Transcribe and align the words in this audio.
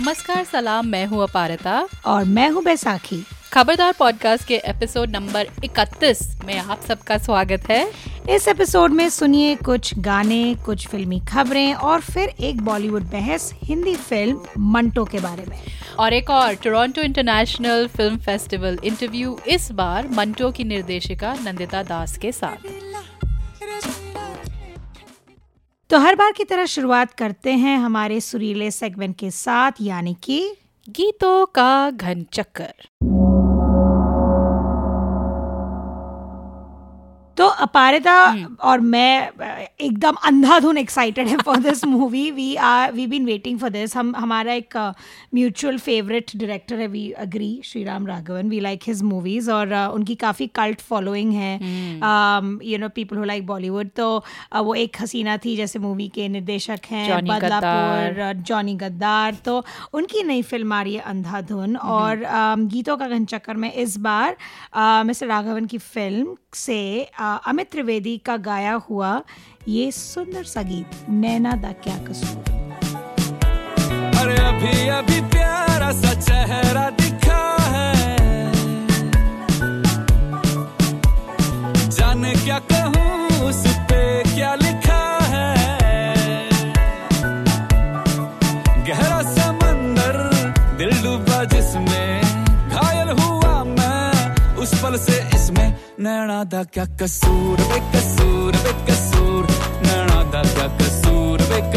नमस्कार 0.00 0.44
सलाम 0.44 0.86
मैं 0.86 1.06
हूँ 1.06 1.22
अपारता। 1.22 1.88
और 2.06 2.24
मैं 2.24 2.50
हूँ 2.50 2.64
बैसाखी। 2.64 3.26
खबरदार 3.52 3.94
पॉडकास्ट 3.98 4.46
के 4.46 4.56
एपिसोड 4.56 5.10
नंबर 5.10 5.46
31 5.64 6.36
में 6.44 6.58
आप 6.58 6.80
सबका 6.88 7.18
स्वागत 7.18 7.62
है। 7.70 7.92
इस 8.30 8.48
एपिसोड 8.48 8.90
में 8.90 9.08
सुनिए 9.08 9.56
कुछ 9.56 9.98
गाने 9.98 10.54
कुछ 10.54 10.88
फिल्मी 10.88 11.20
खबरें 11.20 11.74
और 11.74 12.00
फिर 12.00 12.28
एक 12.28 12.60
बॉलीवुड 12.60 13.02
बहस 13.02 13.54
हिंदी 13.64 13.94
फ़िल्म 13.94 14.40
मंटो 14.58 15.04
के 15.04 15.18
बारे 15.18 15.44
में। 15.48 15.62
और 15.98 16.12
एक 16.12 16.30
और 16.30 16.54
Toronto 16.54 17.00
international 17.00 17.88
film 17.88 18.18
festival 18.18 18.78
interview 18.84 19.40
इस 19.46 19.72
बार 19.72 20.08
मंटो 20.08 20.50
की 20.50 20.64
निर्देशिका 20.64 21.34
नंदिता 21.44 21.82
दास 21.82 22.18
के 22.18 22.32
साथ। 22.32 22.66
तो 25.90 25.98
हर 25.98 26.14
बार 26.14 26.32
की 26.32 26.44
तरह 26.44 26.66
शुरुआत 26.66 27.12
करते 27.12 27.52
हैं 27.52 27.78
हमारे 27.78 28.20
सुरीले 28.20 28.70
सेगमेंट 28.70 29.16
के 29.16 29.30
साथ, 29.30 29.72
यानी 29.80 30.16
कि 30.22 30.56
गीतों 30.88 31.46
का 31.46 31.90
घन 31.90 32.26
चक्कर। 32.32 32.72
तो 37.36 37.46
अपारिता 37.58 38.14
हम्म। 38.14 38.56
और 38.62 38.80
मैं 38.80 39.30
एकदम 39.80 40.16
अंधाधुन 40.26 40.78
एक्साइटेड 40.78 41.28
है 41.28 41.36
for 41.44 41.56
this 41.60 41.84
movie 41.84 42.30
we 42.30 42.54
are 42.66 42.92
we 42.92 43.06
been 43.06 43.24
waiting 43.26 43.58
for 43.58 43.70
this 43.70 43.96
हम 43.96 44.14
हमारा 44.16 44.52
एक 44.52 44.76
म्यूचुअल 45.34 45.78
फेवरेट 45.78 46.30
डायरेक्टर 46.36 46.80
है 46.80 46.86
we 46.88 47.10
agree 47.18 47.50
Shri 47.64 47.84
Ram 47.84 48.06
Raghavan 48.06 48.48
we 48.48 48.60
like 48.60 48.82
his 48.86 49.02
movies 49.02 49.50
और 49.50 49.66
uh, 49.68 49.94
उनकी 49.94 50.14
काफ़ी 50.16 50.46
कल्ट 50.54 50.80
फॉलोइंग 50.80 51.32
है. 51.32 51.54
You 52.64 52.78
know 52.78 52.88
people 52.94 53.16
who 53.16 53.24
like 53.24 53.46
Bollywood 53.46 53.90
तो 53.96 54.08
uh, 54.54 54.60
वो 54.60 54.74
एक 54.76 54.96
हसीना 55.00 55.36
थी 55.36 55.56
जैसे 55.56 55.78
मूवी 55.78 56.08
के 56.14 56.28
निर्देशक 56.28 56.86
हैं 56.90 57.24
बदलापुर 57.26 58.32
जॉनी 58.48 58.74
गद्दार 58.76 59.36
तो 59.44 59.64
उनकी 59.92 60.22
नई 60.22 60.42
फ़िल्म 60.42 60.72
आ 60.72 60.82
रही 60.82 60.94
है 60.94 61.00
अंधाधुन. 61.06 61.76
हम्म। 61.76 61.90
और 61.90 62.16
um, 62.16 62.70
गीतों 62.72 62.96
का 62.96 63.08
घन 63.08 63.24
चक्कर 63.24 63.56
में 63.56 63.72
इस 63.72 63.96
बार 63.98 64.36
मिस्टर 65.06 65.26
uh, 65.26 65.32
राघवन 65.32 65.66
की 65.66 65.78
फ़िल्म 65.78 66.36
से 66.54 67.06
अमित 67.48 67.70
त्रिवेदी 67.72 68.16
का 68.18 68.36
गाया 68.36 68.72
हुआ 68.88 69.10
ये 69.68 69.90
सुंदर 69.92 70.44
सा 70.44 70.62
गीत, 70.62 70.90
नैना 71.10 71.52
दा 71.62 71.72
क्या 71.84 71.96
कसूर। 72.04 72.36
अरे 74.20 74.36
अभी 74.44 74.88
अभी 74.88 75.20
प्यारा 75.30 75.90
सा 75.92 76.12
चेहरा 76.20 76.88
दिखा 77.00 77.40
है। 77.74 77.92
जाने 81.90 82.32
क्या 82.44 82.58
कहूँ? 82.72 83.17
नैना 96.08 96.42
दा 96.52 96.62
क्या 96.74 96.84
कसूर 97.00 97.60
बेकसूर 97.70 98.56
बेकसूर 98.66 99.46
नैना 99.86 100.20
दा 100.34 100.42
क्या 100.54 100.66
कसूर 100.80 101.42
नैण 101.50 101.70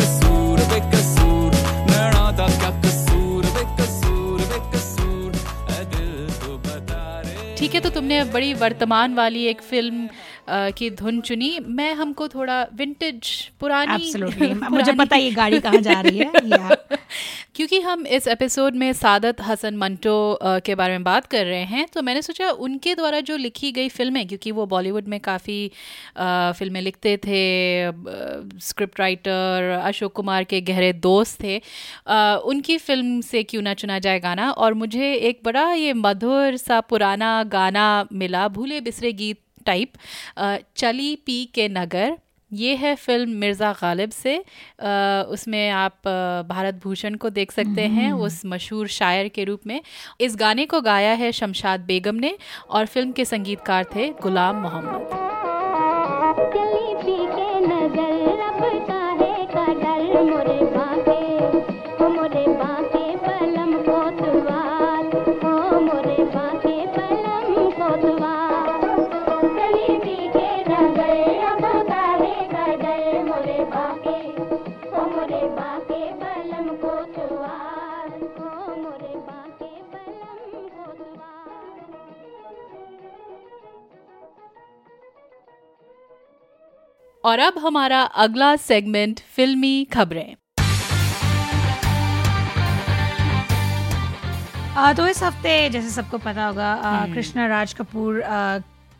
कसूर 0.91 1.55
नैना 1.89 2.23
दा 2.39 2.45
क्या 2.61 2.69
कसूर 2.85 3.45
बेकसूर 3.57 4.43
बेकसूर 4.51 5.31
दिल 5.95 6.13
तो 6.43 6.57
बता 6.67 7.01
रे 7.25 7.55
ठीक 7.59 7.75
है 7.75 7.81
तो 7.81 7.89
तुमने 7.97 8.23
बड़ी 8.35 8.53
वर्तमान 8.63 9.15
वाली 9.21 9.45
एक 9.53 9.61
फ़िल्म 9.71 10.07
की 10.50 10.89
धुन 10.89 11.22
चुनी 11.22 11.59
मैं 11.59 11.94
हमको 11.94 12.28
थोड़ा 12.28 12.67
विंटेज 12.73 13.52
पुरानी 13.59 14.11
पुरानी 14.16 14.53
मुझे 14.70 14.92
पता 14.92 15.16
ये 15.16 15.31
गाड़ी 15.31 15.59
कहाँ 15.59 15.81
जा 15.81 16.02
रही 16.02 16.17
है। 16.17 16.31
क्योंकि 17.56 17.80
हम 17.81 18.08
इस 18.08 18.28
एपिसोड 18.28 18.75
में 18.75 18.94
सादत 18.94 19.42
हसन 19.42 19.75
मंटो 19.75 20.39
के 20.44 20.75
बारे 20.75 20.92
में 20.92 21.03
बात 21.03 21.25
कर 21.25 21.46
रहे 21.46 21.63
हैं 21.63 21.85
तो 21.94 22.01
मैंने 22.01 22.22
सोचा 22.22 22.50
उनके 22.51 22.96
द्वारा 22.96 23.19
जो 23.19 23.38
लिखी 23.38 23.72
गई 23.72 23.90
फ़िल्में 23.90 24.28
क्योंकि 24.28 24.51
वो 24.51 24.66
बॉलीवुड 24.66 25.07
में 25.07 25.19
काफ़ी 25.19 25.72
फ़िल्में 26.57 26.81
लिखते 26.81 27.18
थे 27.18 27.41
स्क्रिप्ट 28.59 29.00
राइटर 29.00 29.81
अशोक 29.84 30.13
कुमार 30.13 30.44
के 30.44 30.62
गहरे 30.62 30.94
दोस्त 30.94 31.44
थे 31.44 31.62
आ, 32.07 32.35
उनकी 32.35 32.78
फ़िल्म 32.78 33.22
से 33.22 33.44
क्यों 33.44 33.62
ना 33.62 33.74
चुना 33.74 34.00
जाए 34.00 34.19
गाना 34.19 34.51
और 34.51 34.74
मुझे 34.74 35.13
एक 35.13 35.40
बड़ा 35.44 35.72
ये 35.74 35.94
मधुर 35.94 36.57
सा 36.57 36.81
पुराना 36.81 37.44
गाना 37.44 38.07
मिला 38.13 38.47
भूले 38.47 38.81
बिसरे 38.81 39.13
गीत 39.13 39.40
टाइप 39.66 39.94
चली 40.77 41.16
पी 41.16 41.44
के 41.45 41.67
नगर 41.69 42.17
ये 42.51 42.75
है 42.75 42.95
फ़िल्म 42.95 43.29
मिर्ज़ा 43.31 43.72
गालिब 43.72 44.09
से। 44.09 44.35
आ, 44.38 45.22
उसमें 45.23 45.69
आप 45.69 46.07
भारत 46.49 46.81
भूषण 46.83 47.16
को 47.16 47.29
देख 47.29 47.51
सकते 47.51 47.81
हैं 47.81 48.11
हम्म। 48.11 48.23
उस 48.23 48.41
मशहूर 48.45 48.88
शायर 48.88 49.27
के 49.27 49.44
रूप 49.44 49.67
में। 49.67 49.79
इस 50.21 50.35
गाने 50.35 50.66
को 50.66 50.81
गाया 50.81 51.13
है 51.13 51.31
शमशाद 51.31 51.79
बेगम 51.79 52.16
ने 52.16 52.38
और 52.69 52.85
फ़िल्म 52.85 53.11
के 53.11 53.25
संगीतकार 53.25 53.85
थे 53.95 54.09
गुलाम 54.21 54.61
मोहम्मद। 54.61 55.50
और 87.23 87.39
अब 87.39 87.57
हमारा 87.63 88.01
अगला 88.25 88.55
सेगमेंट 88.57 89.19
फिल्मी 89.35 89.83
खबरें। 89.93 90.35
तो 94.97 95.07
इस 95.07 95.21
हफ़्ते 95.23 95.53
जैसे 95.69 95.89
सबको 95.89 96.17
पता 96.17 96.45
होगा 96.45 96.73
हम्म। 96.83 97.13
कृष्णा 97.13 97.47
राज 97.47 97.73
कपूर 97.73 98.21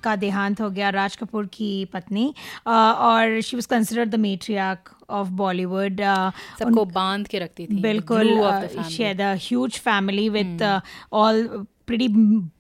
का 0.04 0.16
देहांत 0.16 0.62
हो 0.62 0.70
गया 0.70 0.90
राज 0.90 1.16
कपूर 1.16 1.46
की 1.54 1.86
पत्नी 1.94 2.34
और 2.68 3.40
she 3.42 3.58
was 3.58 3.66
consider 3.66 4.06
the 4.06 4.16
matriarch 4.20 4.90
of 5.10 5.28
Bollywood 5.42 6.02
सबको 6.60 6.86
बाँध 6.94 7.28
के 7.28 7.40
रखती 7.40 7.68
थी। 7.68 7.82
बिल्कुल 7.82 8.28
she 8.90 9.04
had 9.04 9.22
a 9.22 9.34
huge 9.42 9.80
family 9.80 10.30
with 10.30 10.64
all 11.14 11.66
pretty 11.92 12.08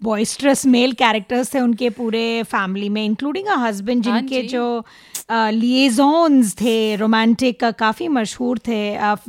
boisterous 0.03 0.66
male 0.68 0.92
characters 1.00 1.53
थे 1.53 1.59
उनके 1.59 1.90
पूरे 1.97 2.22
फैमिली 2.52 2.90
में 2.90 3.03
इंक्लूडिंग 3.06 3.47
अ 3.47 3.56
हस्बैंड 3.59 4.03
जिनके 4.03 4.42
जो 4.47 4.64
लिएजॉन्स 5.31 6.53
थे 6.56 6.96
रोमांटिक 6.96 7.64
काफ़ी 7.80 8.08
मशहूर 8.08 8.59
थे 8.68 8.80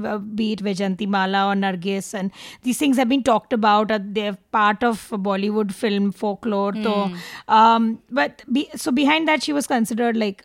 बीट 0.00 0.62
विजंती 0.62 1.06
माला 1.06 1.44
और 1.46 1.56
Nargis 1.56 2.14
these 2.16 2.80
things 2.80 2.98
have 2.98 3.08
been 3.08 3.22
talked 3.22 3.54
about 3.54 3.92
they 3.92 4.30
part 4.52 4.84
of 4.84 5.14
Bollywood 5.28 5.72
film 5.72 6.10
folklore 6.20 6.82
तो 6.82 6.94
but 8.12 8.42
so 8.76 8.90
behind 8.90 9.26
that 9.26 9.42
she 9.42 9.52
was 9.52 9.66
considered 9.66 10.16
like 10.16 10.42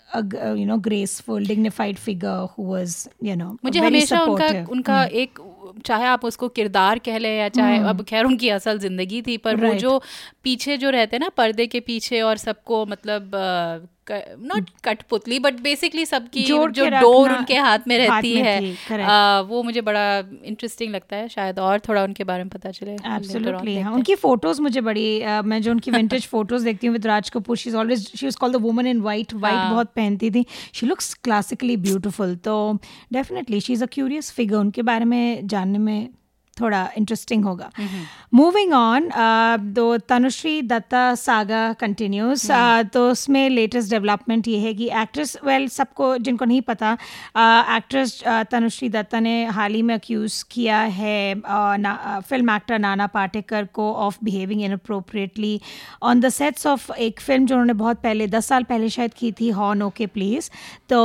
you 0.57 0.65
know 0.65 0.77
graceful 0.89 1.47
dignified 1.47 1.97
figure 1.97 2.47
who 2.57 2.71
was 2.71 3.07
you 3.23 3.35
know 3.35 3.57
मुझे 3.65 3.79
हमेशा 3.79 4.21
उनका 4.21 4.65
उनका 4.71 5.03
hmm. 5.05 5.15
एक 5.15 5.39
चाहे 5.85 6.05
आप 6.05 6.23
उसको 6.25 6.47
किरदार 6.49 6.99
कह 6.99 7.17
लें 7.17 7.37
या 7.37 7.49
चाहे 7.49 7.77
hmm. 7.77 7.87
अब 7.87 8.03
खैर 8.03 8.25
उनकी 8.25 8.49
असल 8.49 8.79
ज़िंदगी 8.79 9.21
थी 9.21 9.37
पर 9.53 9.59
right. 9.59 9.73
वो 9.73 9.79
जो 9.79 10.01
पीछे 10.43 10.77
जो 10.77 10.89
रहते 10.89 11.15
हैं 11.15 11.21
ना 11.21 11.29
पर्दे 11.29 11.67
के 11.67 11.79
पीछे 11.79 12.21
और 12.21 12.37
सबको 12.37 12.85
मतलब 12.85 13.31
नॉट 14.11 14.69
कठपुतली 14.83 15.39
बट 15.39 15.53
बेसिकली 15.53 16.05
सबकी 16.05 16.43
जो 16.43 16.65
डोर 16.65 17.31
उनके 17.31 17.55
हाथ 17.55 17.79
में 17.87 17.97
रहती 17.97 18.39
हाथ 18.39 18.43
में 18.43 18.75
है। 18.89 19.01
आ, 19.03 19.39
वो 19.39 19.63
मुझे 19.63 19.81
बड़ा 19.81 20.17
इंटरेस्टिंग 20.19 20.93
लगता 20.93 21.15
है 21.15 21.27
शायद 21.27 21.59
और 21.59 21.79
थोड़ा 21.79 22.03
उनके 22.03 22.23
बारे 22.23 22.43
में 22.43 22.49
पता 22.49 22.71
चले 22.71 22.91
हाँ, 22.91 23.93
उनकी 23.93 24.15
फ़ोटोज़ 24.15 24.61
मुझे 24.61 24.81
बड़ी 24.81 25.21
uh, 25.21 25.43
मैं 25.43 25.61
जो 25.61 25.71
उनकी 25.71 25.91
विंटेज 25.91 26.27
फ़ोटोज़ 26.27 26.63
देखती 26.65 26.87
हूँ 26.87 26.93
with 26.93 27.07
Raj 27.07 27.29
Kapoor 27.29 27.57
she 27.57 27.69
is 27.69 27.77
always 27.77 28.11
she 28.15 28.27
is 28.27 28.37
called 28.37 28.57
the 28.57 28.61
woman 28.61 28.87
in 28.87 29.01
white 29.01 29.33
white 29.33 29.71
बहुत 29.71 29.87
पहनती 29.87 30.31
थी। 30.31 30.45
शी 30.73 30.85
लुक्स 30.85 31.13
क्लासिकली 31.13 31.77
ब्यूटिफुल 31.77 32.35
तो 32.35 32.79
definitely 33.13 33.59
she 33.59 33.73
is 33.73 33.83
a 33.83 33.87
curious 33.87 34.31
figure 34.31 34.55
उनके 34.55 34.81
बारे 34.81 35.05
में 35.05 35.47
जानने 35.47 35.77
में 35.77 36.09
थोड़ा 36.59 36.81
इंटरेस्टिंग 36.97 37.45
होगा। 37.45 37.69
मूविंग 38.33 38.73
ऑन 38.73 39.09
दो 39.73 39.85
तनुश्री 40.09 40.61
दत्ता 40.63 41.03
सागा 41.15 41.61
कंटिन्यूस 41.79 42.47
तो 42.93 43.09
उसमें 43.11 43.49
लेटेस्ट 43.49 43.89
डेवलपमेंट 43.91 44.47
ये 44.47 44.59
है 44.59 44.73
कि 44.73 44.89
एक्ट्रेस 45.01 45.37
वेल 45.43 45.61
well, 45.61 45.73
सबको 45.73 46.17
जिनको 46.17 46.45
नहीं 46.45 46.61
पता 46.61 46.91
एक्ट्रेस 47.77 48.21
uh, 48.23 48.43
तनुश्री 48.51 48.89
दत्ता 48.89 49.19
ने 49.19 49.35
हाल 49.47 49.73
ही 49.73 49.81
में 49.81 49.93
अक्यूज़ 49.95 50.43
किया 50.51 50.79
है 50.99 51.33
फ़िल्म 52.29 52.55
एक्टर 52.55 52.79
नाना 52.79 53.07
पाटेकर 53.07 53.65
को 53.73 53.91
of 54.05 54.17
behaving 54.23 54.61
inappropriately 54.73 55.59
on 56.01 56.19
the 56.19 56.29
sets 56.29 56.67
of 56.67 56.91
एक 56.93 57.19
फ़िल्म 57.19 57.45
जो 57.45 57.55
उन्होंने 57.55 57.73
बहुत 57.73 57.97
पहले 58.03 58.27
दस 58.27 58.45
साल 58.45 58.63
पहले 58.63 58.89
शायद 58.89 59.13
की 59.13 59.31
थी 59.31 59.49
हॉन 59.51 59.81
ओके 59.81 60.05
प्लीज़ 60.07 60.49
तो 60.89 60.99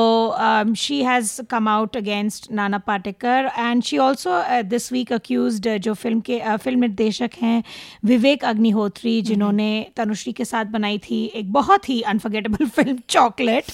she 0.76 1.02
has 1.02 1.40
come 1.50 1.68
out 1.68 1.96
against 1.96 2.50
Nana 2.52 2.78
Patekar 2.78 3.50
and 3.58 3.82
she 3.82 3.98
also 3.98 4.42
this 4.62 4.92
week 4.92 5.12
accuse 5.12 5.41
introduced 5.42 5.68
जो 5.82 5.94
फ़िल्म 5.94 6.20
के 6.20 6.40
फ़िल्म 6.56 6.80
निर्देशक 6.80 7.30
हैं 7.42 7.62
विवेक 8.04 8.44
अग्निहोत्री 8.44 9.20
जिन्होंने 9.22 9.70
तनुश्री 9.96 10.32
के 10.32 10.44
साथ 10.44 10.64
बनाई 10.72 10.98
थी 11.10 11.24
एक 11.34 11.52
बहुत 11.52 11.88
ही 11.88 12.00
अनफर्गेटेबल 12.12 12.66
फ़िल्म 12.66 12.98
चॉकलेट 13.08 13.64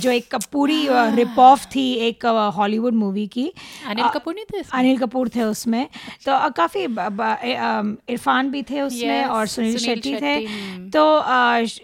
जो 0.00 0.10
एक 0.10 0.34
पूरी 0.52 0.86
रिप 0.90 1.38
ऑफ़ 1.38 1.66
थी 1.74 1.86
एक 2.08 2.26
हॉलीवुड 2.56 2.94
मूवी 2.94 3.26
की। 3.26 3.46
अनिल 3.86 4.08
कपूर 4.14 4.34
नहीं 4.34 4.44
थे 4.52 4.62
अनिल 4.78 4.98
कपूर 4.98 5.28
थे 5.36 5.42
उसमें। 5.42 5.86
तो 6.26 6.38
काफ़ी 6.56 6.84
इरफान 8.12 8.50
भी 8.50 8.62
थे 8.70 8.80
उसमें 8.82 9.24
और 9.24 9.46
सुनील 9.46 9.76
शेट्टी 9.78 10.14
थे। 10.22 10.34
हम्म। 10.34 10.88
तो 10.96 11.04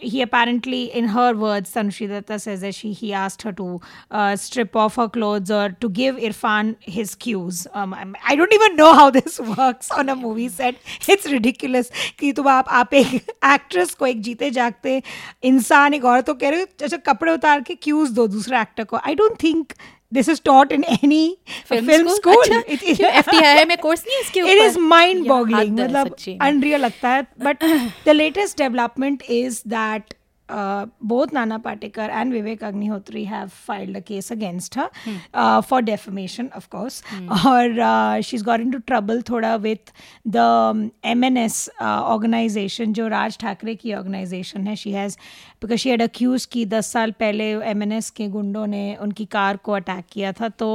he 0.04 0.20
apparently 0.22 0.84
in 1.00 1.08
her 1.08 1.34
words 1.44 1.72
Tanushree 1.74 2.08
Dutta 2.08 2.36
says 2.38 2.64
he 2.96 3.08
asked 3.18 3.42
her 3.42 3.52
to 3.52 3.64
uh, 4.10 4.34
strip 4.36 4.76
off 4.80 4.96
her 5.00 5.06
clothes 5.14 5.50
or 5.50 5.64
to 5.82 5.88
give 5.98 6.18
Irfan 6.28 6.68
his 6.96 7.14
cues. 7.24 7.66
Um, 7.80 7.94
I 8.32 8.36
don't 8.40 8.54
even 8.56 8.76
know 8.76 8.92
how 8.98 9.06
this 9.10 9.25
works 9.40 9.90
on 9.90 10.08
a 10.08 10.16
movie 10.16 10.48
set. 10.48 10.76
It's 11.08 11.30
ridiculous 11.32 11.90
कि 12.18 12.32
तुम 12.32 12.48
आप 12.48 12.68
आप 12.80 12.94
एक 12.94 13.14
actress 13.44 13.94
को 13.94 14.06
एक 14.06 14.20
जीते 14.22 14.50
जागते 14.50 15.02
इंसान 15.50 15.94
एक 15.94 16.04
औरत 16.04 16.26
को 16.26 16.34
कह 16.34 16.50
रहे 16.50 16.60
हो 16.60 16.66
अच्छा 16.82 16.96
कपड़े 17.12 17.32
उतार 17.32 17.60
के 17.68 17.74
क्यूज 17.74 18.10
दो 18.10 18.26
दूसरे 18.28 18.60
एक्टर 18.60 18.84
को 18.84 18.96
I 18.96 19.14
don't 19.14 19.42
think 19.42 19.72
this 20.12 20.28
is 20.28 20.40
taught 20.40 20.72
in 20.72 20.84
any 20.84 21.36
film, 21.64 21.86
film 21.86 22.08
school. 22.08 22.42
school. 22.44 22.62
It, 22.68 22.82
it, 22.82 23.68
में 23.68 23.76
course 23.78 24.04
नहीं 24.06 24.20
इसके 24.20 24.42
ऊपर. 24.42 24.50
It 24.50 24.62
is 24.66 24.78
mind 24.92 25.26
boggling. 25.26 25.72
मतलब 25.80 26.14
unreal 26.42 26.80
लगता 26.80 27.08
है. 27.08 27.26
But 27.38 27.66
the 28.04 28.14
latest 28.14 28.56
development 28.56 29.24
is 29.28 29.62
that 29.74 30.14
uh, 30.48 30.86
both 31.00 31.32
Nana 31.32 31.58
Patekar 31.58 32.08
and 32.10 32.32
Vivek 32.32 32.60
Agnihotri 32.60 33.26
have 33.26 33.52
filed 33.52 33.96
a 33.96 34.00
case 34.00 34.30
against 34.30 34.74
her 34.74 34.90
hmm. 35.04 35.16
uh, 35.34 35.60
for 35.62 35.82
defamation, 35.82 36.48
of 36.50 36.70
course. 36.70 37.02
Hmm. 37.06 37.28
Or 37.46 37.80
uh, 37.80 38.20
she's 38.20 38.42
got 38.42 38.60
into 38.60 38.80
trouble 38.80 39.22
thoda 39.22 39.60
with 39.60 39.92
the 40.24 40.42
um, 40.42 40.92
MNS 41.04 41.68
uh, 41.80 42.12
organization, 42.12 42.92
जो 42.94 43.08
राज 43.08 43.38
ठाकरे 43.38 43.74
की 43.74 43.94
organization 43.94 44.66
है. 44.66 44.76
She 44.76 44.92
has 44.92 45.16
because 45.62 45.78
she 45.80 45.90
had 45.90 46.02
accuse 46.02 46.44
कि 46.52 46.64
दस 46.66 46.86
साल 46.92 47.10
पहले 47.20 47.44
M 47.70 47.82
N 47.82 47.92
S 47.92 48.10
के 48.16 48.28
गुंडों 48.28 48.66
ने 48.66 48.84
उनकी 49.02 49.24
कार 49.24 49.56
को 49.56 49.72
अटैक 49.72 50.04
किया 50.12 50.32
था 50.40 50.48
तो 50.48 50.68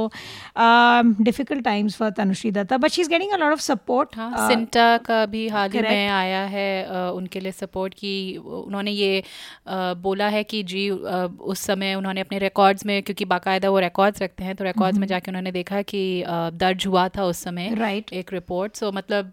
difficult 1.24 1.64
times 1.64 1.96
for 1.96 2.10
Tanushree 2.10 2.50
Dutta 2.50 2.76
but 2.78 2.90
she 2.90 3.02
is 3.02 3.08
getting 3.08 3.32
a 3.32 3.36
lot 3.36 3.52
of 3.52 3.60
support 3.60 4.16
CINTAA 4.18 4.96
का 5.06 5.24
भी 5.26 5.46
हाल 5.48 5.70
ही 5.70 5.82
में 5.82 6.08
आया 6.08 6.42
है 6.44 6.86
uh, 6.86 7.16
उनके 7.16 7.40
लिए 7.40 7.52
सपोर्ट 7.52 7.94
की 7.94 8.36
उन्होंने 8.36 8.90
ये 8.90 9.22
uh, 9.22 9.61
बोला 9.68 10.28
है 10.28 10.44
कि 10.44 10.62
जी 10.62 10.90
उस 10.90 11.60
समय 11.60 11.94
उन्होंने 11.94 12.20
अपने 12.20 12.38
रिकॉर्ड्स 12.38 12.86
में 12.86 13.02
क्योंकि 13.02 13.24
बाकायदा 13.24 13.70
वो 13.70 13.78
रिकॉर्ड्स 13.78 14.22
रखते 14.22 14.44
हैं 14.44 14.54
तो 14.56 14.64
रिकॉर्ड्स 14.64 14.98
में 14.98 15.06
mm-hmm. 15.06 15.10
जाके 15.10 15.30
उन्होंने 15.30 15.52
देखा 15.52 15.82
कि 15.82 16.24
दर्ज 16.28 16.86
हुआ 16.86 17.08
था 17.08 17.24
उस 17.24 17.42
समय 17.42 17.74
राइट 17.74 18.04
right. 18.04 18.18
एक 18.18 18.32
रिपोर्ट 18.32 18.76
सो 18.76 18.90
so, 18.90 18.96
मतलब 18.96 19.32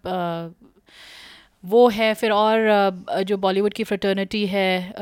वो 1.66 1.90
है 1.90 2.14
फिर 2.14 2.32
और 2.32 3.24
जो 3.24 3.38
बॉलीवुड 3.38 3.74
की 3.74 3.84
फ्रेटर्निटी 3.84 4.46
है 4.46 4.94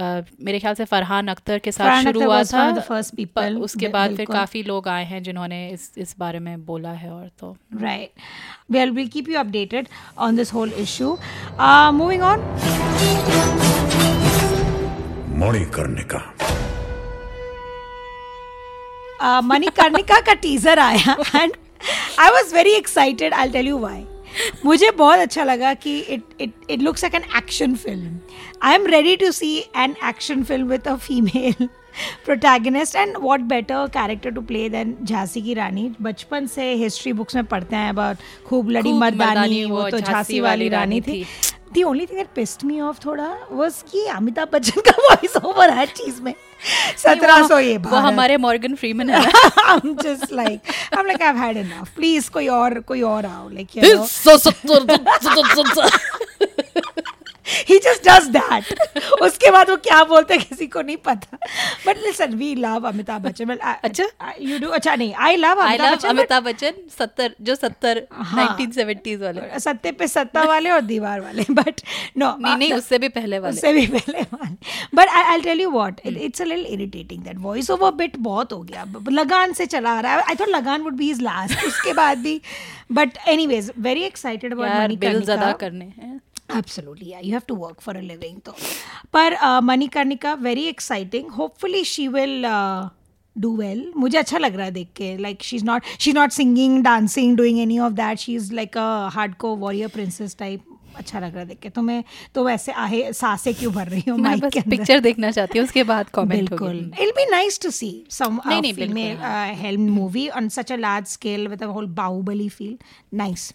मेरे 0.41 0.59
ख्याल 0.59 0.73
से 0.73 0.85
फरहान 0.85 1.27
अख्तर 1.27 1.59
के 1.59 1.71
साथ 1.71 2.03
शुरू 2.03 2.23
हुआ 2.23 2.43
था। 2.43 2.79
फ़र्स्ट 2.79 3.15
पीपल 3.15 3.57
उसके 3.57 3.87
बाद 3.87 4.15
फिर 4.15 4.25
काफ़ी 4.25 4.63
लोग 4.63 4.87
आए 4.87 5.05
हैं 5.05 5.23
जिन्होंने 5.23 5.69
इस 5.69 5.91
इस 5.97 6.15
बारे 6.19 6.39
में 6.39 6.65
बोला 6.65 6.91
है 6.91 7.11
और 7.11 7.29
तो। 7.39 7.57
Right 7.81 8.09
well 8.71 8.91
we'll 8.91 9.07
keep 9.07 9.29
you 9.29 9.39
updated 9.39 9.87
on 10.17 10.35
this 10.35 10.53
whole 10.53 10.73
issue 10.77 11.17
moving 11.93 12.21
on 12.21 12.39
Manikarnika. 15.39 16.19
Manikarnika 19.43 20.19
का 20.27 20.33
टीजर 20.43 20.79
आया 20.79 21.15
and 21.35 21.51
I 22.19 22.29
was 22.31 22.53
very 22.55 22.71
excited 22.75 23.33
I 23.33 23.49
tell 23.51 23.67
you 23.67 23.77
why 23.79 24.03
मुझे 24.65 24.89
बहुत 24.97 25.19
अच्छा 25.19 25.43
लगा 25.43 25.73
कि 25.73 25.97
it 25.99 26.41
it 26.41 26.51
it 26.69 26.81
looks 26.81 27.03
like 27.03 27.15
an 27.15 27.23
action 27.37 27.75
film 27.75 28.17
I 28.63 28.75
am 28.75 28.85
ready 28.87 29.15
to 29.15 29.31
see 29.31 29.57
an 29.77 29.95
action 30.09 30.43
film 30.43 30.67
with 30.67 30.87
a 30.87 30.95
female 30.95 31.67
protagonist 32.25 32.95
and 32.95 33.17
what 33.19 33.41
better 33.51 33.87
character 33.93 34.31
to 34.31 34.41
play 34.43 34.67
than 34.69 34.95
Jhansi 35.03 35.41
की 35.41 35.53
रानी 35.53 35.89
बचपन 36.01 36.47
से 36.47 36.73
history 36.75 37.13
books 37.13 37.35
में 37.35 37.45
पढ़ते 37.45 37.75
हैं 37.75 37.89
अबाउट 37.89 38.17
खूब 38.47 38.69
लड़ी 38.69 38.93
मर्दानी 38.93 39.63
वो 39.65 39.89
तो 39.89 39.99
झांसी 39.99 40.39
वाली 40.39 40.69
रानी 40.69 41.01
थी। 41.01 41.25
The 41.73 41.83
only 41.83 42.05
thing 42.05 42.17
that 42.17 42.27
pissed 42.35 42.63
me 42.63 42.81
off 42.81 42.99
थोड़ा 43.05 43.37
वाज 43.51 43.83
कि 43.91 44.05
अमिताभ 44.05 44.49
बच्चन 44.53 44.81
का 44.81 44.91
वॉइस 44.91 45.37
ओवर 45.37 45.69
है 45.69 45.85
चीज़ 45.85 46.21
में। 46.21 46.33
सत्रह 46.97 47.47
सौ 47.47 47.59
ये 47.59 47.77
वो 47.77 47.95
हमारे 47.95 48.37
मॉर्गन 48.37 48.75
फ्रीमन 48.75 49.09
है 49.09 49.31
I'm 49.57 49.95
just 49.99 50.31
like 50.31 50.71
I'm 50.97 51.07
like 51.07 51.21
I've 51.21 51.37
had 51.37 51.57
enough 51.57 51.95
please 51.95 52.29
कोई 52.31 52.47
और 52.47 52.79
कोई 52.79 53.01
और 53.01 53.25
आओ 53.25 53.49
like 53.49 53.77
you 53.77 53.95
know 53.95 55.89
he 57.69 57.77
just 57.79 58.07
does 58.07 58.27
that 58.29 59.21
उसके 59.21 59.51
बाद 59.51 59.69
वो 59.69 59.75
क्या 59.83 60.03
बोलते 60.05 60.33
हैं 60.33 60.43
किसी 60.43 60.67
को 60.67 60.81
नहीं 60.81 60.97
पता। 61.05 61.37
But 61.85 61.97
listen 62.05 62.33
we 62.35 62.53
love 62.55 62.87
Amitabh 62.87 63.21
Bachchan 63.21 63.55
अच्छा? 63.55 64.05
यू 64.41 64.59
डू 64.59 64.69
अच्छा 64.69 64.95
नहीं 64.95 65.13
आई 65.15 65.35
लव 65.35 65.61
अमिताभ 65.61 65.93
बच्चन 65.93 66.09
अमिताभ 66.09 66.43
बच्चन 66.43 66.73
सत्तर 66.97 67.35
जो 67.41 67.55
सत्तर 67.55 68.01
नाइनटीन 68.13 68.71
सेवेंटीज 68.71 69.21
वाले। 69.21 69.59
सत्ते 69.59 69.91
पे 69.91 70.07
सत्ता 70.07 70.43
वाले 70.45 70.69
और 70.71 70.81
दीवार 70.83 71.21
वाले 71.21 71.45
बट 71.51 71.81
नो 72.17 72.35
नहीं 72.37 72.55
नहीं 72.57 72.73
उससे 72.73 72.97
भी 72.99 73.09
पहले 73.09 73.39
वाले। 73.39 73.55
उससे 73.55 73.73
भी 73.73 73.85
पहले 73.87 74.21
वाले। 74.33 74.55
But 74.95 75.07
I 75.07 75.23
I 75.23 75.41
tell 75.41 75.61
you 75.61 75.69
what 75.71 76.01
it's 76.05 76.41
a 76.41 76.45
little 76.45 76.65
irritating 76.73 77.23
that 77.23 77.37
voice 77.39 77.69
over 77.71 77.91
bit 77.95 78.17
बहुत 78.19 78.53
हो 78.53 78.61
गया। 78.61 78.85
लगान 79.11 79.53
से 79.53 79.65
चला 79.65 79.99
रहा 79.99 80.13
है। 80.13 80.21
I 80.21 80.35
thought 80.35 80.49
Lagaan 80.49 80.81
would 80.81 80.93
be 80.93 81.07
his 81.07 81.21
last 81.21 81.65
उसके 81.65 81.93
बाद 81.93 82.17
भी। 82.19 82.39
But 82.91 83.17
anyways 83.27 83.71
very 83.79 84.03
excited 84.03 84.53
about 84.53 84.69
money 84.71 84.95
bills 84.97 85.29
अदा 85.29 85.51
करने 85.61 85.85
हैं। 85.85 86.19
Absolutely, 86.49 87.09
yeah. 87.09 87.19
You 87.19 87.33
have 87.33 87.45
to 87.47 87.53
work 87.53 87.81
for 87.81 87.91
a 87.91 88.01
living, 88.01 88.41
though. 88.43 88.55
But 89.11 89.33
uh, 89.41 89.61
very 89.61 90.67
exciting. 90.67 91.29
Hopefully, 91.29 91.83
she 91.83 92.07
will 92.07 92.45
uh, 92.45 92.89
do 93.35 93.51
well. 93.51 93.83
मुझे 93.97 94.17
अच्छा 94.17 94.37
लग 94.37 94.55
रहा 94.55 94.65
है 94.65 94.71
देख 94.71 94.87
के 94.95 95.17
like 95.17 95.43
she's 95.43 95.63
not 95.63 95.83
she's 95.99 96.13
not 96.13 96.31
singing, 96.31 96.81
dancing, 96.83 97.35
doing 97.35 97.59
any 97.59 97.79
of 97.79 97.95
that. 97.95 98.19
She's 98.19 98.51
like 98.51 98.75
a 98.75 99.09
hardcore 99.13 99.57
warrior 99.57 99.89
princess 99.89 100.33
type. 100.33 100.61
अच्छा 100.97 101.19
लग 101.19 101.31
रहा 101.31 101.39
है 101.39 101.45
देख 101.47 101.59
के 101.61 101.69
तो 101.69 101.81
मैं 101.81 102.03
तो 102.35 102.43
वैसे 102.43 102.71
आहे 102.83 103.11
साँसें 103.13 103.53
क्यों 103.55 103.71
भर 103.73 103.87
रही 103.87 104.03
हूँ 104.09 104.17
माइक 104.19 104.45
के 104.45 104.59
अंदर 104.59 104.69
पिक्चर 104.69 104.99
देखना 104.99 105.29
चाहती 105.31 105.59
हूँ 105.59 105.65
उसके 105.65 105.83
बाद 105.83 106.09
कमेंट 106.15 106.49
बिल्कुल 106.49 106.77
it 107.01 107.13
be 107.15 107.25
nice 107.31 107.59
to 107.63 107.69
see 107.71 107.91
some 108.11 108.39
female 108.47 109.17
helm 109.59 109.89
movie 109.95 110.27
on 110.39 110.49
such 110.57 110.71
a 110.71 110.75
large 110.75 111.07
scale 111.07 111.47
with 111.47 111.63
a 111.63 111.67
whole 111.75 111.85
Baahubali 112.01 112.49
feel 112.49 112.77
nice 113.17 113.53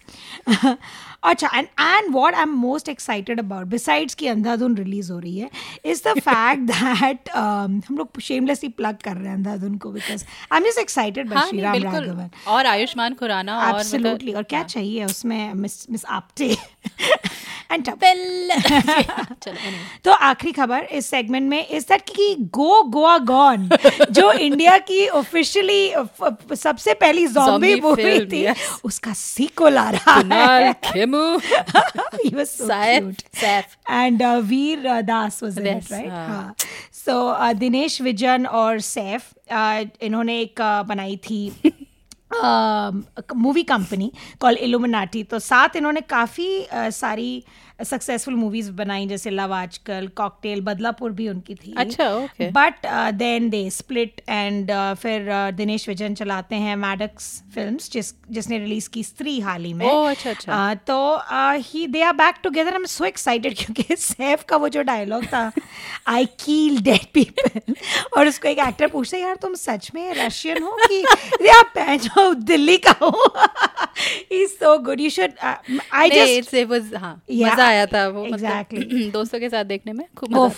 अच्छा 1.22 1.48
and 1.54 1.66
and 1.80 2.12
what 2.12 2.34
I 2.34 2.42
am 2.42 2.54
most 2.58 2.88
excited 2.88 3.40
about 3.40 3.66
besides 3.68 4.14
की 4.14 4.26
Andhadhun 4.26 4.76
release 4.76 5.12
हो 5.12 5.18
रही 5.18 5.38
है 5.38 5.50
is 5.84 6.02
the 6.04 6.18
fact 6.20 6.62
that 6.62 7.30
हम 7.36 7.96
लोग 7.98 8.20
shamelessly 8.20 8.68
plug 8.72 8.96
कर 9.04 9.16
रहे 9.16 9.28
हैं 9.28 9.34
अंधाधुन 9.34 9.76
को 9.76 9.90
because 9.90 10.24
I 10.52 10.58
am 10.58 10.64
just 10.64 10.78
excited 10.80 11.28
by 11.28 11.48
Shri 11.48 11.60
Ram 11.60 11.82
Raghavan 11.84 12.30
और 12.48 12.66
आयुष्मान 12.66 13.14
खुराना 13.14 13.58
और 13.60 13.74
एब्सोल्युटली 13.74 14.32
और 14.32 14.42
क्या 14.44 14.58
हाँ। 14.58 14.68
चाहिए 14.68 15.04
उसमें 15.04 15.52
मिस 15.54 15.86
मिस 15.90 16.04
आपटे 16.10 16.54
एंड 17.70 17.84
तो 20.04 20.10
आखिरी 20.10 20.52
खबर 20.52 20.88
इस 20.92 21.06
सेगमेंट 21.06 21.50
में 21.50 21.68
इज़ 21.68 21.84
दैट 21.88 22.00
कि 22.00 22.36
गो 22.40 22.82
गोवा 22.82 23.18
गॉन 23.18 23.70
जो 24.10 24.32
इंडिया 24.32 24.78
की 24.78 25.08
ऑफिशियली 25.08 25.94
सबसे 26.56 26.94
पहली 26.94 27.26
जॉम्बी 27.26 27.80
मूवी 27.80 28.26
थी 28.26 28.46
उसका 28.84 29.12
सीक्वल 29.12 29.78
आ 29.78 29.90
रहा 29.90 30.14
है. 30.14 30.74
Saif. 33.32 33.64
And 33.88 34.22
uh, 34.22 34.40
Veer 34.40 34.86
uh, 34.86 35.02
Das 35.02 35.42
was 35.42 35.58
in 35.58 35.66
yes, 35.66 35.86
it, 35.86 35.90
right? 35.90 36.06
Uh. 36.06 36.10
हाँ. 36.10 36.54
So 36.92 37.28
uh, 37.28 37.54
दिनेश 37.54 38.00
विजन 38.00 38.46
और 38.46 38.80
सैफ 38.80 39.32
uh, 39.52 39.86
इन्होंने 40.02 40.40
एक 40.40 40.60
uh, 40.60 40.88
बनाई 40.88 41.16
थी 41.16 41.52
मूवी 43.36 43.62
कंपनी 43.62 44.12
कॉल 44.40 44.56
इलुमिनाटी 44.56 45.22
तो 45.24 45.38
साथ 45.38 45.76
इन्होंने 45.76 46.00
काफ़ी 46.00 46.48
uh, 46.64 46.90
सारी 46.90 47.44
सक्सेसफुल 47.84 48.34
मूवीज़ 48.34 48.70
बनाई 48.72 49.06
जैसे 49.06 49.30
लव 49.30 49.52
आजकल 49.54 50.08
कॉकटेल 50.16 50.60
बदलापुर 50.60 51.12
भी 51.12 51.28
उनकी 51.28 51.54
थी। 51.54 51.74
अच्छा 51.78 52.10
okay 52.14 52.50
but 52.50 52.86
then 53.14 53.48
they 53.50 53.68
split 53.70 54.20
and 54.28 54.70
फिर 54.94 55.30
uh, 55.30 55.56
दिनेश 55.56 55.88
विजन 55.88 56.14
चलाते 56.14 56.56
हैं 56.56 56.76
मैडक्स 56.76 57.42
फिल्म्स 57.54 57.90
जिस 57.92 58.12
जिसने 58.30 58.58
रिलीज़ 58.58 58.88
की 58.88 59.02
स्त्री 59.02 59.38
हाल 59.40 59.64
ही 59.64 59.72
में। 59.74 59.86
Oh, 59.86 60.10
अच्छा 60.10 60.30
अच्छा. 60.30 60.72
Uh, 60.72 60.78
तो 60.86 61.18
he 61.62 61.86
they 61.86 62.02
are 62.02 62.12
back 62.12 62.34
together 62.42 62.70
I 62.70 62.76
am 62.76 62.84
so 62.86 63.04
excited 63.04 63.56
क्योंकि 63.58 63.96
सैफ 63.96 64.44
का 64.48 64.56
वो 64.56 64.68
जो 64.68 64.82
डायलॉग 64.82 65.24
था 65.24 65.50
आई 66.08 66.26
कील 66.44 66.80
डेड 66.82 67.06
पीपल 67.14 67.74
और 68.16 68.28
उसको 68.28 68.48
एक 68.48 68.58
एक्टर 68.58 68.88
पूछते 68.88 69.18
यार 69.18 69.36
तुम 69.42 69.54
सच 69.54 69.90
में 69.94 70.14
रशियन 70.14 70.62
हो 70.62 70.76
कि 70.82 71.00
या 71.46 71.62
पहचाओ 71.74 72.32
दिल्ली 72.34 72.76
का 72.86 72.94
हो? 73.02 73.10
He 74.32 74.46
so 74.46 74.78
good 74.78 75.00
you 75.00 75.10
should 75.10 75.32
I 75.92 76.10
just 76.10 76.54
it 76.54 76.68
was 76.68 76.94
हाँ 76.94 77.14
मज़ा 77.32 77.71
आया 77.72 77.86
था 77.86 78.06
वो 78.08 78.24
एग्जैक्टली 78.26 78.80
मतलब, 78.80 79.10
दोस्तों 79.18 79.40
के 79.40 79.48
साथ 79.48 79.64
देखने 79.64 79.92
में 79.92 80.06
खूब 80.16 80.52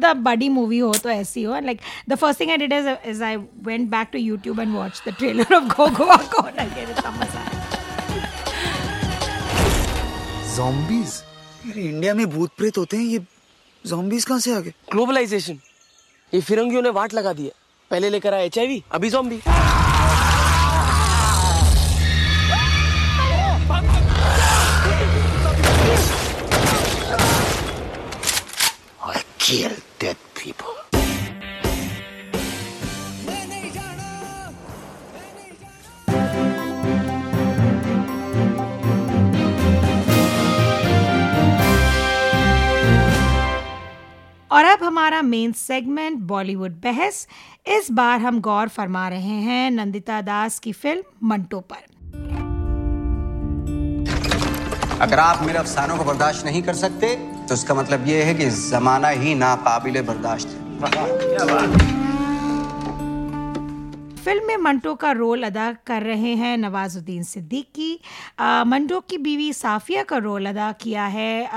द 0.00 0.12
बड़ी 0.24 0.48
मूवी 0.48 0.78
हो 0.78 0.92
तो 1.02 1.10
ऐसी 1.10 1.42
हो 1.42 1.60
like 1.60 1.80
the 2.08 2.14
first 2.14 2.40
thing 2.40 2.50
I 2.50 2.56
did 2.56 2.72
is 2.72 2.88
is 3.08 3.22
I 3.24 3.36
went 3.64 3.90
back 3.90 4.08
to 4.12 4.18
YouTube 4.18 4.60
and 4.60 4.74
watch 4.74 5.02
the 5.08 5.14
trailer 5.18 5.54
of 5.54 5.64
go 5.76 5.86
Goa 5.98 6.16
gone 6.34 6.64
again 6.66 6.90
इतना 6.90 7.10
मज़ा 7.10 7.40
आया 7.40 7.62
zombies? 10.56 11.12
यार 11.66 11.78
इंडिया 11.78 12.14
में 12.14 12.26
भूत 12.30 12.50
प्रेत 12.58 12.78
होते 12.78 12.96
हैं 12.96 13.04
ये 13.04 13.18
zombies 13.84 14.24
कहाँ 14.24 14.40
से 14.40 14.54
आ 14.54 14.60
गए? 14.60 14.72
ग्लोबलाइजेशन 14.92 15.58
ये 16.32 16.40
फिरंगियों 16.40 16.82
ने 16.82 16.90
वाट 16.98 17.14
लगा 17.14 17.32
दी 17.32 17.44
है। 17.44 17.52
पहले 17.90 18.10
लेकर 18.10 18.34
आए 18.34 18.48
HIV 18.50 18.80
अभी 18.92 19.10
जॉम्बी 19.10 19.40
kill 29.44 29.72
dead 29.98 30.16
people. 30.34 30.72
और 44.50 44.64
अब 44.64 44.82
हमारा 44.82 45.20
मेन 45.22 45.52
सेगमेंट 45.52 46.18
बॉलीवुड 46.22 46.72
बहस 46.80 47.26
इस 47.68 47.90
बार 47.90 48.20
हम 48.20 48.40
गौर 48.40 48.68
फरमा 48.68 49.06
रहे 49.08 49.38
हैं 49.42 49.70
नंदिता 49.70 50.20
दास 50.22 50.58
की 50.58 50.72
फ़िल्म 50.74 51.28
मंटो 51.28 51.60
पर 51.62 51.92
अगर 55.00 55.18
आप 55.18 55.42
मेरे 55.42 55.58
अफसानों 55.58 55.96
को 55.98 56.04
बर्दाश्त 56.04 56.44
नहीं 56.44 56.62
कर 56.62 56.74
सकते 56.76 57.16
तो 57.48 57.54
इसका 57.54 57.74
मतलब 57.74 58.06
ये 58.08 58.22
है 58.22 58.34
कि 58.34 58.50
जमाना 58.50 59.08
ही 59.22 59.34
नाकाबिल 59.34 60.00
बर्दाश्त 60.02 60.48
है। 60.48 61.93
फ़िल्म 64.24 64.46
में 64.46 64.56
मंटो 64.56 64.94
का 64.94 65.10
रोल 65.12 65.42
अदा 65.44 65.70
कर 65.86 66.02
रहे 66.02 66.34
हैं 66.34 66.56
नवाजुद्दीन 66.58 67.22
सिद्दीकी। 67.22 67.92
मंटो 68.66 69.00
की 69.00 69.18
बीवी 69.18 69.52
साफिया 69.52 70.02
का 70.02 70.16
रोल 70.16 70.46
अदा 70.46 70.70
किया 70.80 71.04
है 71.06 71.48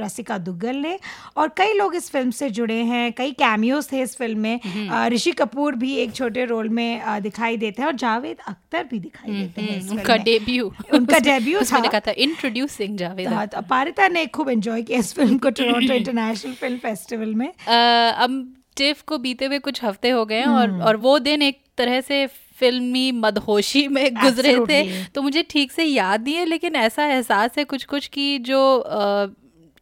रसिका 0.00 0.38
दुग्गल 0.38 0.76
ने। 0.76 0.98
और 1.36 1.48
कई 1.56 1.72
लोग 1.72 1.94
इस 1.94 2.10
फ़िल्म 2.10 2.30
से 2.30 2.48
जुड़े 2.50 2.80
हैं 2.84 3.12
कई 3.18 3.32
कैमियोज 3.38 3.90
थे 3.92 4.00
इस 4.02 4.16
फ़िल्म 4.16 4.38
में। 4.40 5.08
ऋषि 5.14 5.32
कपूर 5.32 5.74
भी 5.74 5.94
एक 5.96 6.14
छोटे 6.14 6.44
रोल 6.44 6.68
में 6.68 7.22
दिखाई 7.22 7.56
देते 7.56 7.82
हैं 7.82 7.86
और 7.88 7.94
जावेद 7.96 8.36
अख्तर 8.48 8.84
भी 8.90 8.98
दिखाई 8.98 9.32
देते 9.32 9.62
हैं 9.62 9.80
उनका 9.90 10.16
डेब्यू 10.24 10.72
उनका 10.94 11.18
डेब्यू 11.28 11.60
था। 11.62 11.78
लिखा 11.82 12.00
था 12.00 12.14
इंट्रोड्यूसिंग 12.18 12.98
जावेद 12.98 13.28
हाँ, 13.28 13.46
तो 13.46 13.60
पारिता 13.70 14.08
ने 14.08 14.26
खूब 14.26 14.50
एंजॉय 14.50 14.82
किया 14.82 14.98
इस 14.98 15.14
फ़िल्म 15.14 15.38
को 15.38 15.50
टोरंटो 15.50 15.94
इंटरनेशनल 15.94 16.52
फ़िल्म 16.54 16.78
फेस्टिवल 16.78 17.34
में। 17.34 17.48
अब 17.48 18.44
टिफ 18.76 19.02
को 19.02 19.18
बीते 19.18 19.44
हुए 19.44 19.58
कुछ 19.60 19.82
हफ़्ते 19.84 20.10
हो 20.10 20.24
गए 20.26 20.36
हैं 20.36 20.46
और 20.48 20.68
हम्म। 20.68 20.82
और 20.82 20.96
वो 20.96 21.18
दिन 21.20 21.42
एक 21.42 21.60
तरह 21.78 22.00
से 22.00 22.26
फिल्मी 22.60 23.10
मदहोशी 23.12 23.86
में 23.88 24.14
गुजरे 24.22 24.56
थे। 24.68 24.82
तो 25.14 25.22
मुझे 25.22 25.42
ठीक 25.50 25.72
से 25.72 25.84
याद 25.84 26.22
नहीं 26.24 26.34
है 26.34 26.44
लेकिन 26.44 26.76
ऐसा 26.76 27.06
एहसास 27.06 27.58
है 27.58 27.64
कुछ 27.64 27.84
कुछ 27.84 28.06
कि 28.08 28.38
जो 28.38 28.60
आ, 28.80 29.26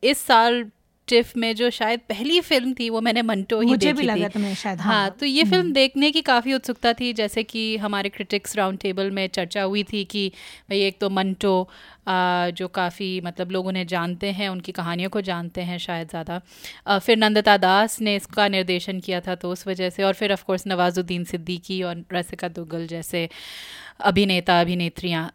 इस 0.02 0.18
साल 0.18 0.64
टिफ 1.08 1.36
में 1.36 1.54
जो 1.56 1.70
शायद 1.70 2.00
पहली 2.08 2.40
फ़िल्म 2.42 2.72
थी 2.74 2.88
वो 2.90 3.00
मैंने 3.00 3.22
मंटो 3.22 3.60
ही 3.60 3.66
मुझे 3.66 3.86
देखी 3.86 4.00
भी 4.00 4.06
लगा 4.08 4.28
थी। 4.30 4.54
शायद, 4.54 4.80
हाँ, 4.80 4.94
हाँ। 4.94 5.10
तो 5.10 5.26
ये 5.26 5.44
फ़िल्म 5.44 5.72
देखने 5.72 6.10
की 6.10 6.20
काफ़ी 6.22 6.54
उत्सुकता 6.54 6.92
थी 6.92 7.12
जैसे 7.12 7.42
कि 7.44 7.76
हमारे 7.76 8.08
क्रिटिक्स 8.08 8.56
राउंड 8.56 8.78
टेबल 8.78 9.10
में 9.10 9.26
चर्चा 9.28 9.62
हुई 9.62 9.82
थी 9.84 10.04
कि 10.04 10.28
भाई 10.70 10.80
एक 10.82 10.98
तो 11.00 11.10
मंटो 11.10 11.68
आ, 12.08 12.50
जो 12.50 12.68
काफ़ी 12.68 13.20
मतलब 13.20 13.50
लोग 13.50 13.66
उन्हें 13.66 13.86
जानते 13.86 14.30
हैं 14.32 14.48
उनकी 14.48 14.72
कहानियों 14.72 15.10
को 15.10 15.20
जानते 15.20 15.60
हैं 15.62 15.78
शायद 15.78 16.08
ज़्यादा। 16.08 16.98
फिर 16.98 17.16
नंदता 17.16 17.56
दास 17.56 18.00
ने 18.00 18.14
इसका 18.16 18.46
निर्देशन 18.48 19.00
किया 19.00 19.20
था 19.20 19.34
तो 19.34 19.50
उस 19.52 19.66
वजह 19.66 19.90
से 19.90 20.02
और 20.02 20.14
फिर 20.14 20.32
ऑफ़ 20.32 20.44
कोर्स 20.44 20.66
नवाजुद्दीन 20.66 21.24
सिद्दीकी 21.24 21.82
और 21.82 22.04
रसिका 22.12 22.48
दुग्गल 22.50 22.86
जैसे 22.86 23.28
अभिनेता 24.02 24.60
अभिनेत्रियाँ। 24.60 25.30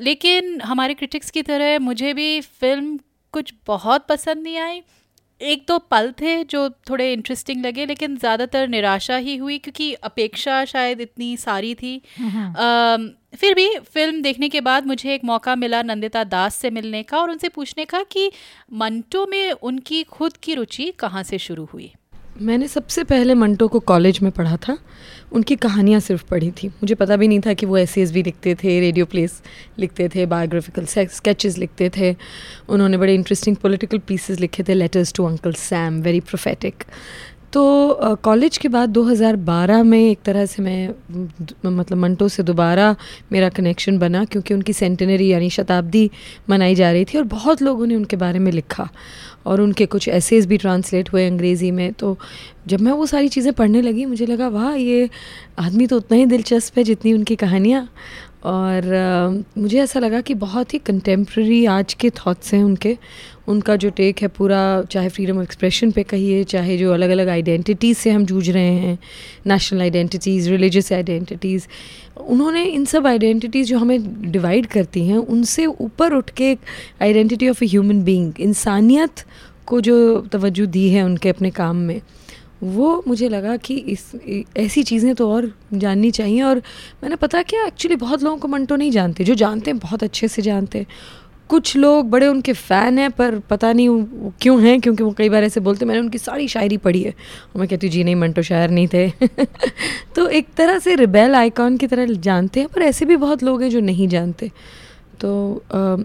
लेकिन 0.00 0.60
हमारे 0.62 0.94
क्रिटिक्स 0.94 1.30
की 1.30 1.42
तरह 1.42 1.78
मुझे 1.80 2.12
भी 2.14 2.40
फ़िल्म 2.40 2.98
कुछ 3.34 3.52
बहुत 3.66 4.06
पसंद 4.08 4.42
नहीं 4.42 4.58
आई। 4.58 4.82
एक 5.42 5.64
दो 5.68 5.78
पल 5.90 6.10
थे 6.12 6.42
जो 6.44 6.68
थोड़े 6.90 7.12
इंटरेस्टिंग 7.12 7.64
लगे 7.66 7.86
लेकिन 7.86 8.16
ज़्यादातर 8.16 8.68
निराशा 8.68 9.16
ही 9.16 9.36
हुई 9.36 9.58
क्योंकि 9.58 9.92
अपेक्षा 10.04 10.64
शायद 10.64 11.00
इतनी 11.00 11.36
सारी 11.36 11.74
थी। 11.74 11.96
आ, 11.96 12.96
फिर 13.36 13.54
भी 13.54 13.68
फ़िल्म 13.94 14.22
देखने 14.22 14.48
के 14.48 14.60
बाद 14.60 14.86
मुझे 14.86 15.14
एक 15.14 15.24
मौका 15.24 15.54
मिला 15.56 15.82
नंदिता 15.82 16.24
दास 16.26 16.54
से 16.54 16.70
मिलने 16.70 17.02
का 17.02 17.18
और 17.18 17.30
उनसे 17.30 17.48
पूछने 17.48 17.84
का 17.84 18.02
कि 18.02 18.30
मंटो 18.72 19.26
में 19.26 19.52
उनकी 19.52 20.02
खुद 20.02 20.36
की 20.36 20.54
रुचि 20.54 20.90
कहाँ 20.98 21.22
से 21.22 21.38
शुरू 21.38 21.64
हुई। 21.72 21.92
मैंने 22.36 22.68
सबसे 22.68 23.02
पहले 23.04 23.34
मंटो 23.34 23.66
को 23.68 23.78
कॉलेज 23.80 24.18
में 24.22 24.30
पढ़ा 24.32 24.56
था। 24.58 24.76
उनकी 25.32 25.56
कहानियाँ 25.56 26.00
सिर्फ़ 26.00 26.24
पढ़ी 26.30 26.50
थी। 26.52 26.68
मुझे 26.68 26.94
पता 26.94 27.16
भी 27.16 27.28
नहीं 27.28 27.40
था 27.40 27.52
कि 27.54 27.66
वो 27.66 27.76
एसेज 27.78 28.12
भी 28.12 28.22
लिखते 28.22 28.54
थे 28.54 28.78
रेडियो 28.80 29.06
प्लेस 29.06 29.40
लिखते 29.78 30.08
थे 30.08 30.26
बायोग्राफिकल 30.26 30.86
स्केचेस 31.08 31.58
लिखते 31.58 31.90
थे। 31.96 32.14
उन्होंने 32.68 32.96
बड़े 32.96 33.14
इंटरेस्टिंग 33.14 33.56
पॉलिटिकल 33.56 33.98
पीसेस 33.98 34.40
लिखे 34.40 34.62
थे 34.62 34.74
letters 34.74 35.12
to 35.12 35.24
uncle 35.24 35.52
Sam 35.60 36.00
very 36.02 36.20
prophetic 36.22 36.84
तो 37.52 38.16
कॉलेज 38.24 38.56
के 38.58 38.68
बाद 38.68 38.88
2012 38.88 39.82
में 39.84 39.98
एक 40.00 40.18
तरह 40.24 40.46
से 40.46 40.62
मैं 40.62 40.88
मतलब 41.66 41.98
मंटो 41.98 42.28
से 42.28 42.42
दोबारा 42.42 42.94
मेरा 43.32 43.48
कनेक्शन 43.48 43.98
बना, 43.98 44.24
क्योंकि 44.24 44.54
उनकी 44.54 44.72
सेंटेनरी 44.72 45.28
यानी 45.28 45.50
शताब्दी 45.50 46.10
मनाई 46.50 46.74
जा 46.74 46.90
रही 46.92 47.04
थी 47.04 47.18
और 47.18 47.24
बहुत 47.24 47.62
लोगों 47.62 47.86
ने 47.86 47.96
उनके 47.96 48.16
बारे 48.16 48.38
में 48.38 48.50
लिखा। 48.52 48.88
और 49.46 49.60
उनके 49.60 49.86
कुछ 49.86 50.08
एसेज 50.08 50.46
भी 50.46 50.56
ट्रांसलेट 50.56 51.12
हुए 51.12 51.26
अंग्रेज़ी 51.26 51.70
में। 51.70 51.92
तो 51.92 52.16
जब 52.68 52.80
मैं 52.80 52.92
वो 52.92 53.06
सारी 53.06 53.28
चीज़ें 53.28 53.52
पढ़ने 53.52 53.82
लगी 53.82 54.04
मुझे 54.04 54.26
लगा 54.26 54.48
वाह 54.48 54.74
ये 54.74 55.08
आदमी 55.58 55.86
तो 55.86 55.96
उतना 55.96 56.18
ही 56.18 56.26
दिलचस्प 56.26 56.78
है 56.78 56.84
जितनी 56.84 57.12
उनकी 57.12 57.36
कहानियाँ। 57.36 57.88
और 58.44 58.94
आ, 58.94 59.28
मुझे 59.60 59.78
ऐसा 59.80 60.00
लगा 60.00 60.20
कि 60.20 60.34
बहुत 60.34 60.72
ही 60.74 60.78
कंटेम्प्रेरी 60.78 61.64
आज 61.66 61.94
के 61.94 62.10
थाट्स 62.10 62.54
हैं 62.54 62.62
उनके। 62.64 62.96
उनका 63.48 63.76
जो 63.76 63.90
टेक 63.90 64.22
है 64.22 64.28
पूरा, 64.28 64.60
चाहे 64.90 65.08
फ्रीडम 65.08 65.36
ऑफ़ 65.36 65.42
एक्सप्रेशन 65.42 65.90
पे 65.90 66.02
कहिए, 66.02 66.44
चाहे 66.44 66.76
जो 66.78 66.92
अलग 66.92 67.10
अलग 67.10 67.28
आइडेंटिटीज़ 67.28 67.98
से 67.98 68.10
हम 68.10 68.24
जूझ 68.26 68.48
रहे 68.50 68.72
हैं 68.74 68.98
नेशनल 69.46 69.80
आइडेंटिटीज़ 69.82 70.50
रिलीजियस 70.50 70.92
आइडेंटिटीज़ 70.92 71.66
उन्होंने 72.22 72.64
इन 72.64 72.84
सब 72.84 73.06
आइडेंटिटीज़ 73.06 73.68
जो 73.68 73.78
हमें 73.78 74.30
डिवाइड 74.32 74.66
करती 74.66 75.06
हैं, 75.06 75.16
उनसे 75.18 75.66
ऊपर 75.66 76.14
उठ 76.14 76.30
के 76.30 76.56
identity 77.02 77.48
of 77.48 77.64
a 77.64 77.66
human 77.68 78.02
being 78.04 78.40
इंसानियत 78.40 79.24
को 79.66 79.80
जो 79.80 79.96
तवज्जो 80.32 80.66
दी 80.66 80.88
है 80.88 81.02
उनके 81.02 81.28
अपने 81.28 81.50
काम 81.52 81.76
में, 81.76 82.00
वो 82.62 83.02
मुझे 83.08 83.28
लगा 83.28 83.56
कि 83.56 83.74
इस, 83.74 84.10
ऐसी 84.56 84.82
चीज़ें 84.82 85.14
तो 85.14 85.28
और 85.30 85.50
जाननी 85.74 86.10
चाहिए 86.10 86.42
और 86.42 86.62
मैंने 87.02 87.16
पता 87.16 87.42
क्या 87.42 87.64
एक्चुअली 87.66 87.96
बहुत 87.96 88.22
लोगों 88.22 88.38
को 88.38 88.48
मंटो 88.48 88.76
नहीं 88.76 88.90
जानते, 88.90 89.24
जो 89.24 89.34
जानते 89.34 89.70
हैं 89.70 89.78
बहुत 89.80 90.02
अच्छे 90.02 90.28
से 90.28 90.42
जानते 90.42 90.78
हैं। 90.78 90.86
कुछ 91.52 91.76
लोग 91.76 92.10
बड़े 92.10 92.26
उनके 92.26 92.52
फ़ैन 92.52 92.98
हैं, 92.98 93.10
पर 93.10 93.38
पता 93.50 93.72
नहीं 93.72 94.32
क्यों 94.40 94.60
हैं, 94.62 94.80
क्योंकि 94.80 95.04
वो 95.04 95.10
कई 95.12 95.28
बार 95.28 95.44
ऐसे 95.44 95.60
बोलते 95.60 95.84
मैंने 95.84 96.00
उनकी 96.00 96.18
सारी 96.18 96.48
शायरी 96.48 96.76
पढ़ी 96.76 97.02
है। 97.02 97.10
और 97.10 97.60
मैं 97.60 97.68
कहती 97.68 97.86
हूँ, 97.86 97.92
जी 97.92 98.04
नहीं 98.04 98.16
मंटो 98.16 98.42
शायर 98.42 98.70
नहीं 98.70 98.88
थे। 98.88 99.08
तो 100.16 100.26
एक 100.28 100.48
तरह 100.56 100.78
से 100.78 100.94
रिबेल 100.94 101.34
आइकॉन 101.34 101.76
की 101.76 101.86
तरह 101.86 102.06
जानते 102.06 102.60
हैं, 102.60 102.68
पर 102.68 102.82
ऐसे 102.82 103.04
भी 103.04 103.16
बहुत 103.16 103.42
लोग 103.42 103.62
हैं 103.62 103.70
जो 103.70 103.80
नहीं 103.80 104.08
जानते। 104.08 104.50
तो 105.20 105.30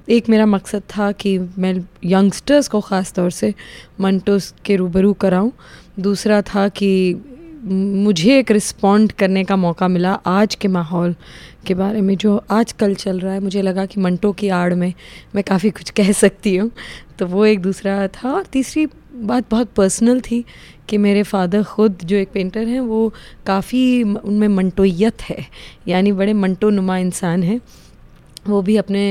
एक 0.09 0.29
मेरा 0.29 0.45
मकसद 0.45 0.81
था 0.89 1.11
कि 1.11 1.37
मैं 1.57 1.73
यंगस्टर्स 2.05 2.67
को 2.67 2.81
ख़ास 2.81 3.13
तौर 3.13 3.31
से 3.31 3.53
मंटोस 4.01 4.53
के 4.65 4.75
रूबरू 4.75 5.13
कराऊं। 5.13 5.51
दूसरा 5.99 6.41
था 6.41 6.67
कि 6.69 6.91
मुझे 7.67 8.37
एक 8.39 8.51
रिस्पॉन्ड 8.51 9.11
करने 9.11 9.43
का 9.43 9.55
मौका 9.55 9.87
मिला 9.87 10.11
आज 10.25 10.55
के 10.55 10.67
माहौल 10.67 11.15
के 11.65 11.73
बारे 11.73 12.01
में, 12.01 12.15
जो 12.17 12.43
आज 12.51 12.71
कल 12.71 12.93
चल 12.95 13.19
रहा 13.19 13.33
है। 13.33 13.39
मुझे 13.39 13.61
लगा 13.61 13.85
कि 13.85 13.99
मंटो 14.01 14.31
की 14.31 14.49
आड़ 14.49 14.73
में 14.73 14.93
मैं 15.35 15.43
काफ़ी 15.43 15.69
कुछ 15.69 15.89
कह 15.89 16.11
सकती 16.11 16.55
हूँ। 16.55 16.69
तो 17.19 17.25
वो 17.27 17.45
एक 17.45 17.61
दूसरा 17.61 18.07
था 18.07 18.31
और 18.31 18.45
तीसरी 18.45 18.85
बात 19.15 19.45
बहुत 19.51 19.71
पर्सनल 19.73 20.21
थी 20.21 20.43
कि 20.89 20.97
मेरे 20.97 21.23
फादर 21.23 21.63
ख़ुद, 21.63 21.97
जो 22.03 22.15
एक 22.15 22.29
पेंटर 22.33 22.67
हैं, 22.67 22.79
वो 22.79 23.13
काफ़ी 23.45 24.03
उनमें 24.03 24.47
मंटोयत 24.47 25.21
है। 25.21 25.45
यानी 25.87 26.11
बड़े 26.11 26.33
मंटो 26.33 26.69
नुमा 26.69 26.97
इंसान 26.97 27.43
हैं। 27.43 27.59
वो 28.47 28.61
भी 28.61 28.77
अपने 28.77 29.03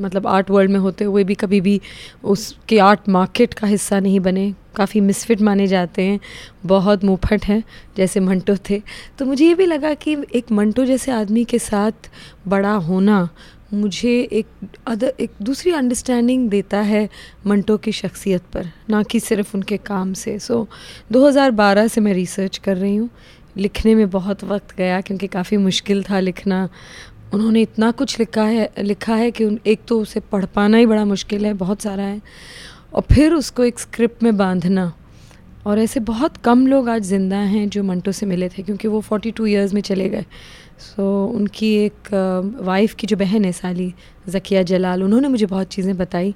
मतलब 0.00 0.26
आर्ट 0.26 0.50
वर्ल्ड 0.50 0.70
में 0.70 0.78
होते 0.80 1.04
हुए 1.04 1.24
भी 1.24 1.34
कभी 1.34 1.60
भी 1.60 1.80
उसके 2.24 2.78
आर्ट 2.80 3.08
मार्केट 3.08 3.54
का 3.54 3.66
हिस्सा 3.66 4.00
नहीं 4.00 4.20
बने। 4.20 4.52
काफ़ी 4.76 5.00
मिसफिट 5.00 5.40
माने 5.40 5.66
जाते 5.66 6.02
हैं 6.02 6.18
बहुत 6.66 7.04
मुँहफट 7.04 7.44
हैं 7.44 7.62
जैसे 7.96 8.20
मंटो 8.20 8.56
थे। 8.70 8.82
तो 9.18 9.24
मुझे 9.26 9.46
ये 9.46 9.54
भी 9.54 9.66
लगा 9.66 9.94
कि 9.94 10.16
एक 10.34 10.52
मंटो 10.52 10.84
जैसे 10.84 11.12
आदमी 11.12 11.44
के 11.44 11.58
साथ 11.58 12.10
बड़ा 12.48 12.74
होना 12.88 13.28
मुझे 13.74 14.10
एक 14.32 14.46
अदर 14.86 15.12
एक 15.20 15.30
दूसरी 15.42 15.72
अंडरस्टैंडिंग 15.72 16.48
देता 16.50 16.78
है 16.80 17.08
मंटो 17.46 17.76
की 17.76 17.92
शख्सियत 17.92 18.42
पर 18.52 18.70
ना 18.90 19.02
कि 19.02 19.20
सिर्फ़ 19.20 19.56
उनके 19.56 19.76
काम 19.76 20.12
से। 20.12 20.38
सो 20.38 20.54
so, 20.64 21.12
2012 21.12 21.88
से 21.88 22.00
मैं 22.00 22.12
रिसर्च 22.14 22.58
कर 22.58 22.76
रही 22.76 22.96
हूँ। 22.96 23.10
लिखने 23.56 23.94
में 23.94 24.08
बहुत 24.10 24.44
वक्त 24.44 24.76
गया 24.76 25.00
क्योंकि 25.00 25.26
काफ़ी 25.26 25.56
मुश्किल 25.56 26.02
था 26.02 26.20
लिखना। 26.20 26.68
उन्होंने 27.34 27.62
इतना 27.62 27.90
कुछ 27.92 28.18
लिखा 28.18 28.42
है 28.44 28.70
लिखा 28.78 29.14
है 29.14 29.30
कि 29.30 29.44
एक 29.66 29.80
तो 29.88 30.00
उसे 30.00 30.20
पढ़ 30.32 30.44
पाना 30.54 30.76
ही 30.76 30.86
बड़ा 30.86 31.04
मुश्किल 31.04 31.46
है 31.46 31.52
बहुत 31.56 31.82
सारा 31.82 32.02
है 32.02 32.20
और 32.94 33.02
फिर 33.12 33.34
उसको 33.34 33.64
एक 33.64 33.78
स्क्रिप्ट 33.78 34.22
में 34.22 34.36
बांधना। 34.36 34.92
और 35.66 35.78
ऐसे 35.78 36.00
बहुत 36.00 36.36
कम 36.36 36.66
लोग 36.66 36.88
आज 36.88 37.02
ज़िंदा 37.04 37.36
हैं 37.36 37.68
जो 37.68 37.82
मंटो 37.84 38.12
से 38.12 38.26
मिले 38.26 38.48
थे 38.48 38.62
क्योंकि 38.62 38.88
वो 38.88 39.00
फोर्टी 39.00 39.30
टू 39.30 39.46
ईयर्स 39.46 39.72
में 39.74 39.80
चले 39.82 40.08
गए। 40.08 40.24
सो 40.78 41.02
so, 41.26 41.34
उनकी 41.36 41.72
एक 41.76 42.08
वाइफ 42.62 42.94
की 42.94 43.06
जो 43.06 43.16
बहन 43.16 43.44
है 43.44 43.52
साली 43.52 43.92
जकिया 44.28 44.62
जलाल 44.62 45.02
उन्होंने 45.02 45.28
मुझे 45.28 45.46
बहुत 45.46 45.68
चीज़ें 45.68 45.96
बताई। 45.96 46.34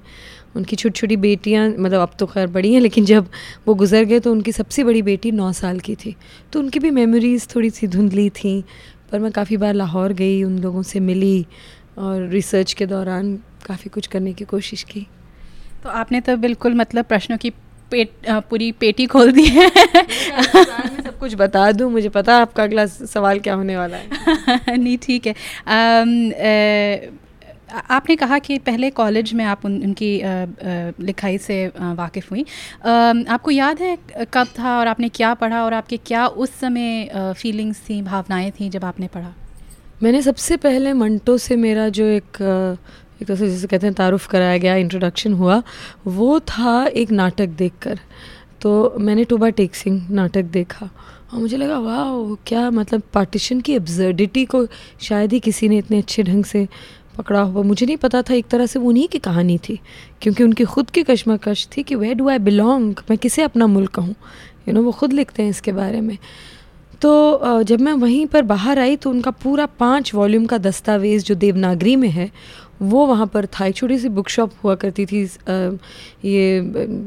उनकी 0.55 0.75
छोटी 0.75 0.99
छोटी 0.99 1.15
बेटियाँ 1.17 1.67
मतलब 1.69 2.01
अब 2.01 2.11
तो 2.19 2.25
खैर 2.25 2.47
बड़ी 2.47 2.73
हैं 2.73 2.81
लेकिन 2.81 3.05
जब 3.05 3.29
वो 3.67 3.73
गुजर 3.75 4.03
गए 4.03 4.19
तो 4.19 4.31
उनकी 4.31 4.51
सबसे 4.51 4.83
बड़ी 4.83 5.01
बेटी 5.01 5.31
नौ 5.31 5.51
साल 5.53 5.79
की 5.79 5.95
थी। 5.95 6.15
तो 6.53 6.59
उनकी 6.59 6.79
भी 6.79 6.91
मेमोरीज़ 6.91 7.47
थोड़ी 7.55 7.69
सी 7.69 7.87
धुंधली 7.87 8.29
थी 8.33 8.63
पर 9.13 9.19
मैं 9.19 9.31
काफ़ी 9.31 9.57
बार 9.57 9.73
लाहौर 9.73 10.13
गई 10.13 10.43
उन 10.43 10.59
लोगों 10.59 10.83
से 10.83 10.99
मिली 10.99 11.45
और 11.97 12.27
रिसर्च 12.27 12.73
के 12.73 12.85
दौरान 12.85 13.35
काफ़ी 13.65 13.89
कुछ 13.89 14.07
करने 14.07 14.33
की 14.33 14.45
कोशिश 14.45 14.83
की। 14.83 15.07
तो 15.83 15.89
आपने 15.89 16.21
तो 16.21 16.37
बिल्कुल 16.37 16.73
मतलब 16.73 17.05
प्रश्नों 17.05 17.37
की 17.37 17.49
पेट 17.91 18.11
पूरी 18.29 18.71
पेटी 18.71 19.05
खोल 19.05 19.31
दी 19.31 19.45
है। 19.45 19.69
सब 21.03 21.17
कुछ 21.19 21.35
बता 21.35 21.71
दूँ 21.71 21.91
मुझे 21.91 22.09
पता 22.09 22.37
आपका 22.37 22.63
अगला 22.63 22.85
सवाल 22.85 23.39
क्या 23.39 23.53
होने 23.53 23.77
वाला 23.77 23.97
है। 23.97 24.77
नहीं 24.77 24.97
ठीक 25.01 25.27
है। 25.27 25.33
आम, 25.67 26.29
आ, 26.29 27.22
आपने 27.73 28.15
कहा 28.15 28.37
कि 28.39 28.57
पहले 28.59 28.89
कॉलेज 28.89 29.33
में 29.33 29.43
आप 29.45 29.65
उन, 29.65 29.81
उनकी 29.83 30.19
आ, 30.21 30.27
आ, 30.27 30.45
लिखाई 30.99 31.37
से 31.37 31.67
वाकिफ़ 31.77 32.27
हुई। 32.31 32.45
आपको 33.27 33.51
याद 33.51 33.79
है 33.81 33.97
कब 34.33 34.47
था 34.59 34.77
और 34.79 34.87
आपने 34.87 35.09
क्या 35.09 35.33
पढ़ा 35.33 35.63
और 35.63 35.73
आपके 35.73 35.97
क्या 35.97 36.25
उस 36.27 36.59
समय 36.59 37.33
फीलिंग्स 37.37 37.81
थी 37.89 38.01
भावनाएँ 38.01 38.51
थी 38.51 38.69
जब 38.69 38.85
आपने 38.85 39.07
पढ़ा? 39.07 39.33
मैंने 40.03 40.21
सबसे 40.21 40.57
पहले 40.57 40.93
मंटो 40.93 41.37
से 41.37 41.55
मेरा 41.55 41.89
जो 41.89 42.05
एक 42.05 42.41
एक 43.21 43.27
तरह 43.27 43.35
से 43.35 43.49
जैसे 43.49 43.67
कहते 43.67 43.87
हैं 43.87 43.93
तारुफ 43.93 44.27
कराया 44.27 44.57
गया 44.57 44.75
इंट्रोडक्शन 44.75 45.33
हुआ 45.33 45.61
वो 46.07 46.39
था 46.39 46.85
एक 46.85 47.11
नाटक 47.11 47.47
देखकर। 47.57 47.99
तो 48.61 48.95
मैंने 48.99 49.23
टोबा 49.23 49.49
टेक 49.49 49.75
सिंह 49.75 50.07
नाटक 50.11 50.43
देखा 50.51 50.89
और 51.33 51.39
मुझे 51.39 51.57
लगा 51.57 51.77
वाह 51.79 52.35
क्या 52.47 52.69
मतलब 52.71 53.01
पार्टीशन 53.13 53.61
की 53.61 53.73
एब्जर्डिटी 53.73 54.45
को 54.45 54.65
शायद 55.01 55.33
ही 55.33 55.39
किसी 55.39 55.69
ने 55.69 55.77
इतने 55.77 55.97
अच्छे 55.97 56.23
ढंग 56.23 56.43
से 56.43 56.67
पकड़ा 57.13 57.41
हुआ। 57.41 57.63
मुझे 57.63 57.85
नहीं 57.85 57.97
पता 57.97 58.21
था 58.21 58.33
एक 58.33 58.47
तरह 58.47 58.65
से 58.65 58.79
वो 58.79 58.89
उन्हीं 58.89 59.07
की 59.07 59.19
कहानी 59.19 59.57
थी, 59.59 59.79
क्योंकि 60.21 60.43
उनकी 60.43 60.63
खुद 60.65 60.89
की 60.89 61.03
कश्मकश 61.03 61.67
थी 61.67 61.83
कि 61.83 61.95
वे 61.95 62.13
डू 62.13 62.29
आई 62.29 62.39
बिलोंग 62.41 62.95
मैं 63.09 63.17
किसे 63.17 63.41
अपना 63.43 63.67
मुल्क 63.67 63.91
कहूँ 63.91 64.15
यू 64.67 64.73
नो 64.73 64.81
वो 64.83 64.91
खुद 64.93 65.13
लिखते 65.13 65.43
हैं 65.43 65.49
इसके 65.49 65.71
बारे 65.73 66.01
में। 66.01 66.17
तो 67.01 67.63
जब 67.63 67.81
मैं 67.81 67.93
वहीं 67.93 68.25
पर 68.25 68.41
बाहर 68.43 68.79
आई 68.79 68.95
तो 68.95 69.09
उनका 69.09 69.31
पूरा 69.33 69.65
पाँच 69.79 70.13
वॉल्यूम 70.15 70.45
का 70.45 70.57
दस्तावेज़ 70.59 71.23
जो 71.23 71.35
देवनागरी 71.35 71.95
में 71.95 72.09
है, 72.09 72.29
वो 72.81 73.05
वहाँ 73.07 73.25
पर 73.27 73.45
था। 73.45 73.65
एक 73.65 73.75
छोटी 73.75 73.97
सी 73.97 74.09
बुक 74.09 74.29
शॉप 74.29 74.51
हुआ 74.63 74.75
करती 74.75 75.05
थी 75.05 75.23
ये, 75.23 76.61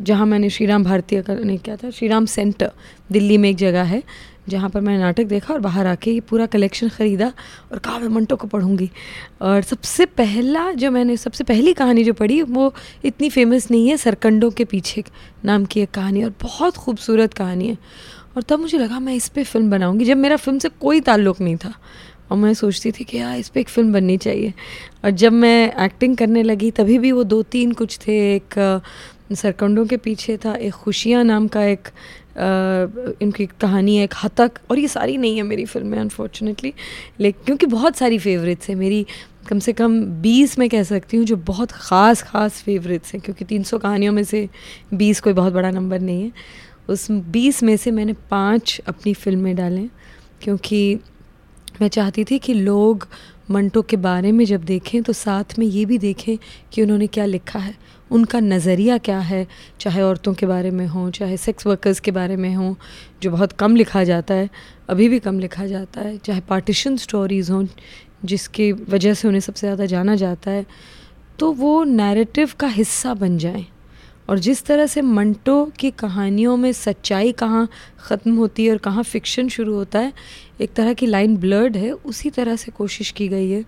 जहाँ 0.05 0.27
मैंने 0.27 0.51
श्री 0.51 0.67
राम 0.67 0.85
भारतीय 0.85 1.23
का, 1.23 1.35
नहीं, 1.35 1.59
क्या 1.59 1.77
था? 1.77 1.91
श्री 1.91 2.09
राम 2.09 2.27
सेंटर 2.27 2.71
दिल्ली 3.13 3.39
में 3.39 3.49
एक 3.51 3.57
जगह 3.57 3.83
है। 3.85 4.03
जहाँ 4.49 4.71
पर 4.71 4.81
मैंने 4.81 4.99
नाटक 4.99 5.25
देखा 5.25 5.55
और 5.55 5.61
बाहर 5.61 5.87
आके 5.87 6.11
ये 6.11 6.21
पूरा 6.21 6.47
कलेक्शन 6.47 6.89
ख़रीदा 6.89 7.33
और 7.73 7.79
कहा 7.79 7.99
मैं 7.99 8.09
मंटो 8.09 8.37
को 8.37 8.47
पढ़ूँगी। 8.47 8.91
और 9.43 9.63
सबसे 9.63 10.07
पहला 10.07 10.73
जो 10.73 10.91
मैंने, 10.91 11.17
सबसे 11.17 11.45
पहली 11.45 11.73
कहानी 11.73 12.05
जो 12.05 12.13
पढ़ी, 12.13 12.43
वो 12.43 12.75
इतनी 13.05 13.31
फ़ेमस 13.31 13.71
नहीं 13.71 13.89
है, 13.89 13.97
सरकंडों 13.97 14.51
के 14.51 14.65
पीछे 14.65 15.05
नाम 15.45 15.65
की 15.65 15.81
एक 15.81 15.91
कहानी 15.91 16.25
और 16.25 16.35
बहुत 16.43 16.77
खूबसूरत 16.77 17.35
कहानी 17.35 17.69
है। 17.69 17.79
और 18.37 18.43
तब 18.43 18.61
मुझे 18.61 18.79
लगा, 18.79 19.01
मैं 19.01 19.15
इस 19.15 19.29
पर 19.29 19.45
फ़िल्म 19.45 19.71
बनाऊँगी। 19.71 20.05
जब 20.05 20.17
मेरा 20.17 20.37
फ़िल्म 20.37 20.59
से 20.59 20.69
कोई 20.69 21.01
ताल्लुक़ 21.01 21.43
नहीं 21.43 21.57
था 21.57 21.75
और 22.31 22.39
मैं 22.39 22.55
सोचती 22.55 22.93
थी 22.93 23.05
कि, 23.05 23.19
यार, 23.19 23.39
इस 23.39 23.49
पर 23.49 23.61
एक 23.61 23.69
फ़िल्म 23.69 23.93
बननी 23.93 24.17
चाहिए। 24.17 24.55
और 25.05 25.11
जब 25.11 25.33
मैं 25.33 25.85
एक्टिंग 25.85 26.17
करने 26.17 26.43
लगी, 26.43 26.71
तभी 26.71 26.99
भी 26.99 27.13
वो 27.13 27.25
दो 27.25 27.43
तीन 27.43 27.73
कुछ 27.73 27.99
थे। 27.99 28.37
एक 28.37 28.83
सरकंडों 29.35 29.87
के 29.87 29.97
पीछे 29.97 30.37
था, 30.37 30.55
एक 30.55 30.73
खुशियाँ 30.73 31.25
नाम 31.25 31.49
का 31.49 31.65
एक 31.65 31.89
इनकी 32.37 33.47
कहानी 33.61 33.97
है 33.97 34.05
एक 34.05 34.15
हतक 34.25 34.59
और 34.71 34.79
ये 34.79 34.89
सारी 34.89 35.17
नहीं 35.17 35.37
है 35.37 35.43
मेरी 35.43 35.65
फ़िल्में 35.65 35.99
अनफॉर्चुनेटली 35.99 36.73
लेकिन 37.21 37.45
क्योंकि 37.45 37.67
बहुत 37.67 37.97
सारी 37.97 38.19
फेवरेट्स 38.19 38.69
हैं 38.69 38.77
मेरी। 38.77 39.07
कम 39.49 39.59
से 39.59 39.73
कम 39.73 40.01
बीस 40.23 40.59
मैं 40.59 40.69
कह 40.69 40.83
सकती 40.83 41.17
हूँ 41.17 41.25
जो 41.25 41.37
बहुत 41.47 41.73
ख़ास 41.73 42.23
ख़ास 42.23 42.63
फेवरेट्स 42.63 43.13
हैं, 43.15 43.21
क्योंकि 43.23 43.45
तीन 43.45 43.63
सौ 43.63 43.79
कहानियों 43.79 44.13
में 44.13 44.23
से 44.25 44.49
बीस 44.95 45.21
कोई 45.21 45.33
बहुत 45.33 45.53
बड़ा 45.53 45.71
नंबर 45.71 46.01
नहीं 46.01 46.23
है। 46.23 46.33
उस 46.89 47.11
बीस 47.11 47.63
में 47.63 47.77
से 47.77 47.91
मैंने 47.91 48.13
पाँच 48.31 48.81
अपनी 48.89 49.15
फ़िल्में 49.15 49.55
डालें, 49.57 49.89
क्योंकि 50.43 50.99
मैं 51.81 51.89
चाहती 51.89 52.25
थी 52.25 52.39
कि 52.39 52.55
लोग 52.55 53.09
मंटो 53.51 53.83
के 53.83 53.97
बारे 53.99 54.33
में 54.33 54.45
जब 54.45 54.65
देखें 54.65 55.03
तो 55.03 55.13
साथ 55.13 55.59
में 55.59 55.67
ये 55.67 55.85
भी 55.85 55.99
देखें 55.99 56.37
कि 56.73 56.83
उन्होंने 56.83 57.07
क्या 57.07 57.25
लिखा 57.25 57.59
है। 57.59 57.75
उनका 58.11 58.41
नज़रिया 58.41 58.99
क्या 59.01 59.19
है? 59.21 59.47
चाहे 59.81 60.03
औरतों 60.03 60.35
के 60.35 60.47
बारे 60.47 60.71
में 60.71 60.87
हो, 60.87 61.11
चाहे 61.11 61.37
सेक्स 61.37 61.67
वर्कर्स 61.67 62.01
के 62.01 62.11
बारे 62.13 62.37
में 62.37 62.55
हो, 62.55 62.77
जो 63.23 63.31
बहुत 63.31 63.53
कम 63.55 63.77
लिखा 63.77 64.05
जाता 64.05 64.35
है, 64.35 64.49
अभी 64.89 65.09
भी 65.09 65.19
कम 65.21 65.39
लिखा 65.41 65.67
जाता 65.67 66.01
है। 66.01 66.17
चाहे 66.19 66.41
पार्टीशन 66.49 66.97
स्टोरीज़ 66.99 67.53
हों, 67.53 67.65
जिसकी 68.25 68.71
वजह 68.73 69.15
से 69.15 69.29
उन्हें 69.29 69.41
सबसे 69.41 69.67
ज़्यादा 69.67 69.87
जाना 69.87 70.15
जाता 70.17 70.51
है 70.51 70.67
तो 71.39 71.51
वो 71.53 71.83
नैरेटिव 71.85 72.51
का 72.61 72.69
हिस्सा 72.69 73.13
बन 73.15 73.37
जाएँ। 73.39 73.67
और 74.29 74.39
जिस 74.39 74.65
तरह 74.67 74.87
से 74.87 75.03
मंटो 75.03 75.65
की 75.79 75.91
कहानियों 75.93 76.57
में 76.57 76.73
सच्चाई 76.73 77.33
कहाँ 77.33 77.69
ख़त्म 78.01 78.35
होती 78.37 78.65
है 78.65 78.71
और 78.71 78.79
कहाँ 78.79 79.03
फ़िक्शन 79.03 79.49
शुरू 79.49 79.75
होता 79.75 79.99
है, 79.99 80.13
एक 80.61 80.73
तरह 80.73 80.95
की 80.95 81.07
लाइन 81.07 81.37
ब्लर्ड 81.37 81.77
है। 81.77 81.91
उसी 81.93 82.31
तरह 82.31 82.57
से 82.57 82.73
कोशिश 82.73 83.11
की 83.11 83.29
गई 83.29 83.51
है 83.51 83.65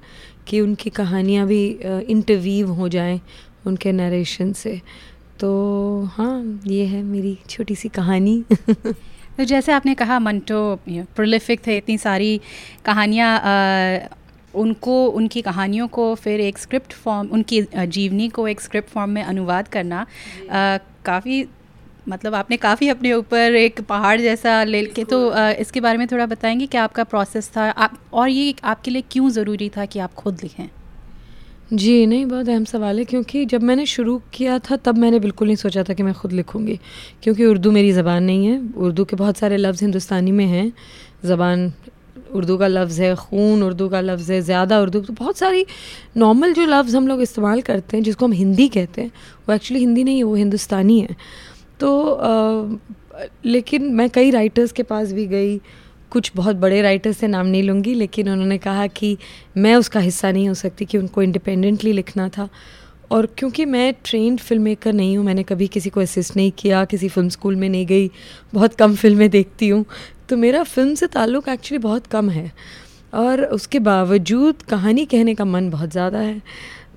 कि 0.47 0.61
उनकी 0.61 0.91
कहानियाँ 0.91 1.47
भी 1.47 1.65
इंटरवीव 1.85 2.71
हो 2.71 2.89
जाएँ 2.89 3.21
उनके 3.67 3.93
नरेशन 3.93 4.53
से। 4.53 4.81
तो 5.41 5.51
हाँ 6.13 6.61
ये 6.67 6.85
है 6.87 7.03
मेरी 7.03 7.39
छोटी 7.51 7.75
सी 7.75 7.89
कहानी। 7.89 8.43
तो 9.39 9.45
जैसे 9.45 9.73
आपने 9.73 9.95
कहा 9.95 10.19
मंटो 10.19 10.59
प्रोलिफिक 10.89 11.67
थे 11.67 11.77
इतनी 11.77 11.99
सारी 11.99 12.41
कहानियाँ 12.85 14.09
उनको 14.55 15.07
उनकी 15.07 15.43
कहानियों 15.43 15.89
को 15.89 16.15
फिर 16.15 16.41
एक 16.41 16.59
स्क्रिप्ट 16.59 16.93
फॉर्म 16.93 17.29
उनकी 17.29 17.63
जीवनी 17.75 18.29
को 18.29 18.49
एक 18.49 18.61
स्क्रिप्ट 18.61 18.89
फॉर्म 18.89 19.11
में 19.11 19.23
अनुवाद 19.23 19.69
करना 19.69 20.07
काफ़ी 21.05 21.45
मतलब 22.09 22.35
आपने 22.35 22.57
काफ़ी 22.57 22.89
अपने 22.89 23.13
ऊपर 23.13 23.55
एक 23.55 23.81
पहाड़ 23.81 24.21
जैसा 24.21 24.65
ले 24.65 24.85
के 24.85 25.05
तो 25.05 25.29
आ, 25.31 25.51
इसके 25.51 25.81
बारे 25.81 25.99
में 25.99 26.07
थोड़ा 26.07 26.27
बताएँगे 26.27 26.67
क्या 26.67 26.85
आपका 26.85 27.05
प्रोसेस 27.05 27.51
था। 27.57 27.71
आप 27.71 27.99
और 28.13 28.29
ये 28.29 28.55
आपके 28.65 28.91
लिए 28.91 29.03
क्यों 29.11 29.31
ज़रूरी 29.31 29.69
था 29.69 29.85
कि 29.85 29.99
आप 29.99 30.15
खुद 30.15 30.39
लिखें? 30.43 30.69
जी 31.71 32.07
नहीं 32.07 32.25
बहुत 32.27 32.49
अहम 32.49 32.65
सवाल 32.65 32.99
है 32.99 33.05
क्योंकि 33.05 33.45
जब 33.45 33.63
मैंने 33.63 33.85
शुरू 33.87 34.17
किया 34.35 34.59
था 34.61 34.77
तब 34.77 34.99
मैंने 34.99 35.19
बिल्कुल 35.21 35.49
नहीं 35.49 35.57
सोचा 35.57 35.83
था 35.85 35.95
कि 35.95 36.03
मैं 36.03 36.13
ख़ुद 36.15 36.33
लिखूँगी 36.33 36.79
क्योंकि 37.23 37.45
उर्दू 37.45 37.71
मेरी 37.71 37.93
ज़बान 37.93 38.25
नहीं 38.25 38.47
है। 38.47 38.61
उर्दू 38.77 39.05
के 39.05 39.17
बहुत 39.17 39.37
सारे 39.37 39.57
लफ्ज़ 39.57 39.85
हिंदुस्तानी 39.85 40.33
में 40.33 40.45
हैं। 40.47 40.73
ज़बान 41.25 41.73
उर्दू 42.35 42.57
का 42.59 42.67
लफ्ज़ 42.67 43.01
है 43.03 43.15
खून 43.17 43.63
उर्दू 43.63 43.89
का 43.89 44.01
लफ्ज़ 44.01 44.33
है 44.33 44.41
ज़्यादा 44.43 44.81
उर्दू 44.81 45.01
तो 45.01 45.13
बहुत 45.13 45.39
सारी 45.39 45.65
नॉर्मल 46.17 46.53
जो 46.55 46.65
लफ्ज़ 46.67 46.97
हम 46.97 47.09
लोग 47.09 47.23
इस्तेमाल 47.23 47.61
करते 47.63 47.97
हैं 47.97 48.05
जिसको 48.05 48.27
हम 48.27 48.33
हिंदी 48.33 48.69
कहते 48.69 49.03
हैं 49.03 49.11
वो 49.49 49.55
एक्चुअली 49.55 49.81
हिंदी 49.81 50.05
नहीं 50.05 50.17
है 50.17 50.25
वो 50.25 50.35
हिंदुस्तानी 50.35 51.01
है। 51.01 51.17
तो 51.81 52.11
आ, 52.11 52.79
लेकिन 53.45 53.93
मैं 53.95 54.09
कई 54.11 54.31
राइटर्स 54.31 54.73
के 54.73 54.83
पास 54.85 55.13
भी 55.13 55.27
गई 55.27 55.61
कुछ 56.13 56.31
बहुत 56.37 56.57
बड़े 56.57 56.81
राइटर्स 56.83 57.19
से 57.19 57.27
नाम 57.27 57.47
नहीं 57.47 57.63
लूँगी, 57.63 57.95
लेकिन 57.95 58.29
उन्होंने 58.29 58.59
कहा 58.59 58.87
कि 58.89 59.17
मैं 59.57 59.75
उसका 59.77 60.01
हिस्सा 60.01 60.31
नहीं 60.33 60.49
हो 60.49 60.55
सकती, 60.55 60.85
कि 60.85 60.99
उनको 60.99 61.23
इंडिपेंडेंटली 61.23 61.93
लिखना 61.93 62.29
था। 62.29 62.49
और 63.11 63.27
क्योंकि 63.39 63.65
मैं 63.65 63.93
ट्रेंड 64.05 64.39
फ़िल्म 64.41 64.63
मेकर 64.63 64.93
नहीं 64.93 65.17
हूँ, 65.17 65.25
मैंने 65.27 65.43
कभी 65.43 65.67
किसी 65.67 65.91
को 65.91 66.01
असिस्ट 66.01 66.37
नहीं 66.37 66.51
किया, 66.59 66.85
किसी 66.85 67.09
फ़िल्म 67.09 67.29
स्कूल 67.29 67.57
में 67.57 67.69
नहीं 67.69 67.87
गई, 67.87 68.11
बहुत 68.55 68.75
कम 68.75 68.95
फ़िल्में 68.95 69.29
देखती 69.31 69.69
हूँ 69.69 69.85
तो 70.29 70.37
मेरा 70.37 70.63
फ़िल्म 70.65 70.95
से 70.95 71.07
ताल्लुक़ 71.07 71.49
एक्चुअली 71.51 71.83
बहुत 71.83 72.07
कम 72.07 72.29
है। 72.31 72.51
और 73.13 73.45
उसके 73.45 73.79
बावजूद 73.79 74.63
कहानी 74.63 75.05
कहने 75.07 75.35
का 75.35 75.45
मन 75.45 75.71
बहुत 75.71 75.91
ज़्यादा 75.91 76.19
है। 76.19 76.41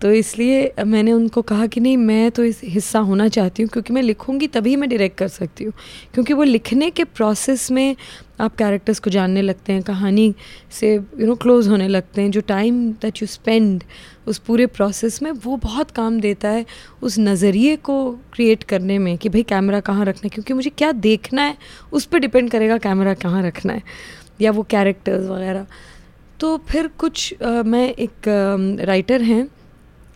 तो 0.01 0.11
इसलिए 0.11 0.73
मैंने 0.85 1.11
उनको 1.13 1.41
कहा 1.41 1.65
कि 1.67 1.79
नहीं 1.79 1.97
मैं 1.97 2.29
तो 2.31 2.43
इस 2.43 2.61
हिस्सा 2.63 2.99
होना 2.99 3.27
चाहती 3.27 3.63
हूँ 3.63 3.69
क्योंकि 3.69 3.93
मैं 3.93 4.01
लिखूँगी 4.01 4.47
तभी 4.47 4.75
मैं 4.75 4.89
डायरेक्ट 4.89 5.17
कर 5.17 5.27
सकती 5.27 5.63
हूँ। 5.63 5.73
क्योंकि 6.13 6.33
वो 6.33 6.43
लिखने 6.43 6.89
के 6.89 7.03
प्रोसेस 7.03 7.69
में 7.71 7.95
आप 8.41 8.55
कैरेक्टर्स 8.55 8.99
को 8.99 9.09
जानने 9.09 9.41
लगते 9.41 9.73
हैं 9.73 9.81
कहानी 9.83 10.33
से 10.71 10.93
यू 10.93 11.27
नो 11.27 11.35
क्लोज 11.35 11.67
होने 11.67 11.87
लगते 11.87 12.21
हैं 12.21 12.31
जो 12.31 12.41
टाइम 12.41 12.81
दैट 13.01 13.21
यू 13.21 13.27
स्पेंड 13.27 13.83
उस 14.27 14.37
पूरे 14.37 14.65
प्रोसेस 14.65 15.21
में 15.21 15.31
वो 15.45 15.57
बहुत 15.57 15.91
काम 15.91 16.19
देता 16.19 16.49
है 16.49 16.65
उस 17.01 17.19
नज़रिए 17.19 17.75
को 17.75 18.11
क्रिएट 18.33 18.63
करने 18.63 18.97
में 18.99 19.17
कि 19.17 19.29
भाई 19.29 19.43
कैमरा 19.43 19.79
कहाँ 19.79 20.05
रखना 20.05 20.21
है 20.23 20.29
क्योंकि 20.29 20.53
मुझे 20.53 20.69
क्या 20.69 20.91
देखना 20.91 21.41
है 21.41 21.57
उस 21.93 22.05
पर 22.05 22.19
डिपेंड 22.19 22.51
करेगा 22.51 22.77
कैमरा 22.77 23.13
कहाँ 23.13 23.43
रखना 23.43 23.73
है 23.73 23.83
या 24.41 24.51
वो 24.51 24.63
कैरेक्टर्स 24.69 25.27
वगैरह। 25.29 25.65
तो 26.39 26.57
फिर 26.69 26.87
कुछ 26.97 27.33
आ, 27.43 27.63
मैं 27.63 27.89
एक 27.89 28.27
राइटर 28.85 29.21
हैं 29.21 29.47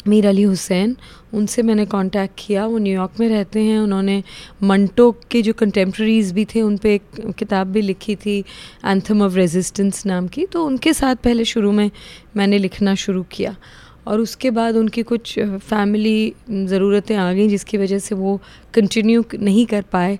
मीर 0.08 0.28
अली 0.28 0.44
हुसैन, 0.44 0.98
उनसे 1.34 1.62
मैंने 1.62 1.86
कांटेक्ट 1.86 2.34
किया। 2.40 2.66
वो 2.66 2.78
न्यूयॉर्क 2.78 3.12
में 3.20 3.30
रहते 3.30 3.60
हैं। 3.60 3.80
उन्होंने 3.80 4.24
मंटो 4.64 5.12
के 5.32 5.42
जो 5.42 5.54
कंटेम्प्रेरीज 5.54 6.32
भी 6.32 6.46
थे, 6.46 6.62
उन 6.62 6.78
पर 6.78 6.90
एक 6.90 7.34
किताब 7.38 7.68
भी 7.68 7.82
लिखी 7.82 8.16
थी 8.16 8.40
एंथम 8.86 9.22
ऑफ़ 9.22 9.36
रेजिस्टेंस 9.36 10.06
नाम 10.06 10.28
की। 10.28 10.46
तो 10.46 10.66
उनके 10.66 10.94
साथ 10.94 11.16
पहले 11.16 11.46
शुरू 11.46 11.72
में 11.72 11.92
मैंने 12.38 12.58
लिखना 12.58 12.96
शुरू 12.96 13.24
किया। 13.24 13.56
और 14.08 14.20
उसके 14.20 14.52
बाद 14.52 14.76
उनकी 14.76 15.04
कुछ 15.04 15.40
फैमिली 15.40 16.34
ज़रूरतें 16.52 17.16
आ 17.16 17.34
गई, 17.34 17.48
जिसकी 17.48 17.78
वजह 17.78 18.00
से 18.00 18.16
वो 18.16 18.42
कंटिन्यू 18.74 19.24
नहीं 19.40 19.66
कर 19.66 19.82
पाए। 19.82 20.20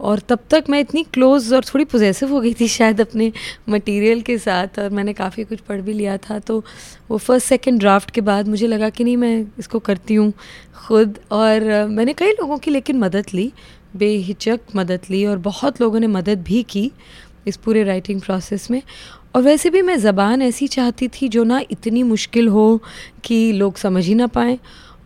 और 0.00 0.18
तब 0.28 0.38
तक 0.50 0.64
मैं 0.70 0.80
इतनी 0.80 1.02
क्लोज 1.14 1.52
और 1.54 1.64
थोड़ी 1.64 1.84
पोजेसिव 1.84 2.32
हो 2.32 2.40
गई 2.40 2.52
थी 2.60 2.68
शायद 2.68 3.00
अपने 3.00 3.32
मटेरियल 3.68 4.20
के 4.22 4.36
साथ 4.38 4.78
और 4.78 4.90
मैंने 4.90 5.12
काफ़ी 5.12 5.44
कुछ 5.44 5.60
पढ़ 5.60 5.80
भी 5.80 5.92
लिया 5.92 6.16
था। 6.18 6.38
तो 6.38 6.62
वो 7.10 7.18
फ़र्स्ट 7.18 7.46
सेकंड 7.46 7.80
ड्राफ्ट 7.80 8.10
के 8.10 8.20
बाद 8.20 8.48
मुझे 8.48 8.66
लगा 8.66 8.90
कि 8.90 9.04
नहीं, 9.04 9.16
मैं 9.16 9.46
इसको 9.58 9.78
करती 9.78 10.14
हूँ 10.14 10.32
खुद 10.86 11.18
और 11.30 11.86
मैंने 11.88 12.12
कई 12.12 12.32
लोगों 12.32 12.58
की 12.58 12.70
लेकिन 12.70 12.98
मदद 12.98 13.26
ली, 13.34 13.52
बेहिचक 13.96 14.60
मदद 14.76 15.00
ली 15.10 15.24
और 15.26 15.38
बहुत 15.40 15.80
लोगों 15.80 16.00
ने 16.00 16.06
मदद 16.08 16.42
भी 16.42 16.62
की 16.62 16.90
इस 17.46 17.56
पूरे 17.56 17.82
राइटिंग 17.84 18.20
प्रोसेस 18.20 18.70
में। 18.70 18.82
और 19.36 19.42
वैसे 19.42 19.70
भी 19.70 19.80
मैं 19.82 19.96
ज़बान 19.98 20.42
ऐसी 20.42 20.66
चाहती 20.68 21.08
थी 21.08 21.28
जो 21.28 21.44
ना 21.44 21.60
इतनी 21.70 22.02
मुश्किल 22.02 22.48
हो 22.48 22.80
कि 23.24 23.52
लोग 23.52 23.76
समझ 23.76 24.04
ही 24.06 24.14
ना 24.14 24.26
पाएँ 24.26 24.58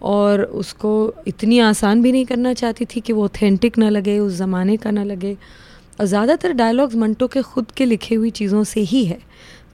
और 0.04 0.42
उसको 0.42 0.92
इतनी 1.26 1.58
आसान 1.58 2.02
भी 2.02 2.12
नहीं 2.12 2.24
करना 2.26 2.52
चाहती 2.54 2.84
थी 2.84 3.00
कि 3.00 3.12
वो 3.12 3.24
ऑथेंटिक 3.24 3.78
ना 3.78 3.88
लगे, 3.88 4.18
उस 4.18 4.32
ज़माने 4.32 4.76
का 4.76 4.90
ना 4.90 5.04
लगे। 5.04 5.36
और 6.00 6.06
ज़्यादातर 6.06 6.52
डायलॉग्स 6.52 6.94
मंटो 6.96 7.26
के 7.26 7.42
ख़ुद 7.42 7.70
के 7.70 7.84
लिखे 7.84 8.14
हुई 8.14 8.30
चीज़ों 8.30 8.64
से 8.64 8.80
ही 8.82 9.04
है। 9.04 9.18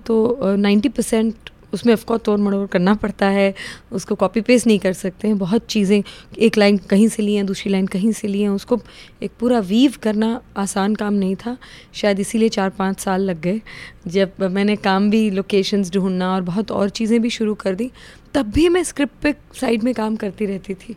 तो 0.06 0.56
नाइन्टी 0.56 0.88
परसेंट 0.88 1.49
उसमें 1.74 1.92
ऑफकोर्स 1.94 2.22
तोड़ 2.22 2.38
मड़ोड़ 2.40 2.66
करना 2.66 2.94
पड़ता 2.94 3.26
है, 3.26 3.54
उसको 3.92 4.14
कॉपी 4.14 4.40
पेस्ट 4.40 4.66
नहीं 4.66 4.78
कर 4.78 4.92
सकते 4.92 5.28
हैं। 5.28 5.38
बहुत 5.38 5.66
चीज़ें, 5.66 6.02
एक 6.38 6.58
लाइन 6.58 6.76
कहीं 6.76 7.08
से 7.08 7.22
ली 7.22 7.34
हैं, 7.34 7.46
दूसरी 7.46 7.72
लाइन 7.72 7.86
कहीं 7.86 8.12
से 8.12 8.28
ली 8.28 8.42
हैं। 8.42 8.48
उसको 8.48 8.80
एक 9.22 9.30
पूरा 9.40 9.58
वीव 9.58 9.94
करना 10.02 10.40
आसान 10.56 10.94
काम 10.94 11.14
नहीं 11.14 11.36
था। 11.36 11.56
शायद 11.94 12.20
इसीलिए 12.20 12.48
चार 12.48 12.70
पाँच 12.70 13.00
साल 13.00 13.22
लग 13.22 13.40
गए। 13.40 13.60
जब 14.06 14.32
मैंने 14.42 14.76
काम 14.76 15.10
भी 15.10 15.30
लोकेशंस 15.30 15.90
ढूंढना 15.90 16.34
और 16.34 16.42
बहुत 16.42 16.70
और 16.70 16.88
चीज़ें 16.88 17.20
भी 17.22 17.30
शुरू 17.30 17.54
कर 17.54 17.74
दी, 17.74 17.90
तब 18.34 18.50
भी 18.50 18.68
मैं 18.68 18.84
स्क्रिप्ट 18.84 19.22
पे 19.22 19.34
साइड 19.60 19.82
में 19.82 19.94
काम 19.94 20.16
करती 20.16 20.46
रहती 20.46 20.74
थी। 20.74 20.96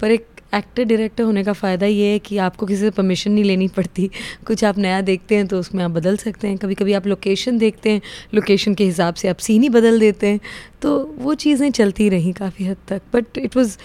पर 0.00 0.10
एक 0.10 0.26
एक्टर 0.52 0.84
डायरेक्टर 0.84 1.24
होने 1.24 1.42
का 1.44 1.52
फ़ायदा 1.52 1.86
ये 1.86 2.12
है 2.12 2.18
कि 2.18 2.38
आपको 2.38 2.66
किसी 2.66 2.80
से 2.80 2.90
परमिशन 2.90 3.32
नहीं 3.32 3.44
लेनी 3.44 3.68
पड़ती। 3.68 4.08
कुछ 4.46 4.64
आप 4.64 4.78
नया 4.78 5.00
देखते 5.00 5.36
हैं 5.36 5.46
तो 5.46 5.58
उसमें 5.60 5.84
आप 5.84 5.90
बदल 5.90 6.16
सकते 6.16 6.48
हैं। 6.48 6.56
कभी 6.58 6.74
कभी 6.74 6.92
आप 6.92 7.06
लोकेशन 7.06 7.58
देखते 7.58 7.90
हैं 7.90 8.00
लोकेशन 8.34 8.74
के 8.74 8.84
हिसाब 8.84 9.14
से 9.14 9.28
आप 9.28 9.38
सीन 9.38 9.62
ही 9.62 9.68
बदल 9.68 10.00
देते 10.00 10.26
हैं। 10.26 10.40
तो 10.82 10.98
वो 11.18 11.34
चीज़ें 11.36 11.70
चलती 11.70 12.08
रहीं 12.08 12.32
काफ़ी 12.32 12.64
हद 12.64 12.76
तक। 12.88 13.02
But 13.14 13.38
it 13.38 13.56
was 13.56 13.76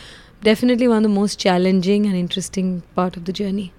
definitely 0.44 0.88
one 0.88 1.04
the 1.04 1.08
most 1.10 1.40
challenging 1.40 2.06
and 2.06 2.16
interesting 2.16 2.80
part 2.96 3.18
of 3.18 3.26
the 3.26 3.34
journey 3.34 3.70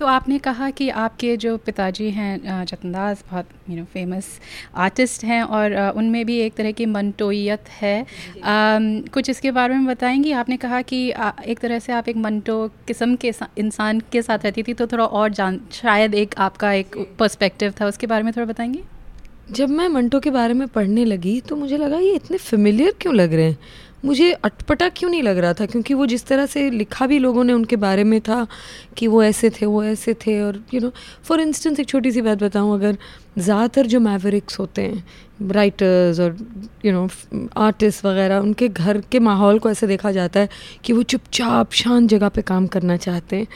तो 0.00 0.06
आपने 0.06 0.38
कहा 0.38 0.68
कि 0.70 0.88
आपके 0.90 1.36
जो 1.36 1.56
पिताजी 1.56 2.10
हैं 2.10 2.64
चतनदास 2.64 3.22
बहुत 3.30 3.48
यू 3.70 3.76
नो 3.76 3.84
फ़ेमस 3.84 4.26
आर्टिस्ट 4.76 5.24
हैं 5.24 5.42
और 5.42 5.76
उनमें 5.96 6.24
भी 6.26 6.38
एक 6.40 6.54
तरह 6.54 6.72
की 6.72 6.86
मनटोयत 6.86 7.68
है। 7.72 8.00
आ, 8.00 8.06
कुछ 9.14 9.30
इसके 9.30 9.50
बारे 9.50 9.74
में 9.74 9.86
बताएँगी? 9.86 10.32
आपने 10.32 10.56
कहा 10.56 10.80
कि 10.82 10.98
एक 11.46 11.58
तरह 11.58 11.78
से 11.78 11.92
आप 11.92 12.08
एक 12.08 12.16
मनटो 12.16 12.68
किस्म 12.86 13.16
के 13.16 13.32
इंसान 13.58 14.00
के 14.12 14.22
साथ 14.22 14.44
रहती 14.44 14.62
थी 14.62 14.74
तो 14.74 14.86
थोड़ा 14.86 15.04
और 15.04 15.30
जान 15.30 15.60
शायद 15.72 16.14
एक 16.14 16.34
आपका 16.38 16.72
एक 16.72 16.96
पर्सपेक्टिव 17.18 17.74
था 17.80 17.86
उसके 17.86 18.06
बारे 18.06 18.24
में 18.24 18.32
थोड़ा 18.32 18.46
बताएँगी? 18.46 18.82
जब 19.52 19.68
मैं 19.68 19.88
मंटो 19.88 20.20
के 20.20 20.30
बारे 20.30 20.54
में 20.54 20.66
पढ़ने 20.68 21.04
लगी 21.04 21.40
तो 21.40 21.56
मुझे 21.56 21.76
लगा 21.76 21.98
ये 21.98 22.14
इतने 22.14 22.38
फेमिलियर 22.38 22.94
क्यों 23.00 23.14
लग 23.14 23.34
रहे 23.34 23.44
हैं? 23.44 23.58
मुझे 24.06 24.30
अटपटा 24.34 24.88
क्यों 24.88 25.10
नहीं 25.10 25.22
लग 25.22 25.38
रहा 25.38 25.52
था? 25.52 25.66
क्योंकि 25.66 25.94
वो 25.94 26.06
जिस 26.06 26.26
तरह 26.26 26.46
से 26.46 26.68
लिखा 26.70 27.06
भी 27.06 27.18
लोगों 27.18 27.44
ने 27.44 27.52
उनके 27.52 27.76
बारे 27.76 28.04
में 28.04 28.20
था 28.20 28.46
कि 28.96 29.06
वो 29.06 29.22
ऐसे 29.22 29.50
थे, 29.50 29.66
वो 29.66 29.82
ऐसे 29.84 30.14
थे 30.16 30.40
और 30.42 30.62
यू 30.74 30.80
नो 30.80 30.92
फॉर 31.24 31.40
इंस्टेंस 31.40 31.80
एक 31.80 31.88
छोटी 31.88 32.12
सी 32.12 32.22
बात 32.22 32.42
बताऊँ, 32.42 32.74
अगर 32.74 32.96
ज़्यादातर 33.38 33.86
जो 33.86 34.00
मैवरिक्स 34.00 34.58
होते 34.58 34.82
हैं 34.82 35.04
राइटर्स 35.48 36.20
और 36.20 36.36
यू 36.84 36.92
नो 36.92 37.08
आर्टिस्ट 37.56 38.04
वगैरह, 38.04 38.38
उनके 38.38 38.68
घर 38.68 39.00
के 39.10 39.18
माहौल 39.20 39.58
को 39.58 39.70
ऐसे 39.70 39.86
देखा 39.86 40.12
जाता 40.12 40.40
है 40.40 40.48
कि 40.84 40.92
वो 40.92 41.02
चुपचाप 41.04 41.72
शांत 41.72 42.08
जगह 42.10 42.28
पे 42.28 42.42
काम 42.42 42.66
करना 42.66 42.96
चाहते 42.96 43.36
हैं। 43.36 43.46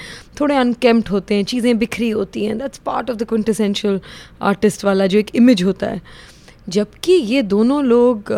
थोड़े 0.40 0.56
अनकेम्प्ट 0.56 1.10
होते 1.10 1.34
हैं, 1.34 1.44
चीज़ें 1.44 1.78
बिखरी 1.78 2.10
होती 2.10 2.44
हैं। 2.44 2.58
That's 2.58 2.78
part 2.78 3.10
of 3.10 3.16
the 3.16 3.28
quintessential 3.28 4.00
artist 4.42 4.84
वाला 4.84 5.06
जो 5.06 5.18
एक 5.18 5.34
इमेज 5.34 5.62
होता 5.62 5.86
है। 5.86 6.02
जबकि 6.70 7.12
ये 7.12 7.42
दोनों 7.44 7.82
लोग 7.84 8.32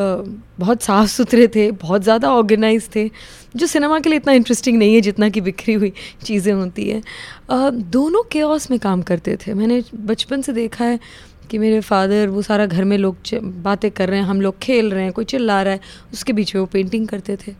बहुत 0.58 0.82
साफ़ 0.82 1.08
सुथरे 1.08 1.46
थे, 1.48 1.70
बहुत 1.72 2.02
ज़्यादा 2.02 2.30
ऑर्गेनाइज 2.32 2.88
थे, 2.94 3.10
जो 3.56 3.66
सिनेमा 3.66 3.98
के 4.00 4.08
लिए 4.08 4.18
इतना 4.18 4.32
इंटरेस्टिंग 4.32 4.78
नहीं 4.78 4.94
है 4.94 5.00
जितना 5.00 5.28
कि 5.28 5.40
बिखरी 5.40 5.74
हुई 5.74 5.92
चीज़ें 6.24 6.52
होती 6.52 6.88
हैं। 6.88 7.02
दोनों 7.90 8.22
के 8.32 8.42
में 8.70 8.78
काम 8.80 9.02
करते 9.02 9.36
थे। 9.36 9.54
मैंने 9.54 9.82
बचपन 10.04 10.42
से 10.42 10.52
देखा 10.52 10.84
है 10.84 10.98
कि 11.50 11.58
मेरे 11.58 11.80
फादर 11.82 12.28
वो 12.28 12.42
सारा 12.42 12.66
घर 12.66 12.84
में 12.84 12.96
लोग 12.98 13.16
बातें 13.62 13.90
कर 13.90 14.08
रहे 14.08 14.18
हैं, 14.18 14.26
हम 14.26 14.40
लोग 14.40 14.58
खेल 14.58 14.90
रहे 14.90 15.04
हैं, 15.04 15.12
कोई 15.12 15.24
चिल्ला 15.24 15.62
रहा 15.62 15.72
है, 15.72 15.80
उसके 16.12 16.32
बीच 16.32 16.54
में 16.54 16.60
वो 16.60 16.66
पेंटिंग 16.66 17.08
करते 17.08 17.36
थे। 17.36 17.54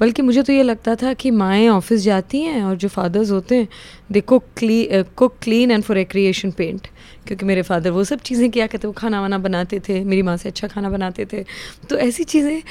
बल्कि 0.00 0.22
मुझे 0.22 0.42
तो 0.42 0.52
ये 0.52 0.62
लगता 0.62 0.94
था 0.94 1.12
कि 1.12 1.30
माएँ 1.30 1.68
ऑफ़िस 1.68 2.00
जाती 2.00 2.40
हैं 2.42 2.62
और 2.64 2.76
जो 2.76 2.88
फादर्स 2.88 3.30
होते 3.30 3.56
हैं 3.56 3.68
they 4.12 4.20
cook 4.20 4.44
clean 4.56 4.88
cook 5.16 5.36
clean 5.42 5.70
and 5.70 5.82
for 5.84 5.96
recreation 5.96 6.50
paint 6.50 6.86
क्योंकि 7.26 7.46
मेरे 7.46 7.62
फादर 7.62 7.90
वो 7.90 8.04
सब 8.04 8.20
चीज़ें 8.20 8.50
किया 8.50 8.66
करते, 8.66 8.86
वो 8.86 8.92
खाना 8.92 9.20
वाना 9.20 9.38
बनाते 9.38 9.80
थे, 9.80 10.04
मेरी 10.04 10.22
माँ 10.22 10.36
से 10.36 10.48
अच्छा 10.48 10.68
खाना 10.68 10.90
बनाते 10.90 11.24
थे। 11.24 11.44
तो 11.90 11.96
ऐसी 11.96 12.24
चीज़ें, 12.24 12.62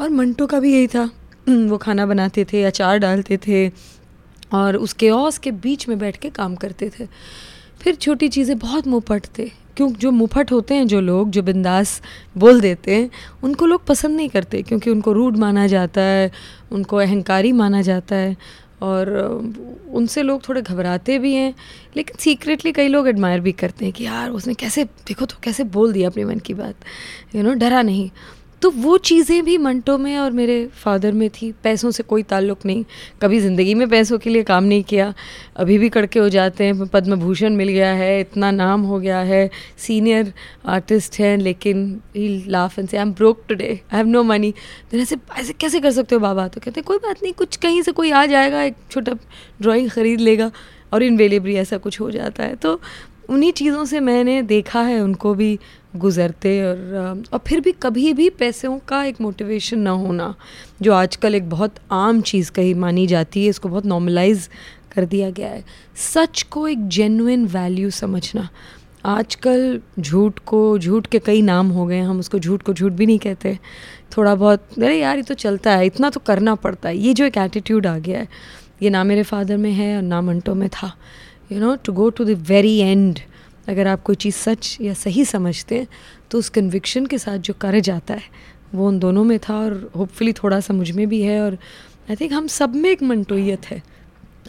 और 0.00 0.10
मंटो 0.10 0.46
का 0.46 0.60
भी 0.60 0.72
यही 0.72 0.86
था। 0.86 1.04
वो 1.48 1.78
खाना 1.78 2.06
बनाते 2.06 2.44
थे, 2.44 2.62
अचार 2.64 2.98
डालते 2.98 3.36
थे, 3.36 3.68
और 4.54 4.76
उसके 4.76 5.10
औस 5.10 5.38
के 5.38 5.50
बीच 5.50 5.88
में 5.88 5.98
बैठ 5.98 6.16
के 6.16 6.30
काम 6.30 6.54
करते 6.54 6.90
थे। 6.90 7.06
फिर 7.80 7.94
छोटी 7.94 8.28
चीज़ें 8.28 8.58
बहुत 8.58 8.86
मुँह 8.86 9.20
थे 9.38 9.50
क्यों, 9.76 9.92
जो 9.92 10.10
मुफट 10.10 10.52
होते 10.52 10.74
हैं, 10.74 10.86
जो 10.86 11.00
लोग, 11.00 11.30
जो 11.30 11.42
बिंदास 11.42 12.02
बोल 12.38 12.60
देते 12.60 12.94
हैं, 12.94 13.10
उनको 13.42 13.66
लोग 13.66 13.86
पसंद 13.86 14.16
नहीं 14.16 14.28
करते, 14.28 14.62
क्योंकि 14.62 14.90
उनको 14.90 15.12
रूढ़ 15.12 15.36
माना 15.36 15.66
जाता 15.66 16.00
है, 16.00 16.30
उनको 16.72 16.96
अहंकारी 16.96 17.52
माना 17.52 17.82
जाता 17.82 18.16
है, 18.16 18.36
और 18.82 19.08
उनसे 19.92 20.22
लोग 20.22 20.48
थोड़े 20.48 20.62
घबराते 20.62 21.18
भी 21.18 21.34
हैं, 21.34 21.54
लेकिन 21.96 22.16
सीक्रेटली 22.18 22.72
कई 22.72 22.88
लोग 22.88 23.08
एडमायर 23.08 23.40
भी 23.40 23.52
करते 23.52 23.84
हैं 23.84 23.94
कि, 23.94 24.04
यार, 24.04 24.30
उसने 24.30 24.54
कैसे, 24.54 24.84
देखो 24.84 25.26
तो 25.26 25.36
कैसे 25.42 25.64
बोल 25.64 25.92
दिया 25.92 26.10
अपने 26.10 26.24
मन 26.24 26.38
की 26.38 26.54
बात 26.54 26.74
यू 27.36 27.42
नो 27.42 27.52
डरा 27.52 27.82
नहीं। 27.82 28.10
तो 28.62 28.70
वो 28.72 28.96
चीज़ें 28.98 29.44
भी 29.44 29.56
मंटो 29.58 29.96
में 29.98 30.16
और 30.18 30.30
मेरे 30.30 30.66
फादर 30.74 31.12
में 31.12 31.28
थी। 31.30 31.50
पैसों 31.64 31.90
से 31.90 32.02
कोई 32.02 32.22
ताल्लुक़ 32.22 32.66
नहीं। 32.66 32.84
कभी 33.22 33.40
ज़िंदगी 33.40 33.74
में 33.74 33.88
पैसों 33.88 34.18
के 34.18 34.30
लिए 34.30 34.42
काम 34.42 34.64
नहीं 34.64 34.82
किया। 34.82 35.12
अभी 35.56 35.78
भी 35.78 35.88
कड़के 35.88 36.18
हो 36.18 36.28
जाते 36.28 36.64
हैं। 36.64 36.86
पद्म 36.88 37.16
भूषण 37.16 37.56
मिल 37.56 37.68
गया 37.68 37.92
है। 37.94 38.20
इतना 38.20 38.50
नाम 38.50 38.82
हो 38.82 38.98
गया 39.00 39.18
है। 39.20 39.48
सीनियर 39.78 40.32
आर्टिस्ट 40.66 41.18
हैं, 41.20 41.36
लेकिन 41.38 42.00
he 42.16 42.28
laugh 42.48 42.78
and 42.78 42.88
say 42.88 42.96
I 42.96 43.02
am 43.02 43.12
broke 43.12 43.42
today 43.48 43.68
I 43.68 43.96
have 43.96 44.06
no 44.06 44.22
money 44.24 44.52
तो 44.90 44.98
ऐसे 44.98 45.16
ऐसे 45.38 45.52
कैसे 45.54 45.80
कर 45.80 45.90
सकते 45.92 46.14
हो 46.14 46.20
बाबा? 46.20 46.48
तो 46.48 46.60
कहते 46.60 46.80
हैं, 46.80 46.84
कोई 46.86 46.98
बात 46.98 47.22
नहीं, 47.22 47.32
कुछ 47.34 47.56
कहीं 47.56 47.82
से 47.82 47.92
कोई 47.92 48.10
आ 48.12 48.24
जाएगा, 48.26 48.62
एक 48.62 48.74
छोटा 48.90 49.12
ड्राइंग 49.62 49.90
ख़रीद 49.90 50.20
लेगा 50.20 50.50
और 50.92 51.02
इनवेलेबली 51.02 51.54
ऐसा 51.56 51.76
कुछ 51.78 52.00
हो 52.00 52.10
जाता 52.10 52.44
है। 52.44 52.54
तो 52.56 52.80
उन्हीं 53.28 53.52
चीज़ों 53.52 53.84
से 53.84 54.00
मैंने 54.00 54.42
देखा 54.42 54.80
है, 54.80 55.00
उनको 55.00 55.34
भी 55.34 55.58
गुज़रते 55.96 56.62
और 56.62 57.24
और 57.32 57.40
फिर 57.46 57.60
भी 57.60 57.72
कभी 57.72 58.12
भी 58.12 58.28
पैसों 58.30 58.78
का 58.78 59.02
एक 59.04 59.20
मोटिवेशन 59.20 59.78
ना 59.78 59.90
होना, 59.90 60.34
जो 60.82 60.92
आजकल 60.92 61.34
एक 61.34 61.48
बहुत 61.50 61.74
आम 61.92 62.20
चीज़ 62.20 62.50
कही 62.52 62.74
मानी 62.74 63.06
जाती 63.06 63.44
है, 63.44 63.50
इसको 63.50 63.68
बहुत 63.68 63.86
नॉर्मलाइज 63.86 64.48
कर 64.94 65.04
दिया 65.04 65.30
गया 65.30 65.48
है। 65.48 65.64
सच 65.96 66.42
को 66.42 66.66
एक 66.68 66.88
जेनुइन 66.88 67.46
वैल्यू 67.46 67.90
समझना। 67.90 68.48
आजकल 69.04 69.80
झूठ 70.00 70.38
को, 70.38 70.78
झूठ 70.78 71.06
के 71.06 71.18
कई 71.18 71.42
नाम 71.42 71.68
हो 71.68 71.86
गए 71.86 72.00
हम 72.00 72.18
उसको 72.18 72.38
झूठ 72.38 72.62
को 72.62 72.72
झूठ 72.72 72.92
भी 72.92 73.06
नहीं 73.06 73.18
कहते। 73.18 73.58
थोड़ा 74.16 74.34
बहुत, 74.34 74.66
अरे 74.78 74.98
यार, 75.00 75.16
ये 75.16 75.22
तो 75.22 75.34
चलता 75.34 75.70
है, 75.70 75.86
इतना 75.86 76.10
तो 76.10 76.20
करना 76.20 76.54
पड़ता 76.54 76.88
है। 76.88 76.96
ये 76.98 77.14
जो 77.14 77.24
एक 77.24 77.36
एटीट्यूड 77.38 77.86
आ 77.86 77.98
गया 77.98 78.18
है, 78.18 78.28
ये 78.82 78.90
ना 78.90 79.04
मेरे 79.04 79.22
फादर 79.22 79.56
में 79.56 79.70
है 79.72 79.96
और 79.96 80.02
ना 80.02 80.20
मंटो 80.20 80.54
में 80.54 80.68
था। 80.68 80.92
You 81.50 81.60
know 81.60 81.74
to 81.84 81.92
go 81.92 82.08
to 82.10 82.24
the 82.24 82.30
very 82.48 82.76
end 82.78 83.18
अगर 83.68 83.86
आप 83.86 84.02
कोई 84.02 84.16
चीज़ 84.16 84.34
सच 84.36 84.76
या 84.80 84.94
सही 84.94 85.24
समझते 85.24 85.78
हैं 85.78 85.86
तो 86.30 86.38
उस 86.38 86.48
कन्विक्शन 86.48 87.06
के 87.06 87.18
साथ 87.18 87.38
जो 87.38 87.54
कर 87.60 87.78
जाता 87.80 88.14
है, 88.14 88.22
वो 88.74 88.86
उन 88.88 88.98
दोनों 88.98 89.24
में 89.24 89.38
था 89.38 89.54
और 89.56 89.90
होपफुली 89.96 90.32
थोड़ा 90.34 90.60
सा 90.60 90.74
मुझमें 90.74 91.06
भी 91.08 91.20
है 91.22 91.40
और 91.42 91.58
आई 92.10 92.16
थिंक 92.16 92.32
हम 92.32 92.46
सब 92.48 92.74
में 92.74 92.90
एक 92.90 93.02
मनटोयत 93.02 93.66
है। 93.66 93.82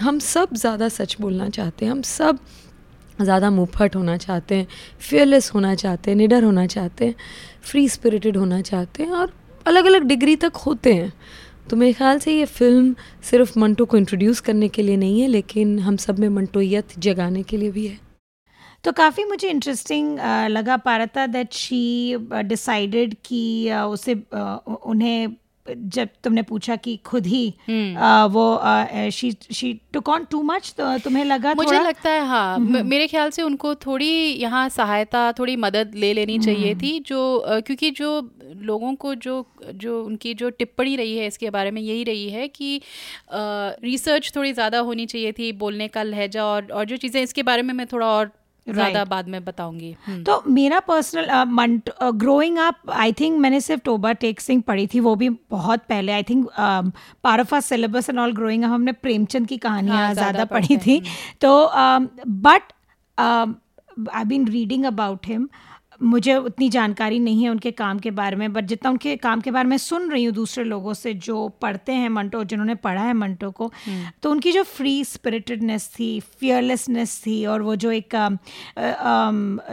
हम 0.02 0.20
सब 0.20 0.54
ज़्यादा 0.54 0.90
सच 0.90 1.16
बोलना 1.22 1.50
चाहते 1.50 1.86
हैं, 1.86 1.92
हम 1.92 2.02
सब 2.02 2.40
ज़्यादा 3.22 3.50
मुँहफट 3.52 3.96
होना 3.96 4.18
चाहते 4.18 4.56
हैं 4.56 4.68
फेयरलेस 5.00 5.52
होना 5.54 5.74
चाहते 5.76 6.12
हैं, 6.12 6.18
निडर 6.18 6.44
होना 6.44 6.66
चाहते 6.68 7.06
हैं 7.06 7.16
फ्री 7.62 7.88
स्पिरिटेड 7.90 8.38
होना 8.38 8.62
चाहते 8.62 9.04
हैं 9.04 9.12
और 9.12 9.34
अलग 9.66 9.86
अलग 9.86 10.04
डिग्री 10.04 10.36
तक 10.36 10.56
होते 10.66 10.94
हैं। 10.94 11.12
तो 11.70 11.76
मेरे 11.76 11.94
ख्याल 11.94 12.20
से 12.20 12.34
ये 12.34 12.46
फ़िल्म 12.48 12.96
सिर्फ़ 13.24 13.58
मंटो 13.60 13.86
को 13.86 13.98
इंट्रोड्यूस 13.98 14.40
करने 14.40 14.68
के 14.70 14.82
लिए 14.82 14.98
नहीं 14.98 15.22
है, 15.22 15.28
लेकिन 15.28 15.80
हम 15.80 15.96
सब 15.98 16.20
में 16.20 16.28
मंटोयत 16.30 17.00
जगाने 17.00 17.44
के 17.44 17.58
लिए 17.58 17.72
भी 17.72 17.88
है। 17.88 18.00
तो 18.84 18.92
काफ़ी 18.92 19.24
मुझे 19.26 19.50
इंटरेस्टिंग 19.50 20.20
लगा 20.50 20.78
पारता 20.78 21.26
दैट 21.28 21.54
शी 21.54 22.18
डिसाइडेड 22.46 23.16
कि 23.26 23.72
उसे 23.74 24.14
उन्हें 24.34 25.36
जब 25.70 26.10
तुमने 26.24 26.42
पूछा 26.44 26.76
कि 26.78 26.96
खुद 27.06 27.26
ही 27.26 27.54
हम्म। 27.68 27.98
आ, 27.98 28.26
वो 28.26 29.10
she 29.12 29.32
she 29.52 29.74
took 29.94 30.10
on 30.10 30.26
too 30.32 30.42
much 30.44 30.74
तो 30.78 30.98
तुम्हें 31.00 31.24
लगा 31.26 31.54
मुझे 31.54 31.68
थोड़ा 31.68 31.82
लगता 31.82 32.10
है 32.10 32.26
हाँ 32.26 32.56
हम्म। 32.56 32.86
मेरे 32.88 33.08
ख्याल 33.08 33.30
से 33.30 33.42
उनको 33.42 33.74
थोड़ी 33.78 34.10
यहाँ 34.36 34.68
सहायता 34.70 35.32
थोड़ी 35.32 35.56
मदद 35.58 35.92
ले 35.96 36.14
लेनी 36.14 36.40
चाहिए 36.40 36.72
हम्म। 36.72 36.82
थी 36.82 37.00
जो 37.08 37.62
क्योंकि 37.62 37.92
जो 37.92 38.10
लोगों 38.64 38.94
को 38.96 39.14
जो 39.18 39.46
जो 39.76 40.04
उनकी 40.04 40.34
जो 40.34 40.50
टिप्पणी 40.52 40.96
रही 40.96 41.18
है 41.18 41.28
इसके 41.28 41.50
बारे 41.50 41.72
में 41.72 41.82
यही 41.82 42.04
रही 42.04 42.30
है 42.30 42.48
कि 42.50 42.82
रिसर्च 43.34 44.32
थोड़ी 44.36 44.54
ज़्यादा 44.54 44.80
होनी 44.82 45.06
चाहिए 45.06 45.32
थी 45.32 45.52
बोलने 45.58 45.88
का 45.88 46.04
लहजा 46.04 46.46
और 46.46 46.72
और 46.72 46.86
जो 46.86 46.98
चीज़ें 46.98 47.22
इसके 47.22 47.44
बारे 47.44 47.62
में 47.62 47.74
मैं 47.74 47.88
थोड़ा 47.88 48.08
और 48.08 48.32
ज़्यादा 48.68 49.00
Right. 49.00 49.10
बाद 49.10 49.28
में 49.28 49.44
बताऊँगी। 49.46 49.96
हम्म। 50.06 50.24
तो 50.24 50.42
मेरा 50.48 50.80
personal 50.88 51.28
growing 52.16 52.58
up 52.58 52.90
I 52.94 53.12
think 53.20 53.38
मैंने 53.40 53.62
सिर्फ़ 53.62 53.82
टोबा 53.86 54.12
टेक 54.24 54.42
सिंह 54.42 54.62
पढ़ी 54.68 54.88
थी 54.94 55.00
वो 55.00 55.16
भी 55.16 55.30
बहुत 55.52 55.84
पहले। 55.90 56.12
I 56.12 56.24
think 56.24 56.48
पारफा 57.24 57.60
syllabus 57.60 58.10
and 58.10 58.20
all 58.20 58.34
growing 58.34 58.64
up 58.64 58.70
हमने 58.72 58.92
प्रेमचंद 58.94 59.48
की 59.48 59.58
कहानियाँ 59.58 59.98
हाँ, 59.98 60.14
ज़्यादा 60.14 60.46
पढ़ी 60.46 60.78
थी। 60.78 61.02
तो 61.42 61.70
but 62.42 62.74
I 63.18 64.24
been 64.26 64.48
reading 64.48 64.86
about 64.86 65.28
him 65.28 65.48
मुझे 66.04 66.36
उतनी 66.36 66.70
जानकारी 66.70 67.20
नहीं 67.20 67.44
है 67.44 67.50
उनके 67.50 67.72
काम 67.72 68.00
के 68.00 68.12
बारे 68.12 68.36
में 68.36 68.54
बट 68.54 68.66
जितना 68.66 68.92
उनके 68.92 69.16
काम 69.16 69.42
के 69.42 69.52
बारे 69.52 69.70
में 69.70 69.78
सुन 69.78 70.10
रही 70.12 70.24
हूँ 70.24 70.34
दूसरे 70.34 70.64
लोगों 70.64 70.94
से 70.94 71.14
जो 71.14 71.48
पढ़ते 71.62 71.92
हैं 71.92 72.10
मंटो 72.10 72.44
जिन्होंने 72.44 72.76
पढ़ा 72.76 73.02
है 73.02 73.14
मंटो 73.14 73.52
को 73.52 73.72
तो 74.24 74.32
उनकी 74.32 74.52
जो 74.52 74.64
फ्री 74.64 75.04
स्पिरिटेडनेस 75.04 75.88
थी 75.88 76.20
फियरलेसनेस 76.20 77.22
थी 77.26 77.46
और 77.46 77.62
वो 77.62 77.76
जो 77.76 77.92
एक 77.92 78.16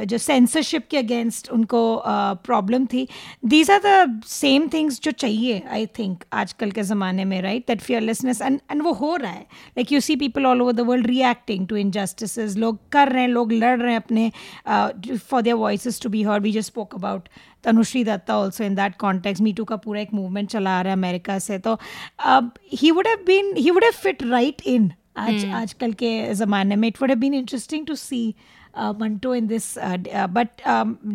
जो 0.07 0.19
सेंसरशिप 0.19 0.87
के 0.91 0.99
अगेंस्ट 0.99 1.51
उनको 1.51 2.03
प्रॉब्लम 2.45 2.87
थी 2.87 3.09
these 3.45 3.71
are 3.71 3.81
the 3.87 4.23
same 4.27 4.69
things 4.69 5.01
जो 5.01 5.11
चाहिए 5.11 5.63
आई 5.71 5.87
थिंक 5.87 6.25
आजकल 6.33 6.71
के 6.71 6.83
ज़माने 6.83 7.25
में 7.25 7.43
right 7.43 7.67
that 7.69 7.81
fearlessness 7.81 8.43
and 8.43 8.61
and 8.71 8.83
वो 8.83 8.93
हो 8.93 9.17
रहा 9.17 9.31
है। 9.31 9.47
Like 9.79 9.93
you 9.93 10.01
see 10.01 10.17
people 10.17 10.47
all 10.47 10.63
over 10.63 10.73
the 10.73 10.81
world 10.81 11.07
reacting 11.07 11.69
to 11.69 11.77
injustice 11.77 12.57
लोग 12.57 12.79
कर 12.93 13.09
रहे 13.09 13.23
हैं 13.23 13.29
लोग 13.29 13.53
लड़ 13.53 13.79
रहे 13.81 13.93
हैं 13.93 14.01
अपने 14.01 14.33
for 15.17 15.43
their 15.43 15.57
voice 15.57 16.03
to 16.03 16.11
be 16.15 16.23
heard 16.23 16.43
we 16.43 16.53
just 16.53 16.73
spoke 16.73 16.95
about 16.95 17.29
Tanushree 17.65 18.05
Dutta 18.05 18.37
also 18.39 18.65
in 18.65 18.75
that 18.75 18.97
context 18.99 19.41
me too 19.41 19.65
का 19.65 19.77
पूरा 19.87 20.01
एक 20.01 20.15
मूवमेंट 20.15 20.49
चला 20.51 20.79
आ 20.79 20.83
रहा 20.83 20.93
है 20.93 20.99
अमेरिका 20.99 21.39
से 21.39 21.59
तो 21.69 21.79
he 22.75 22.91
would 22.91 23.07
have 23.07 23.25
been 23.27 23.55
he 23.57 23.71
would 23.71 23.85
have 23.85 24.03
fit 24.03 24.23
right 24.31 24.63
in 24.67 24.93
आज 25.19 25.45
आजकल 25.55 25.93
के 25.95 26.13
ज़माने 26.35 26.77
में 26.77 26.89
it 26.89 27.01
would 27.03 27.11
have 27.11 27.19
been 27.19 27.35
interesting 27.35 27.87
to 27.87 27.95
see 27.97 28.35
Manto 28.77 29.35
in 29.35 29.47
this 29.47 29.75
but 30.31 30.63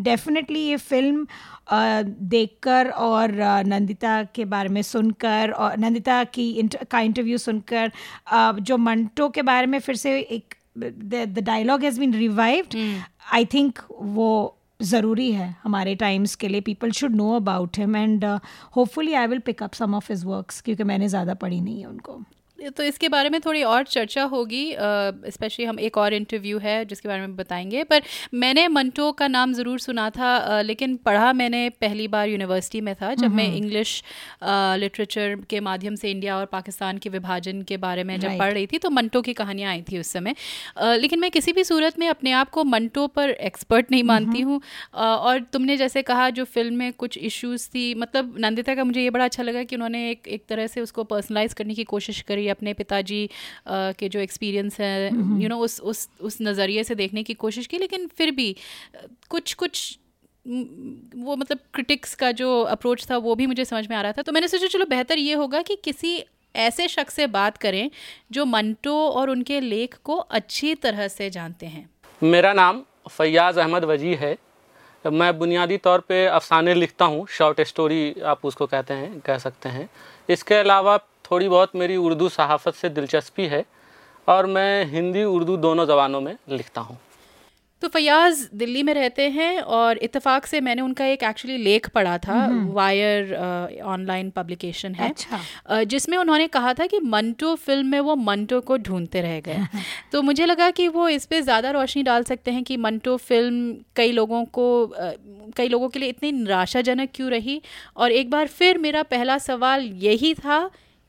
definitely 0.03 0.59
ये 0.59 0.77
फ़िल्म 0.77 1.23
uh, 1.23 2.03
देखकर 2.29 2.89
और 2.89 3.31
uh, 3.31 3.65
नंदिता 3.67 4.21
के 4.35 4.45
बारे 4.45 4.69
में 4.69 4.81
सुनकर 4.81 5.51
और 5.51 5.77
नंदिता 5.77 6.23
की 6.23 6.69
का 6.91 6.99
इंटरव्यू 6.99 7.37
सुनकर 7.37 7.91
uh, 8.33 8.59
जो 8.59 8.77
मंटो 8.77 9.29
के 9.29 9.41
बारे 9.41 9.67
में 9.67 9.79
फिर 9.79 9.95
से 9.95 10.19
एक 10.19 10.55
the 10.77 11.39
dialogue 11.39 11.83
has 11.83 11.99
been 11.99 12.13
revived 12.13 12.75
I 13.33 13.45
think 13.45 13.79
वो 14.01 14.29
ज़रूरी 14.79 15.31
है 15.31 15.55
हमारे 15.63 15.93
टाइम्स 15.95 16.35
के 16.35 16.47
लिए. 16.47 16.61
People 16.61 16.91
should 16.91 17.15
know 17.15 17.31
about 17.35 17.77
him 17.77 17.95
and 17.95 18.25
hopefully 18.75 19.13
I 19.13 19.27
will 19.27 19.39
pick 19.45 19.63
up 19.63 19.73
some 19.73 19.95
of 19.95 20.11
his 20.11 20.23
works 20.25 20.61
क्योंकि 20.61 20.83
मैंने 20.83 21.07
ज़्यादा 21.07 21.33
पढ़ी 21.35 21.59
नहीं 21.61 21.79
है 21.79 21.87
उनको. 21.87 22.21
तो 22.69 22.83
इसके 22.83 23.09
बारे 23.09 23.29
में 23.29 23.39
थोड़ी 23.41 23.61
और 23.63 23.83
चर्चा 23.85 24.23
होगी 24.25 24.63
स्पेशली 24.73 25.65
हम 25.65 25.79
एक 25.79 25.97
और 25.97 26.13
इंटरव्यू 26.13 26.57
है 26.59 26.83
जिसके 26.85 27.07
बारे 27.07 27.21
में 27.21 27.35
बताएँगे। 27.35 27.83
पर 27.83 28.01
मैंने 28.33 28.67
मंटो 28.69 29.11
का 29.11 29.27
नाम 29.27 29.53
ज़रूर 29.53 29.79
सुना 29.79 30.09
था 30.09 30.61
लेकिन 30.61 30.95
पढ़ा 31.05 31.31
मैंने 31.33 31.69
पहली 31.81 32.07
बार 32.07 32.27
यूनिवर्सिटी 32.29 32.81
में 32.81 32.93
था 32.95 33.13
जब 33.15 33.35
मैं 33.35 33.47
इंग्लिश 33.47 34.03
लिटरेचर 34.43 35.35
के 35.49 35.59
माध्यम 35.59 35.95
से 35.95 36.11
इंडिया 36.11 36.37
और 36.37 36.45
पाकिस्तान 36.47 36.97
के 36.97 37.09
विभाजन 37.09 37.61
के 37.61 37.77
बारे 37.77 38.03
में 38.03 38.19
जब 38.19 38.37
पढ़ 38.39 38.53
रही 38.53 38.67
थी 38.67 38.77
तो 38.77 38.89
मंटो 38.89 39.21
की 39.21 39.33
कहानियाँ 39.33 39.71
आई 39.71 39.81
थी 39.81 39.99
उस 39.99 40.11
समय। 40.11 40.35
लेकिन 40.97 41.19
मैं 41.19 41.31
किसी 41.31 41.53
भी 41.53 41.63
सूरत 41.63 41.99
में 41.99 42.07
अपने 42.09 42.31
आप 42.33 42.49
को 42.49 42.63
मंटो 42.65 43.07
पर 43.09 43.29
एक्सपर्ट 43.29 43.91
नहीं 43.91 44.03
मानती 44.03 44.41
हूँ। 44.41 44.61
और 44.95 45.39
तुमने 45.53 45.77
जैसे 45.77 46.01
कहा 46.03 46.29
जो 46.31 46.43
फ़िल्म 46.45 46.75
में 46.75 46.93
कुछ 46.95 47.17
इश्यूज़ 47.19 47.67
थी 47.69 47.93
मतलब 47.95 48.35
नंदिता 48.39 48.75
का 48.75 48.83
मुझे 48.83 49.01
ये 49.01 49.09
बड़ा 49.09 49.25
अच्छा 49.25 49.43
लगा 49.43 49.63
कि 49.63 49.75
उन्होंने 49.75 50.09
एक 50.09 50.27
एक 50.29 50.43
तरह 50.49 50.67
से 50.67 50.81
उसको 50.81 51.03
पर्सनलाइज 51.05 51.53
करने 51.53 51.73
की 51.73 51.83
कोशिश 51.85 52.21
करी। 52.21 52.47
अपने 52.49 52.73
पिताजी 52.73 53.29
के 53.69 54.09
जो 54.09 54.19
एक्सपीरियंस 54.19 54.79
है 54.79 55.09
यू 55.41 55.49
नो 55.49 55.57
उस 55.59 55.79
उस 55.81 56.07
उस 56.21 56.37
नज़रिए 56.41 56.83
से 56.83 56.95
देखने 56.95 57.23
की 57.23 57.33
कोशिश 57.35 57.67
की 57.67 57.77
लेकिन 57.77 58.07
फिर 58.17 58.31
भी 58.31 58.55
कुछ 59.29 59.53
कुछ 59.53 59.97
वो 60.45 61.35
मतलब 61.35 61.59
क्रिटिक्स 61.73 62.15
का 62.15 62.31
जो 62.31 62.61
अप्रोच 62.63 63.05
था 63.09 63.17
वो 63.17 63.35
भी 63.35 63.45
मुझे 63.47 63.65
समझ 63.65 63.87
में 63.89 63.95
आ 63.97 64.01
रहा 64.01 64.11
था। 64.11 64.21
तो 64.21 64.31
मैंने 64.31 64.47
सोचा 64.47 64.67
चलो 64.67 64.85
बेहतर 64.85 65.17
ये 65.17 65.33
होगा 65.33 65.61
कि 65.61 65.75
किसी 65.83 66.23
ऐसे 66.55 66.87
शख्स 66.87 67.13
से 67.13 67.27
बात 67.27 67.57
करें 67.57 67.89
जो 68.31 68.45
मंटो 68.45 68.95
और 69.09 69.29
उनके 69.29 69.59
लेख 69.59 69.97
को 70.03 70.15
अच्छी 70.15 70.73
तरह 70.75 71.07
से 71.07 71.29
जानते 71.29 71.65
हैं। 71.65 71.89
मेरा 72.21 72.53
नाम 72.53 72.81
फैयाज़ 73.09 73.59
अहमद 73.59 73.83
वजी 73.83 74.13
है। 74.15 74.37
मैं 75.05 75.37
बुनियादी 75.37 75.77
तौर 75.77 75.99
पे 75.99 76.25
अफसाने 76.27 76.73
लिखता 76.73 77.05
हूँ 77.05 77.25
शॉर्ट 77.29 77.61
स्टोरी 77.61 78.13
आप 78.25 78.45
उसको 78.45 78.65
कहते 78.65 78.93
हैं 78.93 79.19
कह 79.19 79.37
सकते 79.37 79.69
हैं। 79.69 79.89
इसके 80.29 80.55
अलावा 80.55 80.97
थोड़ी 81.31 81.49
बहुत 81.49 81.75
मेरी 81.75 81.95
उर्दू 81.97 82.29
सहाफ़त 82.29 82.75
से 82.75 82.89
दिलचस्पी 82.89 83.45
है 83.45 83.65
और 84.27 84.45
मैं 84.45 84.85
हिंदी 84.85 85.23
उर्दू 85.25 85.57
दोनों 85.57 85.85
ज़बानों 85.85 86.21
में 86.21 86.35
लिखता 86.49 86.81
हूँ। 86.81 86.97
तो 87.81 87.87
फयाज 87.87 88.39
दिल्ली 88.53 88.81
में 88.83 88.93
रहते 88.93 89.27
हैं 89.29 89.61
और 89.75 89.97
इत्तेफाक 89.97 90.45
से 90.45 90.59
मैंने 90.61 90.81
उनका 90.81 91.05
एक 91.05 91.21
एक्चुअली 91.23 91.57
लेख 91.57 91.87
पढ़ा 91.89 92.17
था 92.17 92.39
वायर 92.73 93.33
ऑनलाइन 93.85 94.29
पब्लिकेशन 94.29 94.95
है 94.95 95.09
अच्छा। 95.09 95.83
जिसमें 95.83 96.17
उन्होंने 96.17 96.47
कहा 96.47 96.73
था 96.73 96.85
कि 96.85 96.99
मंटो 96.99 97.53
फ़िल्म 97.55 97.85
में 97.87 97.99
वो 97.99 98.15
मंटो 98.15 98.59
को 98.61 98.77
ढूंढते 98.77 99.21
रह 99.21 99.39
गए। 99.39 99.65
तो 100.11 100.21
मुझे 100.21 100.45
लगा 100.45 100.69
कि 100.71 100.87
वो 100.87 101.07
इस 101.09 101.25
पर 101.25 101.41
ज़्यादा 101.41 101.71
रोशनी 101.71 102.03
डाल 102.03 102.23
सकते 102.23 102.51
हैं 102.51 102.63
कि 102.63 102.77
मंटो 102.77 103.15
फ़िल्म 103.19 103.73
कई 103.95 104.11
लोगों 104.11 104.43
को 104.45 104.67
कई 105.57 105.67
लोगों 105.67 105.89
के 105.89 105.99
लिए 105.99 106.09
इतनी 106.09 106.31
निराशाजनक 106.31 107.09
क्यों 107.15 107.29
रही? 107.29 107.61
और 107.97 108.11
एक 108.11 108.29
बार 108.29 108.47
फिर 108.49 108.77
मेरा 108.77 109.03
पहला 109.03 109.37
सवाल 109.37 109.89
यही 110.03 110.33
था 110.33 110.59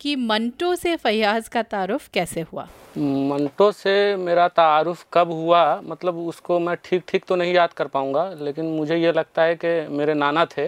कि 0.01 0.15
मंटो 0.17 0.75
से 0.77 0.97
फयाज 0.97 1.49
का 1.49 1.63
तारुफ 1.65 2.09
कैसे 2.09 2.41
हुआ? 2.43 2.67
मंटो 2.99 3.71
से 3.73 4.17
मेरा 4.17 4.47
तारुफ 4.51 5.05
कब 5.13 5.33
हुआ? 5.33 5.81
मतलब 5.85 6.19
उसको 6.19 6.59
मैं 6.59 6.77
ठीक 6.85 7.03
ठीक 7.09 7.25
तो 7.25 7.37
नहीं 7.37 7.55
याद 7.55 7.73
कर 7.73 7.87
पाऊँगा, 7.87 8.29
लेकिन 8.41 8.65
मुझे 8.67 8.97
ये 8.97 9.13
लगता 9.13 9.43
है 9.43 9.55
कि 9.57 9.89
मेरे 9.89 10.15
नाना 10.15 10.45
थे 10.47 10.67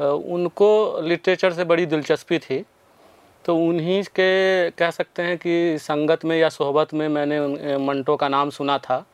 उनको 0.00 1.00
लिटरेचर 1.00 1.52
से 1.52 1.64
बड़ी 1.64 1.86
दिलचस्पी 1.86 2.38
थी 2.38 2.64
तो 3.44 3.56
उन्हीं 3.58 4.02
के 4.10 4.70
कह 4.70 4.90
सकते 4.90 5.22
हैं 5.22 5.36
कि 5.38 5.78
संगत 5.78 6.24
में 6.24 6.36
या 6.36 6.48
सोहबत 6.48 6.94
में 6.94 7.06
मैंने 7.08 7.76
मंटो 7.78 8.16
का 8.16 8.28
नाम 8.28 8.50
सुना 8.50 8.78
था। 8.78 9.04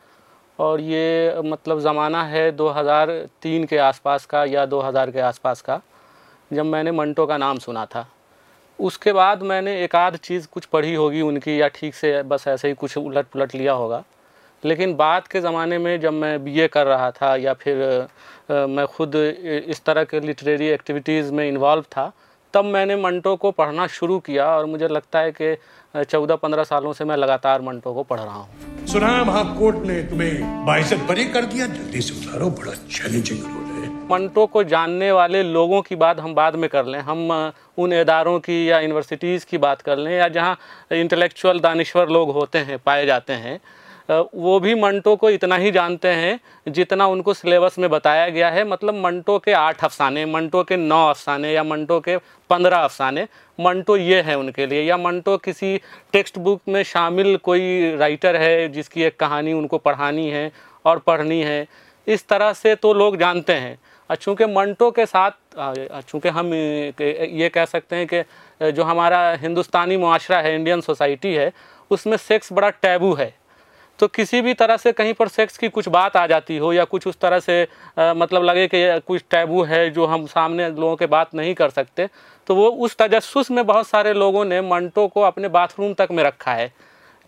और 0.59 0.81
ये 0.81 1.41
मतलब 1.45 1.81
ज़माना 1.81 2.23
है 2.25 2.51
2003 2.53 3.65
के 3.67 3.79
आसपास 3.79 4.27
का 4.27 4.45
या 4.45 4.65
2000 4.67 5.11
के 5.11 5.21
आसपास 5.21 5.61
का, 5.61 5.81
जब 6.51 6.65
मैंने 6.67 6.93
मंटो 6.93 7.27
का 7.27 7.37
नाम 7.37 7.59
सुना 7.59 7.85
था। 7.87 8.07
उसके 8.81 9.13
बाद 9.13 9.43
मैंने 9.43 9.73
एक 9.85 9.95
आध 9.97 10.17
चीज़ 10.17 10.47
कुछ 10.53 10.65
पढ़ी 10.65 10.95
होगी 10.95 11.21
उनकी 11.23 11.61
या 11.61 11.69
ठीक 11.69 11.95
से 11.95 12.23
बस 12.23 12.45
ऐसे 12.49 12.69
ही 12.69 12.75
कुछ 12.75 12.97
उलट 12.99 13.27
पुलट 13.33 13.55
लिया 13.55 13.73
होगा। 13.73 14.03
लेकिन 14.63 14.95
बाद 14.97 15.27
के 15.29 15.41
ज़माने 15.41 15.79
में 15.79 16.01
जब 16.01 16.13
मैं 16.13 16.33
बीए 16.45 16.67
कर 16.69 16.87
रहा 16.87 17.11
था 17.11 17.35
या 17.37 17.53
फिर 17.55 17.83
अ, 17.83 18.67
मैं 18.67 18.87
खुद 18.87 19.15
इस 19.15 19.83
तरह 19.85 20.05
के 20.05 20.21
लिटरेरी 20.21 20.67
एक्टिविटीज़ 20.69 21.33
में 21.33 21.47
इन्वॉल्व 21.49 21.83
था 21.93 22.11
तब 22.55 22.65
मैंने 22.65 22.97
मंटो 22.97 23.35
को 23.37 23.51
पढ़ना 23.51 23.87
शुरू 23.97 24.19
किया 24.19 24.47
और 24.57 24.67
मुझे 24.67 24.89
लगता 24.89 25.19
है 25.19 25.33
कि 25.41 25.55
चौदह 26.05 26.37
पंद्रह 26.37 26.65
सालों 26.65 26.93
से 26.93 27.05
मैं 27.05 27.17
लगातार 27.17 27.61
मंटो 27.63 27.93
को 27.95 28.03
पढ़ 28.03 28.21
रहा 28.21 28.35
हूँ। 28.35 28.87
सुना 28.87 29.09
है 29.09 29.23
वहाँ 29.25 29.45
कोर्ट 29.59 29.77
ने 29.87 30.03
तुम्हें 30.03 30.65
बाइज्जत 30.67 31.07
बरी 31.09 31.25
कर 31.35 31.45
दिया? 31.45 31.67
जल्दी 31.67 32.01
से 32.01 32.15
उतारो 32.15 32.51
बड़ा 32.51 32.73
चैलेंजिंग 32.73 33.41
रोल 33.41 33.70
मंटो 34.11 34.45
को 34.47 34.63
जानने 34.65 35.11
वाले 35.13 35.43
लोगों 35.43 35.81
की 35.83 35.97
बात 35.97 36.21
हम 36.21 36.35
बाद 36.35 36.57
में 36.57 36.69
कर 36.71 36.87
लें। 36.87 36.99
हम 37.01 37.53
उन 37.79 37.93
इदारों 37.93 38.39
की 38.41 38.71
या 38.71 38.79
यूनिवर्सिटीज़ 38.81 39.45
की 39.47 39.59
बात 39.59 39.83
कर 39.83 39.99
लें 39.99 40.13
या 40.13 40.29
जहाँ 40.29 40.57
इंटेलेक्चुअल 40.93 41.61
दानश्वर 41.61 42.09
लोग 42.09 42.31
होते 42.33 42.59
हैं, 42.61 42.79
पाए 42.79 43.07
जाते 43.07 43.33
हैं 43.35 43.61
वो 44.11 44.59
भी 44.61 44.75
मंटो 44.75 45.15
को 45.17 45.29
इतना 45.31 45.57
ही 45.57 45.71
जानते 45.71 46.09
हैं 46.11 46.39
जितना 46.69 47.07
उनको 47.07 47.35
सिलेबस 47.35 47.79
में 47.79 47.89
बताया 47.91 48.29
गया 48.29 48.49
है। 48.51 48.65
मतलब 48.65 48.95
मंटो 48.95 49.39
के 49.39 49.53
आठ 49.53 49.85
अफसाने, 49.85 50.25
मंटो 50.27 50.63
के 50.65 50.77
नौ 50.77 51.05
अफसाने 51.09 51.53
या 51.53 51.63
मंटो 51.65 51.99
के 52.01 52.17
पंद्रह 52.51 52.79
अफसाने, 52.79 53.27
मंटो 53.59 53.97
ये 53.97 54.21
है 54.23 54.39
उनके 54.39 54.67
लिए। 54.67 54.83
या 54.83 54.97
मंटो 54.97 55.37
किसी 55.37 55.77
टेक्स्ट 56.13 56.39
बुक 56.39 56.61
में 56.69 56.83
शामिल 56.85 57.37
कोई 57.37 57.95
राइटर 57.97 58.37
है 58.37 58.69
जिसकी 58.69 59.03
एक 59.03 59.19
कहानी 59.21 59.53
उनको 59.53 59.79
पढ़ानी 59.79 60.29
है 60.31 60.51
और 60.85 60.99
पढ़नी 60.99 61.41
है। 61.43 61.67
इस 62.07 62.27
तरह 62.29 62.53
से 62.55 62.75
तो 62.75 62.93
लोग 62.95 63.17
जानते 63.17 63.53
हैं। 63.55 63.79
चूँकि 64.15 64.47
मंटो 64.47 64.91
के 64.91 65.07
साथ 65.07 65.31
चूँकि 66.09 66.29
हम 66.29 66.55
ये 66.55 67.49
कह 67.49 67.65
सकते 67.65 67.97
हैं 67.97 68.07
कि 68.07 68.73
जो 68.73 68.83
हमारा 68.83 69.31
हिंदुस्तानी 69.33 69.97
माशरा 69.97 70.39
है 70.39 70.55
इंडियन 70.55 70.81
सोसाइटी 70.81 71.35
है 71.35 71.53
उसमें 71.91 72.17
सेक्स 72.17 72.53
बड़ा 72.53 72.71
टैबू 72.71 73.13
है। 73.15 73.35
तो 73.99 74.07
किसी 74.09 74.41
भी 74.43 74.55
तरह 74.55 74.77
से 74.77 74.93
कहीं 74.93 75.13
पर 75.15 75.29
सेक्स 75.29 75.59
की 75.59 75.69
कुछ 75.69 75.89
बात 75.89 76.17
आ 76.17 76.27
जाती 76.27 76.57
हो 76.57 76.73
या 76.73 76.85
कुछ 76.85 77.07
उस 77.07 77.19
तरह 77.21 77.41
से 77.41 77.63
आ, 77.99 78.15
मतलब 78.15 78.45
लगे 78.45 78.67
कि 78.67 79.01
कुछ 79.01 79.25
टैबू 79.31 79.63
है 79.63 79.89
जो 79.91 80.07
हम 80.07 80.27
सामने 80.27 80.69
लोगों 80.69 80.97
के 80.97 81.07
बात 81.07 81.35
नहीं 81.35 81.55
कर 81.55 81.71
सकते 81.71 82.09
तो 82.47 82.55
वो 82.55 82.69
उस 82.85 82.97
तजस्स 82.97 83.51
में 83.51 83.65
बहुत 83.67 83.87
सारे 83.87 84.13
लोगों 84.15 84.45
ने 84.45 84.61
मंटो 84.61 85.07
को 85.09 85.21
अपने 85.23 85.49
बाथरूम 85.49 85.93
तक 85.95 86.09
में 86.11 86.23
रखा 86.25 86.53
है। 86.53 86.73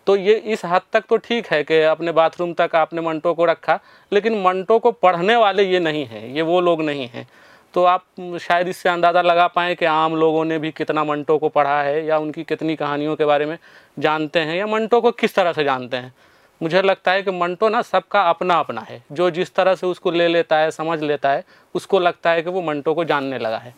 तो 0.07 0.17
ये 0.17 0.35
इस 0.35 0.65
हद 0.65 0.83
तक 0.93 1.05
तो 1.09 1.17
ठीक 1.17 1.47
है 1.47 1.62
कि 1.65 1.81
अपने 1.83 2.12
बाथरूम 2.12 2.53
तक 2.53 2.75
आपने 2.77 3.01
मंटो 3.01 3.35
को 3.35 3.45
रखा, 3.45 3.79
लेकिन 4.12 4.41
मंटो 4.43 4.79
को 4.79 4.91
पढ़ने 4.93 5.37
वाले 5.37 5.65
ये 5.65 5.81
नहीं 5.81 6.05
हैं, 6.07 6.27
ये 6.29 6.43
वो 6.43 6.61
लोग 6.61 6.83
नहीं 6.83 7.09
हैं। 7.09 7.27
तो 7.75 7.85
आप 7.85 8.05
शायद 8.41 8.69
इससे 8.69 8.88
अंदाज़ा 8.88 9.23
लगा 9.23 9.47
पाएँ 9.47 9.75
कि 9.75 9.85
आम 9.85 10.17
लोगों 10.17 10.45
ने 10.45 10.59
भी 10.59 10.71
कितना 10.71 11.05
मंटो 11.05 11.37
को 11.38 11.49
पढ़ा 11.49 11.81
है 11.83 12.05
या 12.07 12.19
उनकी 12.19 12.43
कितनी 12.45 12.77
कहानियों 12.77 13.15
के 13.17 13.25
बारे 13.25 13.47
में 13.47 13.57
जानते 13.99 14.41
हैं 14.41 14.57
या 14.57 14.67
मंटो 14.67 15.01
को 15.01 15.11
किस 15.12 15.35
तरह 15.35 15.53
से 15.53 15.65
जानते 15.65 15.97
हैं। 15.97 16.12
मुझे 16.61 16.83
लगता 16.83 17.12
है 17.12 17.23
कि 17.23 17.31
मंटो 17.31 17.69
ना 17.69 17.81
सबका 17.83 18.23
अपना 18.23 18.55
अपना 18.55 18.81
है। 18.81 19.03
जो 19.12 19.31
जिस 19.31 19.55
तरह 19.55 19.75
से 19.75 19.87
उसको 19.87 20.11
ले 20.11 20.29
लेता 20.29 20.59
है, 20.59 20.71
समझ 20.71 21.01
लेता 21.03 21.31
है, 21.31 21.45
उसको 21.75 21.99
लगता 21.99 22.31
है 22.31 22.43
कि 22.43 22.51
वो 22.51 22.62
मंटो 22.62 22.95
को 22.95 23.05
जानने 23.05 23.38
लगा 23.38 23.59
है। 23.59 23.75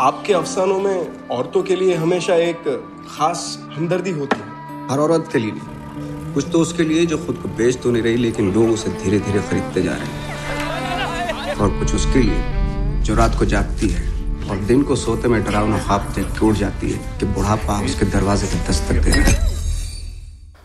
आपके 0.00 0.32
अफसानों 0.32 0.78
में 0.80 1.28
औरतों 1.28 1.62
के 1.62 1.76
लिए 1.76 1.94
हमेशा 1.94 2.34
एक 2.34 2.68
खास 3.08 3.58
हमदर्दी 3.72 4.10
होती 4.10 4.40
है। 4.40 4.55
हर 4.90 4.98
औरत 4.98 5.28
के 5.32 5.38
लिए 5.38 5.52
नहीं 5.52 6.34
कुछ 6.34 6.44
तो 6.52 6.58
उसके 6.60 6.84
लिए 6.84 7.06
जो 7.06 7.16
खुद 7.18 7.36
को 7.36 7.48
बेच 7.56 7.76
तो 7.82 7.90
नहीं 7.90 8.02
रही, 8.02 8.16
लेकिन 8.16 8.52
लोग 8.54 8.70
उसे 8.70 8.90
धीरे 9.02 9.18
धीरे 9.20 9.40
खरीदते 9.42 9.82
जा 9.82 9.92
रहे 9.92 10.06
हैं। 10.06 11.54
और 11.56 11.78
कुछ 11.78 11.94
उसके 11.94 12.22
लिए 12.22 13.02
जो 13.04 13.14
रात 13.14 13.38
को 13.38 13.44
जागती 13.46 13.88
है 13.88 14.02
और 14.50 14.56
दिन 14.66 14.82
को 14.82 14.96
सोते 14.96 15.28
में 15.28 15.42
डरावना 15.44 15.78
ख्वाब 15.78 16.12
देख 16.16 16.42
उड़ 16.42 16.54
जाती 16.56 16.90
है 16.90 17.18
कि 17.18 17.26
बुढ़ापा 17.28 17.80
उसके 17.84 18.06
दरवाजे 18.12 18.46
पे 18.46 18.58
दस्तक 18.68 19.02
दे 19.04 19.10
रहा 19.10 19.22
है। 19.22 19.54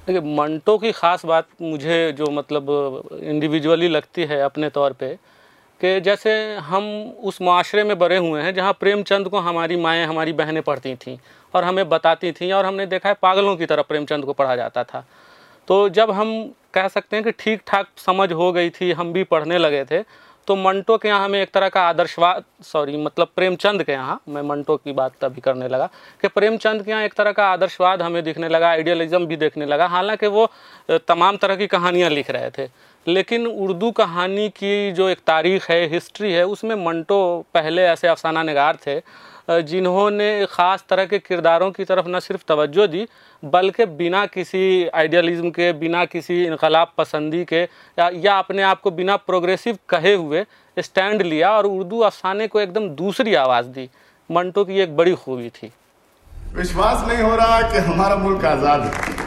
देखिए, 0.08 0.22
मंटो 0.36 0.78
की 0.78 0.92
ख़ास 0.92 1.26
बात 1.26 1.48
मुझे 1.62 2.12
जो 2.18 2.32
मतलब 2.32 2.70
इंडिविजुअली 3.24 3.88
लगती 3.88 4.22
है 4.24 4.42
अपने 4.42 4.70
तौर 4.70 4.94
पे 4.94 5.16
कि 5.82 6.00
जैसे 6.02 6.32
हम 6.64 6.84
उस 7.24 7.42
माशरे 7.42 7.84
में 7.84 7.98
बड़े 8.00 8.18
हुए 8.18 8.42
हैं 8.42 8.54
जहाँ 8.54 8.74
प्रेमचंद 8.80 9.28
को 9.30 9.40
हमारी 9.40 9.76
माएँ, 9.78 10.06
हमारी 10.06 10.34
बहनें 10.34 10.62
पढ़ती 10.64 10.96
थीं 10.98 11.18
और 11.54 11.64
हमें 11.64 11.88
बताती 11.90 12.32
थीं 12.32 12.52
और 12.54 12.66
हमने 12.66 12.86
देखा 12.88 13.10
है 13.10 13.16
पागलों 13.22 13.56
की 13.56 13.66
तरह 13.66 13.82
प्रेमचंद 13.84 14.26
को 14.26 14.34
पढ़ा 14.34 14.56
जाता 14.56 14.84
था। 14.84 15.06
तो 15.68 15.88
जब 15.92 16.12
हम 16.12 16.52
कह 16.74 16.88
सकते 16.88 17.16
हैं 17.16 17.24
कि 17.26 17.32
ठीक 17.34 17.62
ठाक 17.68 17.88
समझ 17.98 18.32
हो 18.32 18.52
गई 18.52 18.70
थी, 18.72 18.92
हम 18.92 19.14
भी 19.14 19.24
पढ़ने 19.26 19.58
लगे 19.58 19.84
थे 19.86 20.04
तो 20.48 20.56
मंटो 20.56 20.98
के 20.98 21.08
यहाँ 21.08 21.24
हमें 21.26 21.42
एक 21.42 21.52
तरह 21.54 21.70
का 21.70 21.82
आदर्शवाद, 21.82 22.44
सॉरी 22.64 22.98
मतलब 22.98 23.28
प्रेमचंद 23.36 23.84
के 23.84 23.92
यहाँ, 23.92 24.20
मैं 24.30 24.42
मंटो 24.42 24.76
की 24.78 24.92
बात 24.92 25.14
तभी 25.22 25.42
करने 25.42 25.68
लगा, 25.68 25.90
कि 26.22 26.28
प्रेमचंद 26.28 26.84
के 26.84 26.92
यहाँ 26.92 27.04
एक 27.04 27.14
तरह 27.14 27.32
का 27.32 27.48
आदर्शवाद 27.48 28.02
हमें 28.02 28.24
दिखने 28.24 28.50
लगा, 28.50 28.70
आइडियलिज्म 28.70 29.26
भी 29.26 29.36
देखने 29.38 29.66
लगा, 29.66 29.88
हालाँकि 29.88 30.28
वो 30.28 30.48
तमाम 31.08 31.38
तरह 31.38 31.56
की 31.56 31.68
कहानियाँ 31.68 32.10
लिख 32.10 32.32
रहे 32.32 32.50
थे। 32.50 32.68
लेकिन 33.06 33.48
उर्दू 33.48 33.90
कहानी 33.94 34.48
की 34.52 34.92
जो 34.92 35.08
एक 35.10 35.20
तारीख़ 35.28 35.72
है 35.72 35.86
हिस्ट्री 35.90 36.32
है 36.34 36.46
उसमें 36.48 36.76
मंटो 36.76 37.20
पहले 37.54 37.84
ऐसे 37.84 38.08
अफसाना 38.08 38.44
नगार 38.44 38.78
थे 38.86 39.02
जिन्होंने 39.50 40.46
ख़ास 40.46 40.84
तरह 40.90 41.06
के 41.06 41.20
किरदारों 41.20 41.72
की 41.72 41.84
तरफ़ 41.86 42.08
न 42.08 42.20
सिर्फ़ 42.20 42.44
तवज्जो 42.48 42.86
दी 42.88 43.06
बल्कि 43.44 43.86
बिना 43.98 44.26
किसी 44.28 44.88
आइडियलिज्म 44.96 45.50
के 45.50 45.72
बिना 45.74 46.04
किसी 46.06 46.44
इनकलाब 46.44 46.92
पसंदी 46.98 47.44
के 47.46 47.62
या, 47.62 48.10
या 48.16 48.38
अपने 48.40 48.62
आप 48.64 48.82
को 48.82 48.92
बिना 48.92 49.16
प्रोग्रेसिव 49.18 49.78
कहे 49.90 50.14
हुए 50.14 50.46
स्टैंड 50.78 51.22
लिया 51.22 51.52
और 51.52 51.66
उर्दू 51.68 52.00
अफसाने 52.02 52.48
को 52.48 52.60
एकदम 52.60 52.88
दूसरी 52.96 53.34
आवाज़ 53.36 53.68
दी। 53.70 53.90
मंटो 54.30 54.66
की 54.66 54.80
एक 54.80 54.96
बड़ी 54.98 55.14
खूबी 55.16 55.50
थी। 55.52 55.72
विश्वास 56.56 57.08
नहीं 57.08 57.24
हो 57.24 57.36
रहा 57.36 57.62
कि 57.72 57.78
हमारा 57.80 58.16
मुल्क 58.18 58.46
आज़ाद 58.46 58.82
है। 58.82 59.21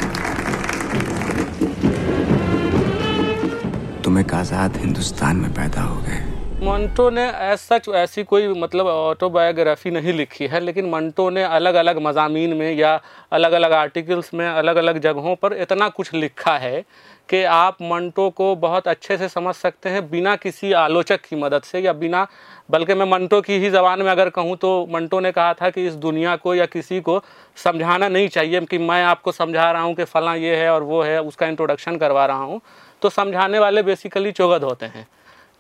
तुम 4.15 4.21
एक 4.21 4.33
आज़ाद 4.35 4.77
हिंदुस्तान 4.77 5.37
में 5.37 5.51
पैदा 5.55 5.83
हो 5.83 5.95
गए। 6.03 6.19
मंटो 6.63 7.09
ने 7.11 7.23
एज 7.43 7.59
सच 7.59 7.89
ऐसी 7.97 8.23
कोई 8.25 8.47
मतलब 8.55 8.87
ऑटोबायोग्राफी 8.87 9.91
नहीं 9.91 10.13
लिखी 10.13 10.47
है, 10.47 10.61
लेकिन 10.61 10.89
मंटो 10.91 11.29
ने 11.31 11.43
अलग 11.45 11.75
अलग 11.75 11.99
मजामी 12.03 12.47
में 12.49 12.73
या 12.73 13.01
अलग 13.33 13.53
अलग 13.53 13.73
आर्टिकल्स 13.73 14.33
में 14.35 14.47
अलग 14.47 14.77
अलग 14.77 14.99
जगहों 15.03 15.35
पर 15.37 15.53
इतना 15.57 15.89
कुछ 15.89 16.13
लिखा 16.15 16.57
है 16.59 16.85
कि 17.29 17.43
आप 17.47 17.83
मंटो 17.83 18.29
को 18.31 18.55
बहुत 18.57 18.89
अच्छे 18.89 19.17
से 19.19 19.29
समझ 19.29 19.55
सकते 19.57 19.89
हैं 19.89 20.09
बिना 20.11 20.37
किसी 20.37 20.73
आलोचक 20.75 21.21
की 21.21 21.37
मदद 21.37 21.63
से 21.63 21.81
या 21.81 21.93
बिना, 21.95 22.27
बल्कि 22.71 22.95
मैं 22.95 23.07
मंटो 23.09 23.41
की 23.41 23.59
ही 23.59 23.71
ज़बान 23.71 24.03
में 24.03 24.11
अगर 24.11 24.29
कहूँ 24.31 24.57
तो 24.57 24.71
मंटो 24.91 25.21
ने 25.21 25.33
कहा 25.33 25.53
था 25.55 25.71
कि 25.71 25.87
इस 25.87 25.95
दुनिया 25.99 26.37
को 26.37 26.55
या 26.55 26.67
किसी 26.69 27.01
को 27.01 27.23
समझाना 27.57 28.09
नहीं 28.09 28.29
चाहिए 28.29 28.61
कि 28.63 28.79
मैं 28.81 29.03
आपको 29.05 29.33
समझा 29.33 29.71
रहा 29.73 29.83
हूँ 29.83 29.95
कि 29.95 30.05
फ़लाँ 30.07 30.37
ये 30.39 30.57
है 30.57 30.73
और 30.73 30.83
वो 30.85 31.03
है, 31.03 31.21
उसका 31.21 31.47
इंट्रोडक्शन 31.47 31.97
करवा 31.97 32.27
रहा 32.27 32.45
हूँ। 32.45 32.61
तो 33.05 33.11
समझाने 33.11 33.59
वाले 33.59 33.83
बेसिकली 33.83 34.33
चौगद 34.33 34.65
होते 34.65 34.87
हैं। 34.87 35.07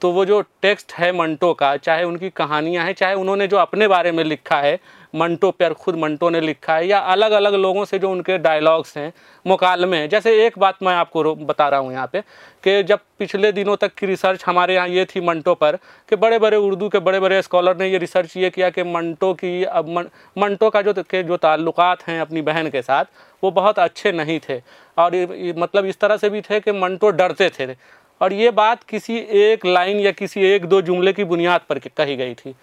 तो 0.00 0.10
वो 0.10 0.24
जो 0.24 0.40
टेक्स्ट 0.62 0.92
है 0.92 1.12
मंटो 1.12 1.52
का, 1.54 1.76
चाहे 1.76 2.04
उनकी 2.04 2.30
कहानियाँ 2.30 2.84
हैं, 2.84 2.92
चाहे 2.92 3.14
उन्होंने 3.14 3.46
जो 3.46 3.56
अपने 3.56 3.88
बारे 3.88 4.12
में 4.12 4.24
लिखा 4.24 4.56
है 4.56 4.78
मंटो 5.14 5.50
पर 5.50 5.72
खुद 5.74 5.94
मंटो 5.94 6.30
ने 6.30 6.40
लिखा 6.40 6.74
है 6.74 6.86
या 6.86 6.98
अलग 6.98 7.32
अलग 7.32 7.54
लोगों 7.54 7.84
से 7.84 7.98
जो 7.98 8.10
उनके 8.10 8.38
डायलॉग्स 8.38 8.96
हैं 8.98 9.12
मुकालमे 9.46 9.96
हैं। 9.96 10.08
जैसे 10.08 10.34
एक 10.46 10.58
बात 10.58 10.82
मैं 10.82 10.94
आपको 10.94 11.34
बता 11.36 11.68
रहा 11.68 11.80
हूँ 11.80 11.92
यहाँ 11.92 12.06
पे 12.12 12.20
कि 12.64 12.82
जब 12.82 13.00
पिछले 13.18 13.52
दिनों 13.52 13.76
तक 13.76 13.94
की 13.94 14.06
रिसर्च 14.06 14.44
हमारे 14.46 14.74
यहाँ 14.74 14.88
ये 14.88 15.04
थी 15.06 15.20
मंटो 15.20 15.54
पर 15.54 15.76
कि 16.08 16.16
बड़े 16.16 16.38
बड़े 16.38 16.56
उर्दू 16.58 16.88
के 16.88 16.98
बड़े 17.00 17.20
बड़े 17.20 17.40
स्कॉलर 17.42 17.76
ने 17.76 17.88
ये 17.88 17.98
रिसर्च 17.98 18.36
ये 18.36 18.50
किया 18.50 18.70
कि 18.70 18.82
मंटो 18.84 19.32
की 19.34 19.62
अब 19.64 19.88
मन, 19.88 20.08
मंटो 20.36 20.70
का 20.70 20.82
जो 20.82 20.92
के 20.94 21.22
जो 21.22 21.36
ताल्लुकात 21.38 22.02
हैं 22.02 22.20
अपनी 22.20 22.42
बहन 22.42 22.70
के 22.70 22.82
साथ 22.82 23.04
वो 23.42 23.50
बहुत 23.52 23.78
अच्छे 23.78 24.12
नहीं 24.12 24.38
थे। 24.40 24.60
और 24.98 25.14
मतलब 25.58 25.84
इस 25.84 25.98
तरह 26.00 26.16
से 26.16 26.30
भी 26.30 26.40
थे 26.40 26.60
कि 26.60 26.72
मंटो 26.72 27.10
डरते 27.12 27.50
थे। 27.50 27.74
और 28.20 28.32
ये 28.32 28.50
बात 28.52 28.82
किसी 28.84 29.16
एक 29.38 29.64
लाइन 29.66 29.98
या 30.00 30.10
किसी 30.12 30.44
एक 30.46 30.66
दो 30.66 30.80
जुमले 30.82 31.12
की 31.12 31.24
बुनियाद 31.24 31.60
पर 31.68 31.78
कही 31.80 32.16
गई 32.16 32.34
थी। 32.34 32.54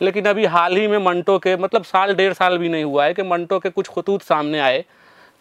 लेकिन 0.00 0.26
अभी 0.26 0.44
हाल 0.46 0.76
ही 0.76 0.86
में 0.88 0.98
मंटो 0.98 1.38
के 1.38 1.56
मतलब 1.56 1.84
साल, 1.84 2.14
डेढ़ 2.14 2.32
साल 2.32 2.58
भी 2.58 2.68
नहीं 2.68 2.84
हुआ 2.84 3.04
है 3.04 3.14
कि 3.14 3.22
मंटो 3.22 3.58
के 3.58 3.70
कुछ 3.70 3.88
खतूत 3.88 4.22
सामने 4.22 4.60
आए। 4.60 4.84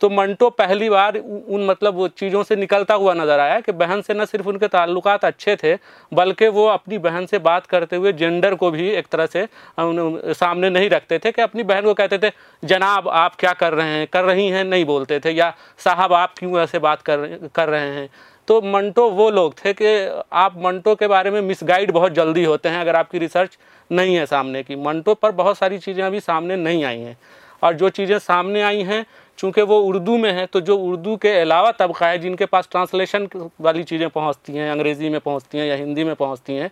तो 0.02 0.10
मंटो 0.10 0.50
पहली 0.50 0.90
बार 0.90 1.16
उन 1.18 1.66
मतलब 1.66 1.96
वो 1.96 2.08
चीज़ों 2.10 2.44
से 2.44 2.56
निकलता 2.56 2.94
हुआ 2.94 3.14
नज़र 3.14 3.40
आया 3.40 3.60
कि 3.60 3.72
बहन 3.72 4.02
से 4.02 4.14
न 4.14 4.26
सिर्फ़ 4.26 4.48
उनके 4.48 4.68
ताल्लुक 4.68 5.08
अच्छे 5.08 5.56
थे, 5.56 5.74
बल्कि 6.12 6.48
वो 6.48 6.66
अपनी 6.68 6.98
बहन 6.98 7.26
से 7.26 7.40
बात 7.40 7.66
करते 7.66 7.96
हुए 7.96 8.14
जेंडर 8.14 8.56
को 8.56 8.70
भी 8.72 8.90
एक 8.90 9.08
तरह 9.08 9.26
से 9.26 9.48
सामने 9.80 10.70
नहीं 10.70 10.90
रखते 10.90 11.20
थे 11.20 11.32
कि 11.32 11.42
अपनी 11.42 11.64
बहन 11.64 11.82
को 11.82 11.94
कहते 11.94 12.18
थे, 12.18 12.32
जनाब, 12.64 13.08
आप 13.08 13.36
क्या 13.36 13.54
कर 13.54 13.74
रहे 13.74 13.88
हैं? 13.88 14.08
कर 14.08 14.24
रही 14.24 14.48
हैं? 14.48 14.64
नहीं 14.64 14.86
बोलते 14.86 15.20
थे। 15.20 15.32
या, 15.32 15.54
साहब, 15.78 16.14
आप 16.14 16.34
क्यों 16.38 16.60
ऐसे 16.60 16.80
बात 16.80 17.02
कर 17.02 17.50
कर 17.56 17.70
रहे 17.70 17.90
हैं? 17.92 18.10
तो 18.50 18.60
मंटो 18.64 19.10
वो 19.10 19.30
लोग 19.30 19.54
थे 19.56 19.74
कि 19.74 19.90
आप 20.34 20.56
मंटो 20.58 20.94
के 20.96 21.08
बारे 21.08 21.32
में 21.32 21.42
मिसगाइड 21.42 21.92
बहुत 21.92 22.12
जल्दी 22.12 22.44
होते 22.44 22.70
हैं 22.70 22.80
अगर 22.82 22.96
आपकी 22.96 23.20
रिसर्च 23.20 23.58
नहीं 23.92 24.16
है 24.16 24.26
सामने 24.26 24.64
की। 24.64 24.76
मंटो 24.76 25.14
पर 25.14 25.32
बहुत 25.32 25.58
सारी 25.58 25.78
चीज़ें 25.78 26.04
अभी 26.04 26.20
सामने 26.20 26.56
नहीं 26.56 26.84
आई 26.84 27.00
हैं। 27.00 27.18
और 27.64 27.74
जो 27.74 27.90
चीज़ें 27.90 28.18
सामने 28.20 28.62
आई 28.62 28.82
हैं, 28.84 29.06
चूँकि 29.40 29.62
वो 29.62 29.80
उर्दू 29.80 30.18
में 30.18 30.32
है 30.32 30.46
तो 30.46 30.62
जो 30.62 30.78
उर्दू 30.78 31.16
के 31.18 31.40
अलावा 31.40 31.72
तबका 31.72 32.08
है 32.08 32.18
जिनके 32.20 32.46
पास 32.46 32.68
ट्रांसलेशन 32.72 33.28
वाली 33.62 33.84
चीज़ें 33.84 34.10
पहुँचती 34.10 34.54
हैं, 34.54 34.72
अंग्रेज़ी 34.72 35.10
में 35.10 35.20
पहुँचती 35.20 35.58
हैं 35.58 35.66
या 35.68 35.76
हिंदी 35.76 36.04
में 36.04 36.16
पहुँचती 36.16 36.56
हैं 36.56 36.72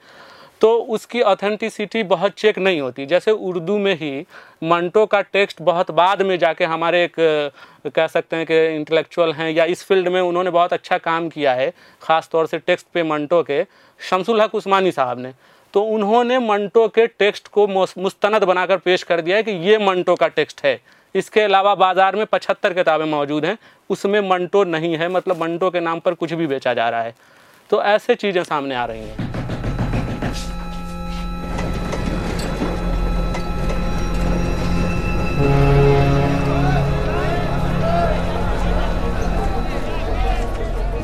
तो 0.61 0.71
उसकी 0.89 1.21
ऑथेंटिसिटी 1.23 2.01
बहुत 2.05 2.33
चेक 2.33 2.57
नहीं 2.59 2.79
होती। 2.81 3.05
जैसे 3.05 3.31
उर्दू 3.31 3.77
में 3.77 3.93
ही 3.95 4.25
मंटो 4.63 5.05
का 5.05 5.21
टेक्स्ट 5.23 5.61
बहुत 5.61 5.91
बाद 5.91 6.21
में 6.21 6.37
जाके 6.39 6.65
हमारे 6.65 7.03
एक 7.03 7.15
कह 7.87 8.07
सकते 8.07 8.35
हैं 8.35 8.45
कि 8.45 8.65
इंटेलेक्चुअल 8.67 9.33
हैं 9.33 9.51
या 9.51 9.65
इस 9.65 9.83
फ़ील्ड 9.83 10.07
में 10.07 10.19
उन्होंने 10.21 10.49
बहुत 10.51 10.73
अच्छा 10.73 10.97
काम 10.99 11.29
किया 11.29 11.53
है 11.53 11.69
ख़ास 12.01 12.29
तौर 12.31 12.47
से 12.47 12.57
टेक्स्ट 12.59 12.87
पे 12.93 13.03
मंटो 13.03 13.41
के, 13.43 13.63
शमसुल 13.99 14.41
हक 14.41 14.55
उस्मानी 14.55 14.91
साहब 14.91 15.19
ने। 15.19 15.33
तो 15.73 15.81
उन्होंने 15.83 16.39
मंटो 16.39 16.87
के 16.87 17.07
टेक्स्ट 17.09 17.47
को 17.47 17.67
मुस्तनद 17.67 18.43
बनाकर 18.43 18.77
पेश 18.79 19.03
कर 19.03 19.21
दिया 19.21 19.37
है 19.37 19.43
कि 19.43 19.51
ये 19.69 19.77
मंटो 19.79 20.15
का 20.15 20.27
टेक्स्ट 20.29 20.65
है। 20.65 20.79
इसके 21.15 21.41
अलावा 21.41 21.75
बाज़ार 21.75 22.15
में 22.15 22.25
पचहत्तर 22.25 22.73
किताबें 22.73 23.05
मौजूद 23.05 23.45
हैं, 23.45 23.57
उसमें 23.89 24.19
मंटो 24.29 24.63
नहीं 24.65 24.95
है 24.97 25.09
मतलब 25.09 25.41
मंटो 25.41 25.69
के 25.69 25.79
नाम 25.81 25.99
पर 25.99 26.13
कुछ 26.15 26.33
भी 26.33 26.47
बेचा 26.47 26.73
जा 26.73 26.89
रहा 26.89 27.01
है। 27.01 27.15
तो 27.69 27.81
ऐसे 27.85 28.15
चीज़ें 28.15 28.43
सामने 28.43 28.75
आ 28.75 28.85
रही 28.85 28.99
हैं। 29.01 29.36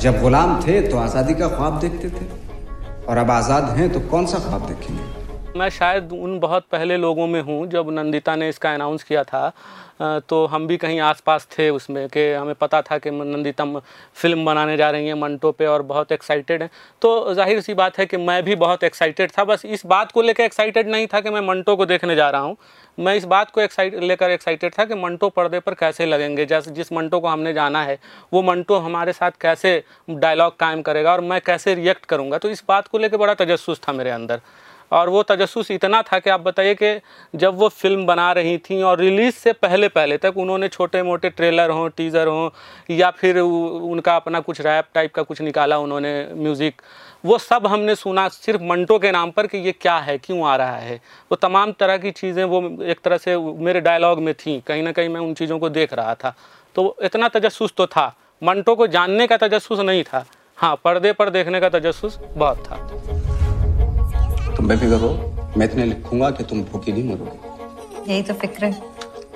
जब 0.03 0.21
गुलाम 0.21 0.49
थे 0.61 0.79
तो 0.83 0.97
आज़ादी 0.99 1.33
का 1.33 1.47
ख्वाब 1.49 1.79
देखते 1.79 2.09
थे। 2.09 2.25
और 3.05 3.17
अब 3.17 3.29
आज़ाद 3.31 3.69
हैं 3.77 3.91
तो 3.93 3.99
कौन 4.09 4.25
सा 4.27 4.39
ख्वाब 4.39 4.65
देखेंगे? 4.67 5.03
मैं 5.57 5.69
शायद 5.69 6.11
उन 6.13 6.39
बहुत 6.39 6.65
पहले 6.71 6.95
लोगों 6.97 7.25
में 7.27 7.41
हूँ 7.41 7.65
जब 7.67 7.89
नंदिता 7.89 8.35
ने 8.35 8.47
इसका 8.49 8.73
अनाउंस 8.73 9.03
किया 9.03 9.23
था। 9.23 9.51
तो 10.29 10.45
हम 10.45 10.65
भी 10.67 10.77
कहीं 10.77 10.99
आसपास 10.99 11.47
थे 11.51 11.69
उसमें 11.69 12.07
कि 12.09 12.21
हमें 12.31 12.53
पता 12.55 12.81
था 12.81 12.97
कि 12.97 13.11
नंदिता 13.11 13.65
फ़िल्म 14.15 14.45
बनाने 14.45 14.77
जा 14.77 14.89
रही 14.89 15.07
हैं 15.07 15.13
मंटो 15.13 15.51
पे 15.51 15.65
और 15.65 15.81
बहुत 15.83 16.11
एक्साइटेड 16.11 16.61
हैं। 16.61 16.69
तो 17.01 17.33
ज़ाहिर 17.33 17.61
सी 17.61 17.73
बात 17.73 17.97
है 17.99 18.05
कि 18.05 18.17
मैं 18.17 18.41
भी 18.43 18.55
बहुत 18.55 18.83
एक्साइटेड 18.83 19.31
था। 19.31 19.43
बस 19.43 19.65
इस 19.65 19.85
बात 19.85 20.11
को 20.11 20.21
लेकर 20.21 20.43
एक्साइटेड 20.43 20.87
नहीं 20.87 21.07
था 21.07 21.21
कि 21.21 21.29
मैं 21.29 21.41
मंटो 21.41 21.75
को 21.75 21.85
देखने 21.85 22.15
जा 22.15 22.29
रहा 22.29 22.41
हूँ। 22.41 22.57
मैं 22.97 23.15
इस 23.15 23.25
बात 23.25 23.51
को 23.51 23.61
एक्साइट 23.61 23.95
लेकर 23.95 24.31
एक्साइटेड 24.31 24.73
था 24.79 24.85
कि 24.85 24.95
मंटो 24.95 25.29
पर्दे 25.29 25.59
पर 25.59 25.73
कैसे 25.73 26.05
लगेंगे। 26.05 26.45
जैसे, 26.45 26.71
जिस 26.71 26.91
मंटो 26.93 27.19
को 27.19 27.27
हमने 27.27 27.53
जाना 27.53 27.83
है, 27.83 27.97
वो 28.33 28.41
मंटो 28.41 28.77
हमारे 28.79 29.13
साथ 29.13 29.31
कैसे 29.41 29.83
डायलॉग 30.09 30.57
कायम 30.59 30.81
करेगा 30.81 31.13
और 31.13 31.21
मैं 31.21 31.41
कैसे 31.41 31.75
रिएक्ट 31.75 32.05
करूँगा। 32.05 32.37
तो 32.37 32.49
इस 32.49 32.63
बात 32.67 32.87
को 32.87 32.97
लेकर 32.97 33.17
बड़ा 33.17 33.33
तजस्स 33.35 33.81
था 33.87 33.93
मेरे 33.93 34.09
अंदर। 34.09 34.41
और 34.93 35.09
वो 35.09 35.21
तजस्स 35.23 35.71
इतना 35.71 36.01
था 36.03 36.19
कि 36.19 36.29
आप 36.29 36.39
बताइए 36.41 36.73
कि 36.75 36.99
जब 37.33 37.55
वो 37.57 37.69
फ़िल्म 37.71 38.05
बना 38.05 38.31
रही 38.31 38.57
थी 38.59 38.81
और 38.81 38.99
रिलीज़ 38.99 39.35
से 39.35 39.53
पहले 39.55 39.87
पहले 39.89 40.17
तक 40.17 40.37
उन्होंने 40.37 40.67
छोटे 40.69 41.01
मोटे 41.03 41.29
ट्रेलर 41.31 41.69
हों, 41.69 41.87
टीज़र 41.89 42.27
हों, 42.27 42.49
या 42.91 43.09
फिर 43.11 43.39
उनका 43.39 44.15
अपना 44.15 44.39
कुछ 44.41 44.61
रैप 44.61 44.85
टाइप 44.93 45.13
का 45.13 45.21
कुछ 45.23 45.41
निकाला 45.41 45.77
उन्होंने 45.79 46.13
म्यूज़िक, 46.33 46.81
वो 47.25 47.37
सब 47.39 47.67
हमने 47.67 47.95
सुना 47.95 48.27
सिर्फ़ 48.29 48.63
मंटो 48.63 48.99
के 48.99 49.11
नाम 49.11 49.31
पर 49.31 49.47
कि 49.47 49.57
ये 49.57 49.71
क्या 49.71 49.97
है, 49.97 50.17
क्यों 50.17 50.45
आ 50.47 50.55
रहा 50.55 50.77
है। 50.77 50.95
वो 51.31 51.35
तमाम 51.37 51.71
तरह 51.71 51.97
की 51.97 52.11
चीज़ें 52.13 52.43
वो 52.45 52.61
एक 52.83 52.99
तरह 53.03 53.17
से 53.17 53.37
मेरे 53.37 53.81
डायलॉग 53.81 54.19
में 54.19 54.33
थी, 54.35 54.59
कहीं 54.67 54.83
ना 54.83 54.91
कहीं 54.91 55.09
मैं 55.09 55.21
उन 55.21 55.33
चीज़ों 55.33 55.59
को 55.59 55.69
देख 55.71 55.93
रहा 55.93 56.15
था। 56.15 56.35
तो 56.75 56.95
इतना 57.03 57.27
तजस्स 57.29 57.73
तो 57.77 57.87
था, 57.87 58.13
मंटो 58.41 58.75
को 58.75 58.87
जानने 58.89 59.27
का 59.27 59.37
तजस्स 59.37 59.71
नहीं 59.73 60.03
था। 60.03 60.25
हाँ 60.57 60.75
पर्दे 60.83 61.13
पर 61.13 61.29
देखने 61.29 61.59
का 61.59 61.69
तजस्स 61.69 62.19
बहुत 62.27 62.65
था। 62.67 63.22
तुम 64.57 64.67
बेफिक्र 64.67 64.95
हो। 64.95 65.09
मैं 65.57 65.65
इतने 65.65 65.85
लिखूँगा 65.85 66.29
कि 66.31 66.43
तुम 66.43 66.61
भूखी 66.63 66.91
नहीं 66.91 67.03
मरोगे। 67.03 68.11
यही 68.11 68.21
तो 68.23 68.33
फ़िक्र 68.33 68.65
है 68.65 68.91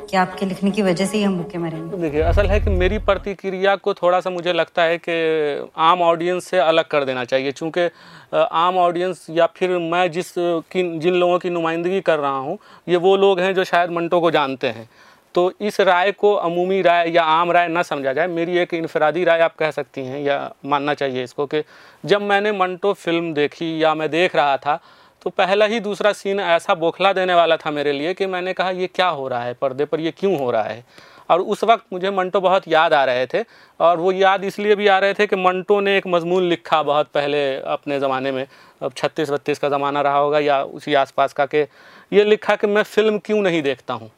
कि 0.10 0.18
आपके 0.18 0.46
लिखने 0.46 0.72
की 0.72 0.82
वजह 0.82 1.06
से 1.06 1.18
ही 1.18 1.24
हम 1.24 1.38
भूखे 1.38 1.58
मरेंगे 1.58 1.98
देखिए 1.98 2.22
असल 2.24 2.48
है 2.48 2.60
कि 2.60 2.70
मेरी 2.72 2.98
प्रतिक्रिया 3.00 3.76
को 3.78 3.94
थोड़ा 3.94 4.20
सा 4.20 4.30
मुझे 4.30 4.54
लगता 4.54 4.84
है 4.84 4.98
कि 4.98 5.70
आम 5.82 6.02
ऑडियंस 6.02 6.46
से 6.46 6.58
अलग 6.60 6.88
कर 6.88 7.06
देना 7.06 7.24
चाहिए। 7.26 7.52
क्योंकि 7.52 7.90
आम 8.36 8.78
ऑडियंस 8.78 9.26
या 9.30 9.46
फिर 9.56 9.78
मैं 9.92 10.10
जिस 10.12 10.34
की 10.38 10.84
जिन 11.00 11.14
लोगों 11.14 11.40
की 11.40 11.50
नुमाइंदगी 11.50 12.02
कर 12.02 12.20
रहा 12.20 12.38
हूँ 12.38 12.58
ये 12.88 12.98
वो 12.98 13.16
लोग 13.18 13.40
हैं 13.40 13.54
जो 13.54 13.64
शायद 13.64 13.92
मंटो 13.92 14.20
को 14.22 14.32
जानते 14.32 14.68
हैं। 14.68 14.88
तो 15.36 15.52
इस 15.62 15.80
राय 15.82 16.12
को 16.12 16.34
अमूमी 16.36 16.82
राय 16.82 17.10
या 17.12 17.24
आम 17.24 17.52
राय 17.52 17.68
ना 17.68 17.82
समझा 17.84 18.14
जाए। 18.14 18.28
मेरी 18.28 18.58
एक 18.58 18.74
इनफरादी 18.74 19.24
राय 19.24 19.42
आप 19.42 19.56
कह 19.56 19.72
सकती 19.72 20.06
हैं 20.06 20.22
या 20.22 20.38
मानना 20.66 20.94
चाहिए 20.94 21.24
इसको 21.24 21.46
कि 21.46 21.62
जब 22.06 22.22
मैंने 22.22 22.52
मंटो 22.52 22.94
फ़िल्म 22.94 23.34
देखी 23.34 23.84
या 23.84 23.94
मैं 23.96 24.10
देख 24.10 24.36
रहा 24.36 24.56
था 24.58 24.80
तो 25.28 25.32
पहला 25.32 25.66
ही 25.66 25.80
दूसरा 25.80 26.12
सीन 26.14 26.40
ऐसा 26.40 26.74
बौखला 26.74 27.12
देने 27.14 27.34
वाला 27.34 27.56
था 27.58 27.72
मेरे 27.72 27.92
लिए 27.92 28.14
कि 28.14 28.26
मैंने 28.26 28.52
कहा, 28.54 28.70
ये 28.72 28.88
क्या 28.88 29.08
हो 29.08 29.28
रहा 29.28 29.42
है 29.44 29.54
पर्दे 29.54 29.86
पर? 29.86 30.00
ये 30.00 30.12
क्यों 30.12 30.38
हो 30.40 30.52
रहा 30.52 30.64
है? 30.64 30.84
और 31.30 31.42
उस 31.42 31.64
वक्त 31.64 31.84
मुझे 31.94 32.12
मंटो 32.12 32.42
बहुत 32.42 32.68
याद 32.68 32.94
आ 32.94 33.04
रहे 33.06 33.26
थे 33.26 33.44
और 33.80 33.98
वो 33.98 34.12
याद 34.12 34.44
इसलिए 34.44 34.76
भी 34.76 34.88
आ 34.88 34.98
रहे 35.00 35.14
थे 35.14 35.28
कि 35.28 35.36
मंटो 35.36 35.80
ने 35.80 35.98
एक 35.98 36.08
मजमून 36.08 36.44
लिखा 36.44 36.82
बहुत 36.84 37.10
पहले 37.14 37.42
अपने 37.68 38.00
ज़माने 38.00 38.32
में, 38.32 38.46
अब 38.82 38.94
छत्तीस 38.98 39.30
बत्तीस 39.30 39.60
का 39.60 39.70
ज़माना 39.70 40.02
रहा 40.02 40.18
होगा 40.18 40.40
या 40.40 40.64
उसी 40.64 40.94
आसपास 40.94 41.34
का 41.34 41.46
कि 41.46 41.66
ये 42.12 42.24
लिखा 42.24 42.56
कि 42.56 42.68
मैं 42.68 42.84
फ़िल्म 42.86 43.18
क्यों 43.18 43.42
नहीं 43.42 43.62
देखता 43.62 43.94
हूँ? 43.94 44.10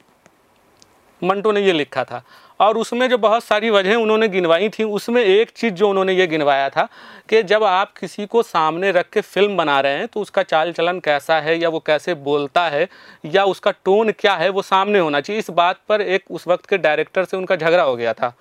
मंटो 1.24 1.52
ने 1.52 1.62
ये 1.62 1.74
लिखा 1.74 2.04
था। 2.04 2.22
और 2.60 2.78
उसमें 2.78 3.08
जो 3.10 3.18
बहुत 3.18 3.44
सारी 3.44 3.70
वजहें 3.70 3.96
उन्होंने 3.96 4.28
गिनवाई 4.28 4.70
थी, 4.70 4.84
उसमें 4.84 5.22
एक 5.24 5.50
चीज़ 5.50 5.74
जो 5.74 5.90
उन्होंने 5.90 6.14
ये 6.14 6.28
गिनवाया 6.28 6.70
था 6.70 6.88
कि 7.30 7.42
जब 7.44 7.64
आप 7.64 7.94
किसी 7.98 8.26
को 8.26 8.44
सामने 8.44 8.92
रख 8.92 9.10
के 9.10 9.22
फ़िल्म 9.22 9.58
बना 9.58 9.80
रहे 9.80 9.98
हैं 9.98 10.08
तो 10.08 10.22
उसका 10.22 10.44
चाल 10.44 10.72
चलन 10.72 11.00
कैसा 11.00 11.40
है, 11.40 11.58
या 11.60 11.70
वो 11.70 11.80
कैसे 11.80 12.14
बोलता 12.14 12.68
है, 12.68 12.88
या 13.26 13.44
उसका 13.46 13.72
टोन 13.86 14.12
क्या 14.12 14.36
है, 14.36 14.50
वो 14.50 14.62
सामने 14.62 15.00
होना 15.00 15.22
चाहिए। 15.22 15.40
इस 15.40 15.50
बात 15.50 15.80
पर 15.90 16.02
एक 16.02 16.32
उस 16.32 16.48
वक्त 16.48 16.66
के 16.66 16.78
डायरेक्टर 16.78 17.26
से 17.26 17.38
उनका 17.38 17.56
झगड़ा 17.56 17.84
हो 17.84 17.96
गया 17.96 18.14
था। 18.14 18.34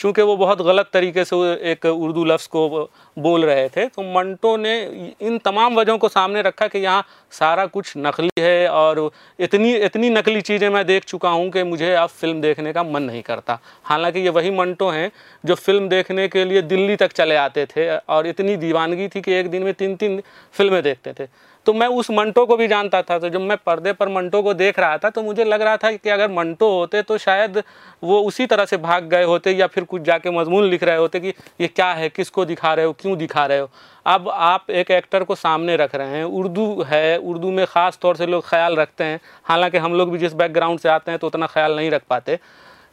चूँकि 0.00 0.22
वो 0.22 0.36
बहुत 0.36 0.60
गलत 0.62 0.90
तरीके 0.92 1.24
से 1.24 1.36
एक 1.70 1.84
उर्दू 1.86 2.24
लफ्ज़ 2.24 2.48
को 2.48 2.68
बोल 3.16 3.44
रहे 3.44 3.68
थे 3.68 3.86
तो 3.86 4.02
मंटो 4.04 4.56
ने 4.56 4.74
इन 5.22 5.38
तमाम 5.38 5.74
वजहों 5.76 5.98
को 5.98 6.08
सामने 6.08 6.42
रखा 6.42 6.68
कि 6.68 6.78
यहाँ 6.78 7.04
सारा 7.32 7.66
कुछ 7.68 7.92
नकली 7.98 8.30
है 8.38 8.68
और 8.70 9.10
इतनी 9.38 9.74
इतनी 9.74 10.10
नकली 10.10 10.40
चीज़ें 10.42 10.68
मैं 10.68 10.84
देख 10.86 11.04
चुका 11.04 11.30
हूँ 11.30 11.50
कि 11.50 11.62
मुझे 11.64 11.92
अब 11.94 12.08
फ़िल्म 12.10 12.40
देखने 12.40 12.72
का 12.72 12.82
मन 12.82 13.02
नहीं 13.02 13.22
करता। 13.22 13.58
हालाँकि 13.84 14.20
ये 14.20 14.30
वही 14.30 14.50
मंटो 14.50 14.88
हैं 14.90 15.10
जो 15.44 15.54
फ़िल्म 15.56 15.88
देखने 15.88 16.26
के 16.28 16.44
लिए 16.44 16.62
दिल्ली 16.64 16.96
तक 16.96 17.12
चले 17.12 17.36
आते 17.36 17.66
थे 17.66 17.88
और 17.96 18.26
इतनी 18.26 18.56
दीवानगी 18.56 19.08
थी 19.08 19.20
कि 19.20 19.32
एक 19.32 19.50
दिन 19.50 19.62
में 19.62 19.72
तीन 19.74 19.96
तीन 19.96 20.20
फ़िल्में 20.54 20.82
देखते 20.82 21.12
थे। 21.12 21.28
तो 21.70 21.74
मैं 21.74 21.86
उस 21.86 22.10
मंटो 22.10 22.44
को 22.46 22.56
भी 22.56 22.66
जानता 22.68 23.00
था 23.02 23.18
तो 23.18 23.28
जब 23.28 23.40
मैं 23.40 23.56
पर्दे 23.56 23.92
पर 23.92 24.08
मंटो 24.08 24.40
को 24.42 24.52
देख 24.54 24.78
रहा 24.78 24.96
था 24.98 25.10
तो 25.10 25.22
मुझे 25.22 25.44
लग 25.44 25.62
रहा 25.62 25.76
था 25.76 25.90
कि 25.92 26.10
अगर 26.10 26.30
मंटो 26.30 26.70
होते 26.70 27.02
तो 27.02 27.18
शायद 27.18 27.62
वो 28.02 28.20
उसी 28.22 28.46
तरह 28.46 28.64
से 28.64 28.76
भाग 28.76 29.04
गए 29.04 29.24
होते 29.24 29.52
या 29.52 29.66
फिर 29.66 29.84
कुछ 29.84 30.02
जाके 30.02 30.30
मजमून 30.30 30.64
लिख 30.64 30.82
रहे 30.82 30.96
होते 30.96 31.20
कि 31.20 31.34
ये 31.60 31.66
क्या 31.66 31.92
है, 31.92 32.08
किसको 32.08 32.44
दिखा 32.44 32.72
रहे 32.74 32.84
हो, 32.84 32.92
क्यों 32.92 33.16
दिखा 33.18 33.44
रहे 33.46 33.58
हो। 33.58 33.70
अब 34.06 34.28
आप 34.30 34.70
एक 34.70 34.90
एक्टर 34.90 35.24
को 35.24 35.34
सामने 35.34 35.76
रख 35.76 35.94
रहे 35.94 36.08
हैं, 36.08 36.24
उर्दू 36.24 36.84
है, 36.88 37.18
उर्दू 37.18 37.50
में 37.50 37.64
ख़ास 37.66 37.98
तौर 38.02 38.16
से 38.16 38.26
लोग 38.26 38.44
ख्याल 38.48 38.76
रखते 38.76 39.04
हैं, 39.04 39.20
हालाँकि 39.44 39.78
हम 39.78 39.94
लोग 39.94 40.10
भी 40.12 40.18
जिस 40.18 40.34
बैकग्राउंड 40.34 40.80
से 40.80 40.88
आते 40.88 41.10
हैं 41.10 41.18
तो 41.20 41.26
उतना 41.26 41.46
ख्याल 41.46 41.76
नहीं 41.76 41.90
रख 41.90 42.02
पाते। 42.10 42.38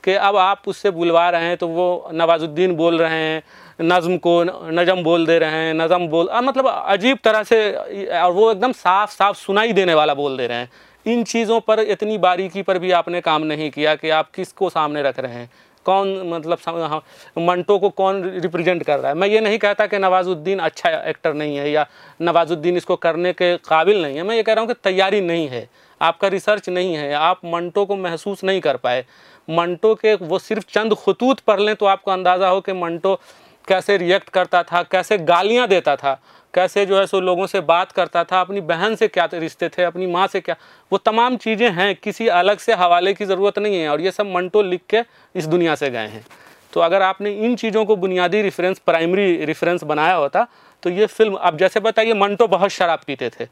कि 0.07 0.13
अब 0.23 0.35
आप 0.37 0.67
उससे 0.67 0.91
बुलवा 0.91 1.29
रहे 1.29 1.45
हैं 1.45 1.57
तो 1.57 1.67
वो 1.67 2.09
नवाजुद्दीन 2.13 2.75
बोल 2.75 2.97
रहे 2.97 3.11
हैं 3.13 3.41
नज़म 3.81 4.17
को 4.17 4.43
नज़म 4.71 5.03
बोल 5.03 5.25
दे 5.25 5.37
रहे 5.39 5.51
हैं 5.51 5.73
नज़म 5.75 6.07
बोल 6.07 6.29
आ, 6.29 6.41
मतलब 6.41 6.67
अजीब 6.67 7.17
तरह 7.23 7.43
से 7.43 7.71
और 8.19 8.31
वो 8.31 8.51
एकदम 8.51 8.71
साफ़ 8.73 9.11
साफ़ 9.11 9.37
सुनाई 9.37 9.73
देने 9.73 9.93
वाला 9.93 10.13
बोल 10.13 10.37
दे 10.37 10.47
रहे 10.47 10.57
हैं। 10.57 10.69
इन 11.05 11.23
चीज़ों 11.25 11.59
पर 11.61 11.79
इतनी 11.81 12.17
बारीकी 12.17 12.61
पर 12.61 12.79
भी 12.79 12.91
आपने 12.91 13.21
काम 13.21 13.43
नहीं 13.43 13.69
किया 13.71 13.95
कि 13.95 14.09
आप 14.09 14.31
किसको 14.35 14.69
सामने 14.69 15.01
रख 15.03 15.19
रहे 15.19 15.33
हैं? 15.33 15.49
कौन 15.85 16.09
मतलब 16.29 16.57
हाँ, 16.67 17.01
मंटो 17.39 17.77
को 17.79 17.89
कौन 17.91 18.23
रिप्रेजेंट 18.35 18.83
कर 18.83 18.99
रहा 18.99 19.11
है? 19.11 19.17
मैं 19.17 19.27
ये 19.27 19.41
नहीं 19.41 19.57
कहता 19.57 19.85
कि 19.87 19.97
नवाजुद्दीन 19.99 20.59
अच्छा 20.59 20.89
एक्टर 21.09 21.33
नहीं 21.33 21.57
है 21.57 21.69
या 21.71 21.85
नवाजुद्दीन 22.21 22.77
इसको 22.77 22.95
करने 22.97 23.33
के 23.33 23.55
काबिल 23.59 24.01
नहीं 24.01 24.17
है। 24.17 24.23
मैं 24.23 24.35
ये 24.35 24.43
कह 24.43 24.53
रहा 24.53 24.61
हूँ 24.61 24.67
कि 24.67 24.79
तैयारी 24.83 25.21
नहीं 25.21 25.47
है 25.47 25.67
आपका 26.01 26.27
रिसर्च 26.27 26.69
नहीं 26.69 26.93
है 26.95 27.13
आप 27.15 27.39
मंटो 27.45 27.85
को 27.85 27.95
महसूस 27.97 28.43
नहीं 28.43 28.61
कर 28.61 28.77
पाए। 28.77 29.05
मंटो 29.47 29.93
के 29.95 30.13
वो 30.15 30.39
सिर्फ़ 30.39 30.65
चंद 30.69 30.93
खतूत 30.97 31.39
पढ़ 31.39 31.59
लें 31.59 31.75
तो 31.75 31.85
आपको 31.87 32.11
अंदाज़ा 32.11 32.49
हो 32.49 32.61
कि 32.61 32.73
मंटो 32.75 33.19
कैसे 33.67 33.97
रिएक्ट 33.97 34.29
करता 34.29 34.61
था, 34.63 34.81
कैसे 34.83 35.17
गालियाँ 35.19 35.67
देता 35.67 35.95
था, 35.95 36.13
कैसे 36.53 36.85
जो 36.85 36.97
है 36.97 37.05
सो 37.07 37.19
लोगों 37.21 37.47
से 37.47 37.61
बात 37.61 37.91
करता 37.91 38.23
था, 38.23 38.39
अपनी 38.41 38.61
बहन 38.63 38.95
से 38.95 39.07
क्या 39.09 39.27
रिश्ते 39.33 39.69
थे, 39.69 39.83
अपनी 39.83 40.07
माँ 40.07 40.27
से 40.27 40.39
क्या। 40.41 40.55
वो 40.91 40.97
तमाम 40.99 41.37
चीज़ें 41.37 41.69
हैं, 41.71 41.95
किसी 41.95 42.27
अलग 42.29 42.57
से 42.59 42.73
हवाले 42.75 43.13
की 43.13 43.25
ज़रूरत 43.25 43.59
नहीं 43.59 43.75
है 43.75 43.89
और 43.89 44.01
ये 44.01 44.11
सब 44.11 44.25
मंटो 44.27 44.61
लिख 44.63 44.81
के 44.89 45.01
इस 45.35 45.45
दुनिया 45.47 45.75
से 45.75 45.89
गए 45.89 46.07
हैं। 46.07 46.25
तो 46.73 46.81
अगर 46.81 47.01
आपने 47.01 47.31
इन 47.35 47.55
चीज़ों 47.55 47.85
को 47.85 47.95
बुनियादी 47.97 48.41
रेफरेंस 48.41 48.79
प्राइमरी 48.79 49.45
रेफरेंस 49.45 49.83
बनाया 49.85 50.15
होता 50.15 50.47
तो 50.83 50.89
ये 50.89 51.05
फ़िल्म 51.07 51.33
अब 51.35 51.57
जैसे 51.57 51.79
बताइए, 51.81 52.13
मंटो 52.15 52.47
बहुत 52.47 52.71
शराब 52.71 52.99
पीते 53.07 53.29
थे। 53.29 53.45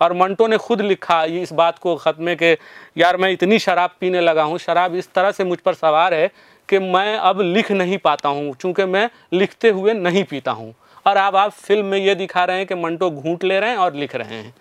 और 0.00 0.12
मंटो 0.12 0.46
ने 0.46 0.56
खुद 0.56 0.80
लिखा 0.80 1.22
ये 1.24 1.42
इस 1.42 1.52
बात 1.52 1.78
को 1.78 1.94
ख़त्म 1.96 2.34
कि, 2.34 2.56
यार, 2.96 3.16
मैं 3.16 3.30
इतनी 3.30 3.58
शराब 3.58 3.90
पीने 4.00 4.20
लगा 4.20 4.42
हूँ, 4.42 4.58
शराब 4.58 4.94
इस 4.94 5.12
तरह 5.12 5.32
से 5.32 5.44
मुझ 5.44 5.58
पर 5.58 5.74
सवार 5.74 6.14
है 6.14 6.30
कि 6.68 6.78
मैं 6.78 7.16
अब 7.16 7.40
लिख 7.40 7.70
नहीं 7.72 7.98
पाता 7.98 8.28
हूँ, 8.28 8.54
चूँकि 8.54 8.84
मैं 8.84 9.08
लिखते 9.32 9.70
हुए 9.70 9.92
नहीं 9.94 10.24
पीता 10.24 10.50
हूँ। 10.50 10.74
और 11.06 11.16
अब 11.16 11.36
आप 11.36 11.50
फ़िल्म 11.52 11.86
में 11.86 11.98
ये 11.98 12.14
दिखा 12.14 12.44
रहे 12.44 12.56
हैं 12.56 12.66
कि 12.66 12.74
मंटो 12.74 13.10
घूट 13.10 13.44
ले 13.44 13.60
रहे 13.60 13.70
हैं 13.70 13.76
और 13.76 13.94
लिख 13.94 14.14
रहे 14.16 14.34
हैं। 14.34 14.54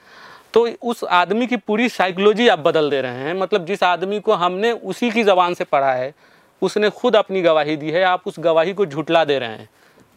तो 0.54 0.68
उस 0.82 1.04
आदमी 1.04 1.48
की 1.48 1.58
पूरी 1.58 1.88
साइकोलॉजी 1.90 2.48
आप 2.48 2.60
बदल 2.60 2.90
दे 2.90 3.02
रहे 3.02 3.24
हैं 3.24 3.34
मतलब 3.34 3.66
जिस 3.66 3.84
आदमी 3.84 4.20
को 4.20 4.34
हमने 4.34 4.72
उसी 4.72 5.10
की 5.12 5.24
ज़बान 5.24 5.54
से 5.54 5.64
पढ़ा 5.64 5.92
है, 5.92 6.14
उसने 6.62 6.90
खुद 6.90 7.16
अपनी 7.16 7.42
गवाही 7.42 7.76
दी 7.76 7.92
है, 7.92 8.04
आप 8.04 8.28
उस 8.28 8.36
गवाही 8.40 8.74
को 8.74 8.86
झुटला 8.86 9.24
दे 9.26 9.38
रहे 9.40 9.50
हैं। 9.50 9.70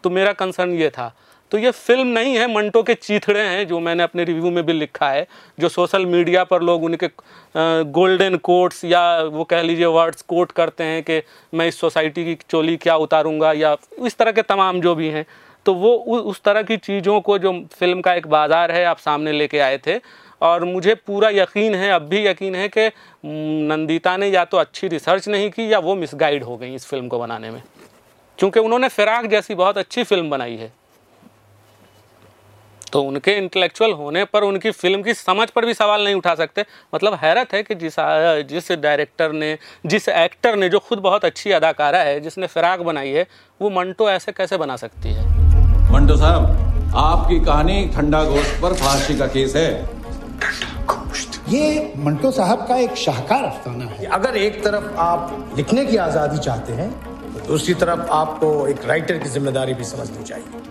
तो 0.03 0.09
मेरा 0.09 0.33
कंसर्न 0.33 0.73
ये 0.73 0.89
था। 0.89 1.13
तो 1.51 1.57
ये 1.57 1.71
फ़िल्म 1.71 2.07
नहीं 2.07 2.35
है, 2.35 2.47
मंटो 2.47 2.81
के 2.83 2.93
चीथड़े 2.95 3.39
हैं, 3.39 3.67
जो 3.67 3.79
मैंने 3.79 4.03
अपने 4.03 4.23
रिव्यू 4.23 4.51
में 4.51 4.65
भी 4.65 4.73
लिखा 4.73 5.09
है, 5.09 5.25
जो 5.57 5.69
सोशल 5.69 6.05
मीडिया 6.05 6.43
पर 6.43 6.61
लोग 6.61 6.83
उनके 6.83 7.09
गोल्डन 7.91 8.35
कोट्स 8.37 8.83
या 8.85 9.01
वो 9.23 9.43
कह 9.43 9.61
लीजिए 9.61 9.85
वर्ड्स 9.87 10.21
कोट 10.23 10.51
करते 10.51 10.83
हैं 10.83 11.03
कि 11.03 11.21
मैं 11.53 11.67
इस 11.67 11.79
सोसाइटी 11.79 12.25
की 12.25 12.37
चोली 12.49 12.77
क्या 12.77 12.95
उतारूँगा 12.97 13.51
या 13.53 13.75
इस 13.99 14.17
तरह 14.17 14.31
के 14.31 14.41
तमाम 14.43 14.81
जो 14.81 14.95
भी 14.95 15.07
हैं। 15.09 15.25
तो 15.65 15.73
वो 15.73 15.93
उस 16.21 16.41
तरह 16.43 16.63
की 16.63 16.77
चीज़ों 16.79 17.19
को 17.21 17.37
जो 17.37 17.51
फ़िल्म 17.71 18.01
का 18.01 18.13
एक 18.13 18.27
बाज़ार 18.27 18.71
है, 18.71 18.83
आप 18.85 18.97
सामने 18.99 19.31
लेके 19.31 19.59
आए 19.59 19.77
थे, 19.77 19.99
और 20.41 20.63
मुझे 20.65 20.95
पूरा 20.97 21.29
यकीन 21.29 21.75
है, 21.75 21.91
अब 21.91 22.01
भी 22.01 22.25
यकीन 22.27 22.55
है 22.55 22.67
कि 22.67 22.89
नंदिता 23.25 24.15
ने 24.17 24.27
या 24.27 24.45
तो 24.45 24.57
अच्छी 24.57 24.87
रिसर्च 24.87 25.27
नहीं 25.29 25.49
की 25.51 25.71
या 25.73 25.79
वो 25.79 25.95
मिसगाइड 25.95 26.43
हो 26.43 26.57
गई 26.57 26.73
इस 26.75 26.85
फ़िल्म 26.85 27.07
को 27.07 27.19
बनाने 27.19 27.51
में। 27.51 27.61
क्योंकि 28.39 28.59
उन्होंने 28.59 28.87
फ़िराक 28.89 29.25
जैसी 29.25 29.55
बहुत 29.55 29.77
अच्छी 29.77 30.03
फ़िल्म 30.03 30.29
बनाई 30.29 30.55
है। 30.55 30.71
तो 32.93 33.01
उनके 33.03 33.31
इंटेलेक्चुअल 33.37 33.91
होने 33.93 34.23
पर 34.25 34.43
उनकी 34.43 34.71
फ़िल्म 34.71 35.01
की 35.03 35.13
समझ 35.13 35.49
पर 35.49 35.65
भी 35.65 35.73
सवाल 35.73 36.03
नहीं 36.03 36.15
उठा 36.15 36.33
सकते। 36.35 36.65
मतलब 36.95 37.13
हैरत 37.21 37.53
है 37.53 37.61
कि 37.63 37.75
जिस 37.75 37.95
जिस 38.47 38.71
डायरेक्टर 38.73 39.31
ने 39.33 39.57
जिस 39.85 40.09
एक्टर 40.09 40.55
ने 40.55 40.69
जो 40.69 40.79
खुद 40.79 40.99
बहुत 41.01 41.25
अच्छी 41.25 41.51
अदाकारा 41.53 41.99
है 41.99 42.19
जिसने 42.19 42.47
फिराक 42.49 42.79
बनाई 42.81 43.09
है 43.11 43.25
वो 43.61 43.69
मंटो 43.71 44.09
ऐसे 44.09 44.31
कैसे 44.31 44.57
बना 44.57 44.75
सकती 44.77 45.09
है? 45.09 45.25
मंटो 45.91 46.17
साहब 46.17 46.93
आपकी 46.97 47.39
कहानी 47.41 47.85
ठंडा 47.95 48.23
गोश्त 48.25 48.61
पर 48.61 48.73
फांसी 48.75 49.17
का 49.17 49.27
केस 49.27 49.55
है। 49.55 49.69
ये 51.49 51.93
मंटो 51.99 52.31
साहब 52.31 52.65
का 52.67 52.75
एक 52.77 52.95
शाहकार 52.97 53.43
अफसाना 53.43 53.85
है। 53.85 54.05
अगर 54.09 54.37
एक 54.37 54.63
तरफ़ 54.63 54.85
आप 54.99 55.53
लिखने 55.57 55.85
की 55.85 55.97
आज़ादी 55.99 56.37
चाहते 56.39 56.73
हैं 56.73 56.91
तो 57.33 57.45
दूसरी 57.47 57.73
तरफ़ 57.75 58.09
आपको 58.13 58.67
एक 58.67 58.85
राइटर 58.85 59.17
की 59.17 59.29
ज़िम्मेदारी 59.29 59.73
भी 59.73 59.83
समझनी 59.85 60.23
चाहिए। 60.23 60.70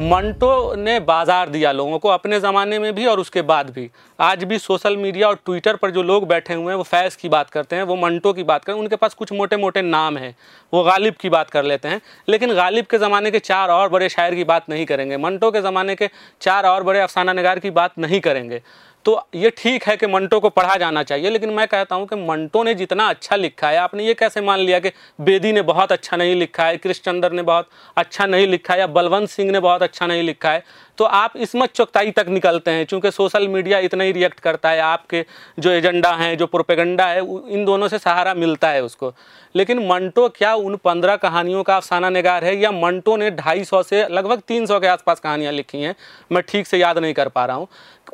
मंटो 0.00 0.74
ने 0.74 0.98
बाज़ार 1.00 1.48
दिया 1.48 1.70
लोगों 1.72 1.98
को 1.98 2.08
अपने 2.08 2.38
ज़माने 2.40 2.78
में 2.78 2.94
भी 2.94 3.06
और 3.06 3.20
उसके 3.20 3.42
बाद 3.42 3.70
भी। 3.70 3.88
आज 4.18 4.44
भी 4.44 4.58
सोशल 4.58 4.96
मीडिया 4.96 5.28
और 5.28 5.34
ट्विटर 5.34 5.76
पर 5.76 5.90
जो 5.90 6.02
लोग 6.02 6.26
बैठे 6.28 6.54
हुए 6.54 6.68
हैं, 6.68 6.74
वो 6.74 6.82
फैज़ 6.82 7.16
की 7.16 7.28
बात 7.28 7.50
करते 7.50 7.76
हैं, 7.76 7.82
वो 7.82 7.96
मंटो 7.96 8.32
की 8.32 8.42
बात 8.42 8.64
करें 8.64 8.76
उनके 8.76 8.96
पास 8.96 9.14
कुछ 9.14 9.32
मोटे 9.32 9.56
मोटे 9.56 9.82
नाम 9.82 10.16
हैं। 10.16 10.34
वो 10.72 10.82
गालिब 10.84 11.14
की 11.14 11.28
बात 11.28 11.50
कर 11.50 11.64
लेते 11.64 11.88
हैं। 11.88 12.00
लेकिन 12.28 12.54
गालिब 12.54 12.86
के 12.86 12.98
ज़माने 12.98 13.30
के 13.30 13.38
चार 13.38 13.70
और 13.70 13.88
बड़े 13.88 14.08
शायर 14.08 14.34
की 14.34 14.44
बात 14.44 14.70
नहीं 14.70 14.86
करेंगे। 14.86 15.16
मंटो 15.16 15.50
के 15.50 15.60
ज़माने 15.60 15.94
के 15.94 16.08
चार 16.40 16.66
और 16.66 16.82
बड़े 16.82 17.00
अफसाना 17.00 17.32
नगार 17.32 17.58
की 17.58 17.70
बात 17.70 17.98
नहीं 17.98 18.20
करेंगे। 18.20 18.62
तो 19.04 19.12
ये 19.34 19.50
ठीक 19.58 19.84
है 19.84 19.96
कि 19.96 20.06
मंटो 20.06 20.38
को 20.40 20.48
पढ़ा 20.50 20.76
जाना 20.76 21.02
चाहिए, 21.02 21.30
लेकिन 21.30 21.50
मैं 21.50 21.66
कहता 21.68 21.96
हूँ 21.96 22.06
कि 22.06 22.16
मंटो 22.18 22.62
ने 22.62 22.74
जितना 22.74 23.08
अच्छा 23.08 23.36
लिखा 23.36 23.68
है, 23.68 23.76
आपने 23.76 24.06
ये 24.06 24.14
कैसे 24.14 24.40
मान 24.40 24.58
लिया 24.58 24.78
कि 24.78 24.90
बेदी 25.20 25.52
ने 25.52 25.62
बहुत 25.62 25.92
अच्छा 25.92 26.16
नहीं 26.16 26.34
लिखा 26.36 26.64
है, 26.64 26.76
कृष्णचंद्र 26.76 27.32
ने 27.32 27.42
बहुत 27.42 27.68
अच्छा 27.96 28.26
नहीं 28.26 28.46
लिखा 28.46 28.74
है, 28.74 28.80
या 28.80 28.86
बलवंत 28.88 29.28
सिंह 29.28 29.50
ने 29.50 29.60
बहुत 29.60 29.82
अच्छा 29.82 30.06
नहीं 30.06 30.22
लिखा 30.22 30.50
है 30.50 30.64
तो 31.00 31.04
आप 31.06 31.36
इसमत 31.36 31.70
चौकताई 31.74 32.10
तक 32.10 32.26
निकलते 32.28 32.70
हैं 32.70 32.86
क्योंकि 32.86 33.10
सोशल 33.10 33.46
मीडिया 33.48 33.78
इतना 33.78 34.04
ही 34.04 34.12
रिएक्ट 34.12 34.40
करता 34.40 34.70
है, 34.70 34.80
आपके 34.80 35.24
जो 35.58 35.70
एजेंडा 35.70 36.10
हैं, 36.12 36.36
जो 36.38 36.46
प्रोपेगंडा 36.46 37.06
है 37.06 37.20
इन 37.50 37.64
दोनों 37.64 37.88
से 37.88 37.98
सहारा 37.98 38.34
मिलता 38.34 38.68
है 38.68 38.82
उसको। 38.84 39.12
लेकिन 39.54 39.78
मंटो 39.86 40.28
क्या 40.28 40.54
उन 40.54 40.76
पंद्रह 40.76 41.16
कहानियों 41.16 41.62
का 41.62 41.76
अफसाना 41.76 42.10
निगार 42.10 42.44
है, 42.44 42.54
या 42.56 42.70
मंटो 42.72 43.16
ने 43.16 43.30
ढाई 43.30 43.64
सौ 43.64 43.82
से 43.82 44.06
लगभग 44.08 44.42
तीन 44.48 44.66
सौ 44.66 44.80
के 44.80 44.86
आसपास 44.86 45.20
कहानियाँ 45.20 45.52
लिखी 45.52 45.82
हैं, 45.82 45.94
मैं 46.32 46.42
ठीक 46.48 46.66
से 46.66 46.78
याद 46.78 46.98
नहीं 46.98 47.14
कर 47.14 47.28
पा 47.28 47.44
रहा 47.44 47.56
हूँ। 47.56 47.68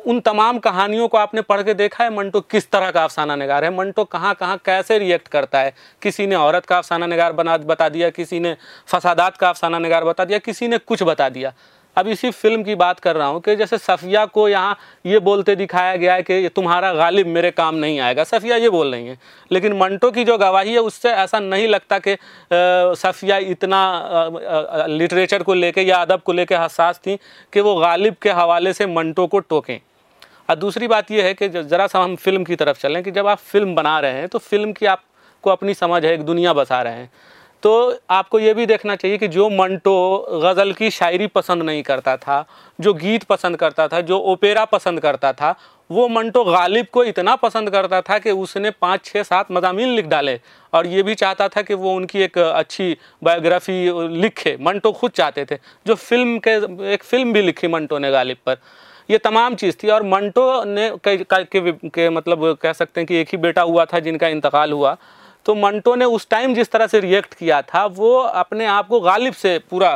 उन 0.06 0.20
तमाम 0.20 0.58
कहानियों 0.58 1.08
को 1.08 1.18
आपने 1.18 1.42
पढ़ 1.42 1.62
के 1.62 1.74
देखा 1.74 2.04
है, 2.04 2.14
मंटो 2.16 2.40
किस 2.40 2.70
तरह 2.70 2.90
का 2.90 3.04
अफसाना 3.04 3.36
निगार 3.36 3.64
है? 3.64 3.76
मंटो 3.76 4.04
कहाँ 4.06 4.34
कहाँ, 4.34 4.60
कैसे 4.64 4.98
रिएक्ट 4.98 5.28
करता 5.28 5.60
है? 5.60 5.74
किसी 6.02 6.26
ने 6.26 6.34
औरत 6.36 6.66
का 6.66 6.78
अफसाना 6.78 7.06
निगार 7.06 7.32
बना, 7.32 7.56
बता 7.56 7.88
दिया, 7.88 8.10
किसी 8.10 8.40
ने 8.40 8.56
फसादात 8.86 9.36
का 9.36 9.48
अफसाना 9.48 9.78
निगार 9.78 10.04
बता 10.04 10.24
दिया, 10.24 10.38
किसी 10.38 10.68
ने 10.68 10.78
कुछ 10.78 11.02
बता 11.02 11.28
दिया। 11.28 11.52
अब 11.96 12.08
इसी 12.08 12.30
फ़िल्म 12.30 12.62
की 12.62 12.74
बात 12.74 12.98
कर 13.00 13.16
रहा 13.16 13.26
हूँ 13.26 13.40
कि 13.40 13.54
जैसे 13.56 13.78
सफ़िया 13.78 14.24
को 14.26 14.48
यहाँ 14.48 14.76
ये 15.06 15.18
बोलते 15.20 15.54
दिखाया 15.56 15.94
गया 15.96 16.14
है 16.14 16.22
कि 16.22 16.48
तुम्हारा 16.56 16.92
गालिब 16.94 17.26
मेरे 17.26 17.50
काम 17.50 17.74
नहीं 17.74 17.98
आएगा। 18.00 18.24
सफ़िया 18.24 18.56
ये 18.56 18.70
बोल 18.70 18.92
रही 18.94 19.06
हैं। 19.06 19.18
लेकिन 19.50 19.76
मंटो 19.78 20.10
की 20.10 20.24
जो 20.24 20.36
गवाही 20.38 20.72
है, 20.72 20.78
उससे 20.80 21.10
ऐसा 21.10 21.38
नहीं 21.40 21.68
लगता 21.68 21.98
कि 21.98 22.16
सफ़िया 22.96 23.36
इतना 23.46 24.86
लिटरेचर 24.88 25.42
को 25.42 25.54
लेके 25.54 25.82
या 25.82 25.96
अदब 25.98 26.20
को 26.20 26.32
लेके 26.32 26.54
हसास 26.54 27.00
थी 27.06 27.16
कि 27.52 27.60
वो 27.60 27.74
गालिब 27.76 28.14
के 28.22 28.30
हवाले 28.32 28.72
से 28.72 28.86
मंटो 28.86 29.26
को 29.26 29.38
टोकें। 29.40 29.78
और 30.50 30.56
दूसरी 30.56 30.88
बात 30.88 31.10
यह 31.10 31.24
है 31.24 31.34
कि 31.34 31.48
ज़रा 31.48 31.86
सा 31.86 31.98
हम 31.98 32.16
फ़िल्म 32.16 32.44
की 32.44 32.56
तरफ़ 32.56 32.80
चलें 32.80 33.02
कि 33.02 33.10
जब 33.10 33.26
आप 33.26 33.38
फ़िल्म 33.38 33.74
बना 33.74 33.98
रहे 34.00 34.12
हैं 34.12 34.28
तो 34.28 34.38
फ़िल्म 34.40 34.72
की 34.72 34.86
आपको 34.86 35.50
अपनी 35.50 35.74
समझ 35.74 36.04
है, 36.04 36.12
एक 36.14 36.22
दुनिया 36.22 36.52
बसा 36.52 36.82
रहे 36.82 36.94
हैं। 36.94 37.10
तो 37.66 37.98
आपको 38.10 38.38
ये 38.38 38.52
भी 38.54 38.64
देखना 38.66 38.94
चाहिए 38.96 39.18
कि 39.18 39.28
जो 39.28 39.48
मंटो 39.50 39.94
गज़ल 40.42 40.72
की 40.72 40.90
शायरी 40.90 41.26
पसंद 41.26 41.62
नहीं 41.62 41.82
करता 41.82 42.16
था 42.16 42.36
जो 42.80 42.92
गीत 42.94 43.22
पसंद 43.22 43.56
करता 43.56 43.86
था 43.88 44.00
जो 44.00 44.18
ओपेरा 44.32 44.64
पसंद 44.64 45.00
करता 45.00 45.32
था 45.32 45.54
वो 45.90 46.06
मंटो 46.08 46.44
गालिब 46.44 46.86
को 46.92 47.04
इतना 47.04 47.34
पसंद 47.36 47.70
करता 47.70 48.00
था 48.00 48.18
कि 48.18 48.30
उसने 48.30 48.70
पाँच 48.70 49.04
छः 49.04 49.22
सात 49.22 49.50
मजामी 49.52 49.84
लिख 49.86 50.06
डाले 50.06 50.38
और 50.72 50.86
ये 50.86 51.02
भी 51.02 51.14
चाहता 51.14 51.48
था 51.48 51.62
कि 51.62 51.74
वो 51.74 51.94
उनकी 51.94 52.22
एक 52.22 52.38
अच्छी 52.38 52.96
बायोग्राफी 53.24 53.90
लिखे। 54.20 54.56
मंटो 54.60 54.92
खुद 54.92 55.10
चाहते 55.10 55.44
थे। 55.44 55.58
जो 55.86 55.94
फ़िल्म 55.94 56.38
के 56.38 56.54
एक 56.94 57.04
फ़िल्म 57.04 57.32
भी 57.32 57.42
लिखी 57.42 57.68
मंटो 57.68 57.98
ने 57.98 58.10
गालिब 58.10 58.36
पर। 58.46 58.56
ये 59.10 59.18
तमाम 59.18 59.54
चीज़ 59.54 59.76
थी 59.82 59.88
और 59.88 60.02
मंटो 60.02 60.64
ने 60.64 60.90
के, 61.08 61.16
के, 61.16 61.72
के 61.72 62.10
मतलब 62.10 62.52
कह 62.62 62.72
सकते 62.72 63.00
हैं 63.00 63.06
कि 63.06 63.16
एक 63.16 63.28
ही 63.28 63.38
बेटा 63.38 63.62
हुआ 63.62 63.84
था 63.84 63.98
जिनका 63.98 64.28
इंतकाल 64.28 64.72
हुआ। 64.72 64.96
तो 65.46 65.54
मंटो 65.54 65.94
ने 65.94 66.04
उस 66.06 66.28
टाइम 66.30 66.54
जिस 66.54 66.70
तरह 66.70 66.86
से 66.86 67.00
रिएक्ट 67.00 67.34
किया 67.34 67.60
था, 67.64 67.84
वो 67.86 68.16
अपने 68.18 68.66
आप 68.68 68.88
को 68.88 69.00
गालिब 69.00 69.34
से 69.34 69.58
पूरा 69.70 69.92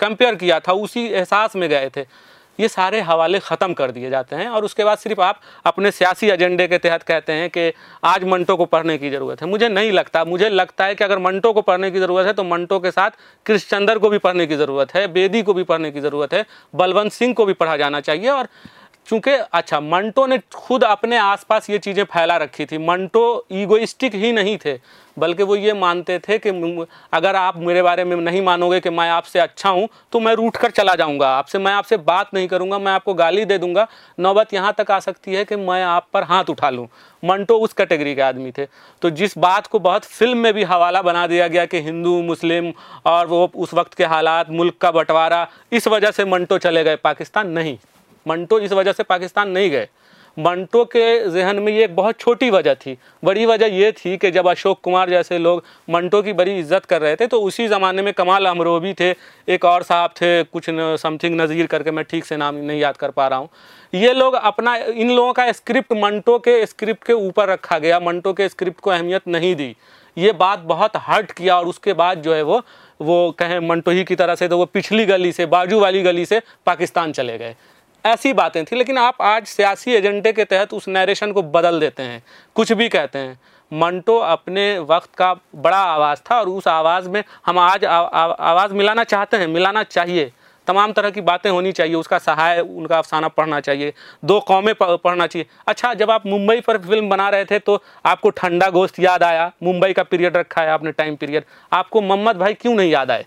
कंपेयर 0.00 0.34
किया 0.34 0.58
था, 0.60 0.72
उसी 0.74 1.06
एहसास 1.06 1.56
में 1.56 1.68
गए 1.70 1.90
थे। 1.96 2.06
ये 2.58 2.68
सारे 2.68 3.00
हवाले 3.00 3.38
ख़त्म 3.40 3.72
कर 3.72 3.90
दिए 3.90 4.08
जाते 4.10 4.36
हैं 4.36 4.46
और 4.48 4.64
उसके 4.64 4.84
बाद 4.84 4.98
सिर्फ़ 4.98 5.20
आप 5.20 5.40
अपने 5.66 5.90
सियासी 5.90 6.28
एजेंडे 6.30 6.66
के 6.68 6.78
तहत 6.78 7.02
कहते 7.02 7.32
हैं 7.32 7.48
कि 7.50 7.72
आज 8.04 8.24
मंटो 8.24 8.56
को 8.56 8.64
पढ़ने 8.66 8.96
की 8.98 9.10
ज़रूरत 9.10 9.42
है। 9.42 9.48
मुझे 9.48 9.68
नहीं 9.68 9.92
लगता, 9.92 10.24
मुझे 10.24 10.48
लगता 10.50 10.84
है 10.84 10.94
कि 10.94 11.04
अगर 11.04 11.18
मंटो 11.18 11.52
को 11.52 11.62
पढ़ने 11.62 11.90
की 11.90 12.00
ज़रूरत 12.00 12.26
है 12.26 12.32
तो 12.32 12.44
मंटो 12.44 12.78
के 12.80 12.90
साथ 12.90 13.10
कृष्णचंद्र 13.46 13.98
को 13.98 14.10
भी 14.10 14.18
पढ़ने 14.18 14.46
की 14.46 14.56
ज़रूरत 14.56 14.94
है, 14.94 15.06
बेदी 15.08 15.42
को 15.42 15.54
भी 15.54 15.62
पढ़ने 15.64 15.90
की 15.90 16.00
ज़रूरत 16.00 16.34
है, 16.34 16.44
बलवंत 16.74 17.12
सिंह 17.12 17.34
को 17.34 17.46
भी 17.46 17.52
पढ़ा 17.54 17.76
जाना 17.76 18.00
चाहिए 18.02 18.28
और 18.30 18.48
चूँकि 19.10 19.30
अच्छा 19.30 19.78
मंटो 19.80 20.26
ने 20.26 20.38
खुद 20.54 20.84
अपने 20.84 21.16
आसपास 21.18 21.68
ये 21.70 21.78
चीज़ें 21.78 22.02
फैला 22.04 22.36
रखी 22.36 22.64
थी। 22.66 22.78
मंटो 22.78 23.46
ईगोइस्टिक 23.52 24.14
ही 24.14 24.30
नहीं 24.32 24.56
थे, 24.56 24.74
बल्कि 25.16 25.42
वो 25.42 25.56
ये 25.56 25.72
मानते 25.74 26.18
थे 26.18 26.38
कि 26.38 26.50
अगर 27.12 27.36
आप 27.36 27.56
मेरे 27.58 27.82
बारे 27.82 28.04
में 28.04 28.16
नहीं 28.18 28.42
मानोगे 28.42 28.80
कि 28.80 28.90
मैं 28.90 29.08
आपसे 29.10 29.38
अच्छा 29.40 29.70
हूँ 29.70 29.88
तो 30.12 30.20
मैं 30.20 30.34
रूठ 30.34 30.56
कर 30.56 30.70
चला 30.70 30.94
जाऊँगा 30.94 31.28
आपसे, 31.28 31.58
मैं 31.58 31.72
आपसे 31.72 31.96
बात 31.96 32.30
नहीं 32.34 32.48
करूँगा, 32.48 32.78
मैं 32.78 32.92
आपको 32.92 33.14
गाली 33.14 33.44
दे 33.44 33.58
दूँगा। 33.58 33.86
नौबत 34.18 34.54
यहाँ 34.54 34.74
तक 34.78 34.90
आ 34.90 35.00
सकती 35.00 35.34
है 35.34 35.44
कि 35.44 35.56
मैं 35.56 35.82
आप 35.84 36.08
पर 36.12 36.22
हाथ 36.24 36.50
उठा 36.50 36.70
लूँ। 36.70 36.86
मंटो 37.22 37.58
उस 37.58 37.72
कैटेगरी 37.72 38.14
के 38.14 38.22
आदमी 38.22 38.52
थे। 38.52 38.66
तो 39.02 39.10
जिस 39.12 39.38
बात 39.38 39.66
को 39.66 39.78
बहुत 39.80 40.04
फ़िल्म 40.04 40.38
में 40.38 40.52
भी 40.54 40.62
हवाला 40.64 41.02
बना 41.02 41.26
दिया 41.26 41.48
गया 41.48 41.66
कि 41.66 41.80
हिंदू, 41.80 42.20
मुस्लिम 42.22 42.72
और 43.06 43.26
वो 43.26 43.50
उस 43.56 43.74
वक्त 43.74 43.94
के 43.94 44.04
हालात, 44.06 44.50
मुल्क 44.50 44.78
का 44.80 44.90
बंटवारा, 44.92 45.46
इस 45.72 45.88
वजह 45.88 46.10
से 46.10 46.24
मंटो 46.26 46.58
चले 46.60 46.84
गए, 46.84 46.96
पाकिस्तान 46.96 47.50
नहीं। 47.50 47.78
मंटो 48.26 48.58
इस 48.60 48.72
वजह 48.72 48.92
से 48.92 49.02
पाकिस्तान 49.04 49.50
नहीं 49.50 49.70
गए। 49.70 49.88
मंटो 50.36 50.84
के 50.86 51.30
जहन 51.30 51.58
में 51.58 51.72
ये 51.72 51.84
एक 51.84 51.94
बहुत 51.96 52.18
छोटी 52.18 52.48
वजह 52.50 52.74
थी। 52.76 52.96
बड़ी 53.24 53.46
वजह 53.46 53.66
ये 53.68 53.90
थी 53.94 54.16
कि 54.16 54.30
जब 54.30 54.48
अशोक 54.48 54.80
कुमार 54.80 55.10
जैसे 55.10 55.38
लोग 55.38 55.64
मंटो 55.88 56.20
की 56.22 56.32
बड़ी 56.32 56.58
इज़्ज़त 56.58 56.84
कर 56.84 57.00
रहे 57.02 57.16
थे 57.16 57.26
तो 57.26 57.40
उसी 57.42 57.66
ज़माने 57.68 58.02
में 58.02 58.12
कमाल 58.14 58.46
अमरोबी 58.46 58.92
थे, 58.94 59.10
एक 59.48 59.64
और 59.64 59.82
साहब 59.82 60.10
थे, 60.12 60.42
कुछ 60.44 60.66
समथिंग 61.00 61.40
नज़ीर 61.40 61.66
करके 61.66 61.90
मैं 61.90 62.04
ठीक 62.04 62.24
से 62.24 62.36
नाम 62.36 62.54
नहीं 62.56 62.80
याद 62.80 62.96
कर 62.96 63.10
पा 63.10 63.26
रहा 63.28 63.38
हूँ। 63.38 63.48
ये 63.92 64.12
लोग 64.14 64.34
अपना, 64.34 64.76
इन 64.76 65.10
लोगों 65.10 65.32
का 65.32 65.50
स्क्रिप्ट 65.52 65.92
मंटो 65.94 66.38
के 66.38 66.64
स्क्रिप्ट 66.66 67.04
के 67.04 67.12
ऊपर 67.12 67.48
रखा 67.48 67.78
गया, 67.78 67.98
मंटो 68.00 68.32
के 68.32 68.48
स्क्रिप्ट 68.48 68.80
को 68.80 68.90
अहमियत 68.90 69.28
नहीं 69.28 69.54
दी। 69.54 69.74
ये 70.16 70.32
बात 70.34 70.58
बहुत 70.60 70.96
हर्ट 70.98 71.32
किया 71.32 71.56
और 71.56 71.66
उसके 71.66 71.92
बाद 71.94 72.22
जो 72.22 72.34
है 72.34 72.42
वो 72.42 72.62
वो 73.00 73.30
कहें 73.38 73.58
मंटो 73.60 73.90
ही 73.90 74.04
की 74.04 74.14
तरह 74.16 74.34
से 74.34 74.48
तो 74.48 74.56
वो 74.58 74.64
पिछली 74.66 75.04
गली 75.06 75.32
से, 75.32 75.46
बाजू 75.48 75.78
वाली 75.80 76.02
गली 76.02 76.24
से 76.26 76.40
पाकिस्तान 76.66 77.12
चले 77.12 77.36
गए। 77.38 77.54
ऐसी 78.04 78.32
बातें 78.32 78.64
थी, 78.64 78.76
लेकिन 78.76 78.98
आप 78.98 79.22
आज 79.22 79.46
सियासी 79.46 79.92
एजेंडे 79.92 80.32
के 80.32 80.44
तहत 80.44 80.72
उस 80.74 80.88
नरेशन 80.88 81.32
को 81.32 81.42
बदल 81.44 81.80
देते 81.80 82.02
हैं। 82.02 82.22
कुछ 82.56 82.72
भी 82.72 82.88
कहते 82.88 83.18
हैं। 83.18 83.38
मंटो 83.72 84.16
अपने 84.18 84.78
वक्त 84.80 85.14
का 85.14 85.32
बड़ा 85.56 85.78
आवाज़ 85.78 86.20
था 86.20 86.38
और 86.40 86.48
उस 86.48 86.68
आवाज़ 86.68 87.08
में 87.08 87.22
हम 87.46 87.58
आज 87.58 87.84
आवाज़ 87.84 88.72
मिलाना 88.74 89.04
चाहते 89.04 89.36
हैं, 89.36 89.46
मिलाना 89.46 89.82
चाहिए। 89.82 90.30
तमाम 90.66 90.92
तरह 90.92 91.10
की 91.10 91.20
बातें 91.20 91.50
होनी 91.50 91.72
चाहिए, 91.72 91.94
उसका 91.94 92.18
सहाय, 92.18 92.60
उनका 92.60 92.98
अफसाना 92.98 93.28
पढ़ना 93.28 93.60
चाहिए, 93.60 93.92
दो 94.24 94.38
कौमें 94.40 94.74
पढ़ना 94.82 95.26
चाहिए। 95.26 95.46
अच्छा 95.68 95.92
जब 95.94 96.10
आप 96.10 96.26
मुंबई 96.26 96.60
पर 96.60 96.78
फ़िल्म 96.78 97.08
बना 97.08 97.28
रहे 97.28 97.44
थे 97.44 97.58
तो 97.58 97.82
आपको 98.06 98.30
ठंडा 98.30 98.68
गोश्त 98.70 99.00
याद 99.00 99.22
आया, 99.22 99.50
मुंबई 99.62 99.92
का 99.92 100.02
पीरियड 100.02 100.36
रखा 100.36 100.62
है 100.62 100.70
आपने, 100.70 100.92
टाइम 100.92 101.16
पीरियड। 101.16 101.44
आपको 101.72 102.00
मोहम्मद 102.00 102.36
भाई 102.36 102.54
क्यों 102.54 102.74
नहीं 102.74 102.90
याद 102.90 103.10
आए? 103.10 103.26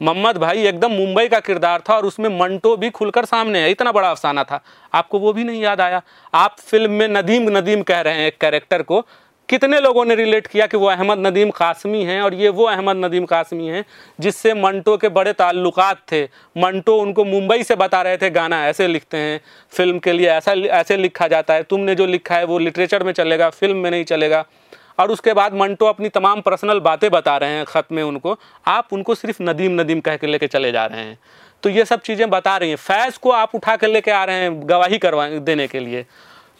मोहम्मद 0.00 0.36
भाई 0.36 0.62
एकदम 0.66 0.90
मुंबई 0.90 1.28
का 1.28 1.40
किरदार 1.40 1.82
था 1.88 1.96
और 1.96 2.06
उसमें 2.06 2.28
मंटो 2.38 2.76
भी 2.76 2.90
खुलकर 2.90 3.24
सामने 3.24 3.58
है 3.58 3.70
इतना 3.70 3.92
बड़ा 3.92 4.10
अफसाना 4.10 4.44
था। 4.44 4.62
आपको 4.94 5.18
वो 5.18 5.32
भी 5.32 5.44
नहीं 5.44 5.62
याद 5.62 5.80
आया? 5.80 6.02
आप 6.34 6.56
फ़िल्म 6.60 6.90
में 6.90 7.08
नदीम 7.08 7.48
नदीम 7.56 7.82
कह 7.82 8.00
रहे 8.00 8.14
हैं 8.14 8.26
एक 8.26 8.38
कैरेक्टर 8.40 8.82
को। 8.82 9.00
कितने 9.48 9.80
लोगों 9.80 10.04
ने 10.04 10.14
रिलेट 10.14 10.46
किया 10.46 10.66
कि 10.66 10.76
वो 10.76 10.86
अहमद 10.86 11.26
नदीम 11.26 11.50
कासमी 11.50 12.02
हैं 12.04 12.20
और 12.22 12.34
ये 12.34 12.48
वो 12.48 12.64
अहमद 12.64 12.96
नदीम 12.96 13.24
कासमी 13.24 13.66
हैं, 13.66 13.84
जिससे 14.20 14.54
मंटो 14.54 14.96
के 14.96 15.08
बड़े 15.08 15.32
ताल्लुकात 15.32 16.02
थे। 16.12 16.22
मंटो 16.56 16.96
उनको 16.96 17.24
मुंबई 17.24 17.62
से 17.62 17.76
बता 17.76 18.02
रहे 18.02 18.16
थे, 18.16 18.30
गाना 18.30 18.64
ऐसे 18.66 18.86
लिखते 18.88 19.16
हैं, 19.16 19.40
फ़िल्म 19.72 19.98
के 19.98 20.12
लिए 20.12 20.28
ऐसा 20.28 20.52
ऐसे 20.52 20.96
लिखा 20.96 21.28
जाता 21.28 21.54
है, 21.54 21.62
तुमने 21.62 21.94
जो 21.94 22.06
लिखा 22.06 22.34
है 22.34 22.44
वो 22.44 22.58
लिटरेचर 22.58 23.02
में 23.02 23.12
चलेगा 23.12 23.50
फ़िल्म 23.50 23.76
में 23.76 23.90
नहीं 23.90 24.04
चलेगा। 24.04 24.44
और 24.98 25.10
उसके 25.10 25.32
बाद 25.32 25.54
मंटो 25.54 25.86
अपनी 25.86 26.08
तमाम 26.08 26.40
पर्सनल 26.40 26.80
बातें 26.80 27.10
बता 27.10 27.36
रहे 27.36 27.50
हैं 27.50 27.64
ख़त 27.64 27.92
में 27.92 28.02
उनको। 28.02 28.36
आप 28.66 28.92
उनको 28.92 29.14
सिर्फ़ 29.14 29.42
नदीम 29.42 29.80
नदीम 29.80 30.00
कह 30.00 30.16
के 30.16 30.26
लेके 30.26 30.46
चले 30.46 30.72
जा 30.72 30.86
रहे 30.86 31.00
हैं। 31.00 31.18
तो 31.62 31.70
ये 31.70 31.84
सब 31.84 32.00
चीज़ें 32.00 32.28
बता 32.30 32.56
रही 32.56 32.68
हैं। 32.70 32.76
फैज़ 32.76 33.18
को 33.18 33.30
आप 33.30 33.54
उठा 33.54 33.76
कर 33.76 33.88
लेके 33.88 34.10
आ 34.10 34.24
रहे 34.24 34.36
हैं 34.36 34.68
गवाही 34.68 34.98
करवा 34.98 35.28
देने 35.28 35.66
के 35.66 35.80
लिए। 35.80 36.04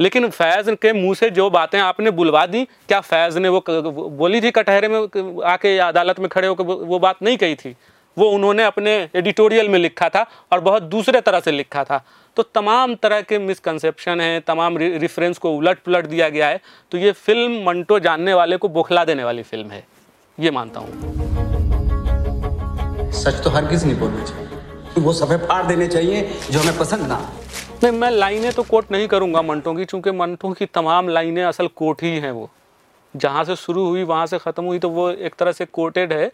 लेकिन 0.01 0.29
फैज़ 0.31 0.71
के 0.73 0.93
मुँह 0.93 1.15
से 1.15 1.31
जो 1.31 1.49
बातें 1.51 1.79
आपने 1.79 2.11
बुलवा 2.11 2.45
दी, 2.47 2.65
क्या 2.89 3.01
फैज़ 3.01 3.39
ने 3.39 3.49
वो 3.49 3.65
बोली 4.11 4.41
थी 4.41 4.51
कटहरे 4.51 4.89
में 4.89 5.43
आके 5.45 5.77
अदालत 5.79 6.21
में 6.21 6.29
खड़े 6.29 6.49
होकर 6.49 6.65
वो 6.65 6.99
बात 6.99 7.23
नहीं 7.23 7.37
कही 7.37 7.55
थी? 7.55 7.75
वो 8.17 8.29
उन्होंने 8.31 8.65
अपने 8.65 8.93
एडिटोरियल 9.17 9.69
में 9.69 9.79
लिखा 9.79 10.09
था 10.09 10.25
और 10.53 10.61
बहुत 10.61 10.83
दूसरे 10.83 11.21
तरह 11.21 11.41
से 11.41 11.53
लिखा 11.53 11.85
था। 11.85 12.03
तो 12.37 12.43
तमाम 12.45 12.95
तरह 12.95 13.21
के 13.21 13.39
मिसकंसेप्शन 13.39 14.21
हैं 14.21 14.41
तमाम 14.41 14.77
रिफरेंस 14.79 15.39
को 15.39 15.53
उलट 15.57 15.79
पुलट 15.79 16.07
दिया 16.07 16.29
गया 16.29 16.49
है। 16.49 16.61
तो 16.93 16.99
ये 16.99 17.13
फ़िल्म 17.13 17.65
मंटो 17.67 17.99
जानने 17.99 18.35
वाले 18.35 18.57
को 18.57 18.69
बौखला 18.69 19.05
देने 19.05 19.25
वाली 19.25 19.43
फ़िल्म 19.43 19.71
है। 19.71 19.85
ये 20.39 20.51
मानता 20.51 20.81
हूँ। 20.81 20.89
सच 23.13 23.43
तो 23.45 23.51
हर 23.51 23.67
किसी 23.67 23.87
नहीं 23.87 23.99
बोलना 23.99 24.25
चाहिए। 24.25 25.03
वो 25.03 25.13
सफ़े 25.13 25.37
फाड़ 25.39 25.65
देने 25.67 25.87
चाहिए 25.87 26.23
जो 26.51 26.61
हमें 26.61 26.79
पसंद 26.79 27.07
ना 27.07 27.19
नहीं 27.83 27.93
मैं 27.93 28.11
लाइनें 28.11 28.53
तो 28.53 28.63
कोट 28.63 28.91
नहीं 28.93 29.07
करूँगा 29.09 29.43
मंटो 29.43 29.75
की 29.75 29.85
चूँकि 29.85 30.11
मंटो 30.13 30.53
की 30.53 30.67
तमाम 30.67 31.09
लाइनें 31.09 31.43
असल 31.45 31.69
कोट 31.77 32.03
ही 32.03 32.11
हैं 32.17 32.31
वो। 32.33 32.51
जहाँ 33.15 33.45
से 33.45 33.57
शुरू 33.57 33.87
हुई, 33.87 34.03
वहाँ 34.05 34.27
से 34.27 34.39
ख़त्म 34.39 34.65
हुई 34.65 34.79
तो 34.79 34.89
वो 34.91 35.11
एक 35.11 35.35
तरह 35.35 35.53
से 35.53 35.65
कोटेड 35.67 36.13
है। 36.13 36.27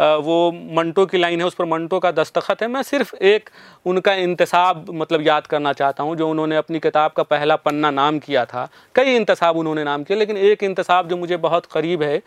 वो 0.00 0.50
मंटो 0.76 1.04
की 1.06 1.18
लाइन 1.18 1.40
है, 1.40 1.46
उस 1.46 1.54
पर 1.54 1.64
मंटो 1.64 1.98
का 1.98 2.10
दस्तखत 2.12 2.62
है। 2.62 2.68
मैं 2.68 2.82
सिर्फ़ 2.82 3.14
एक 3.16 3.50
उनका 3.86 4.14
इंतसाब 4.14 4.86
मतलब 4.92 5.26
याद 5.26 5.46
करना 5.46 5.72
चाहता 5.72 6.02
हूँ, 6.02 6.16
जो 6.16 6.28
उन्होंने 6.30 6.56
अपनी 6.56 6.78
किताब 6.80 7.12
का 7.12 7.22
पहला 7.24 7.56
पन्ना 7.58 7.90
नाम 7.92 8.18
किया 8.18 8.44
था। 8.44 8.68
कई 8.94 9.16
इंतसाब 9.16 9.56
उन्होंने 9.56 9.84
नाम 9.84 10.04
किया 10.04 10.18
लेकिन 10.18 10.36
एक 10.38 10.62
इंतसाब 10.62 11.08
जो 11.08 11.16
मुझे 11.16 11.36
बहुत 11.38 11.66
करीब 11.66 12.02
है 12.02 12.18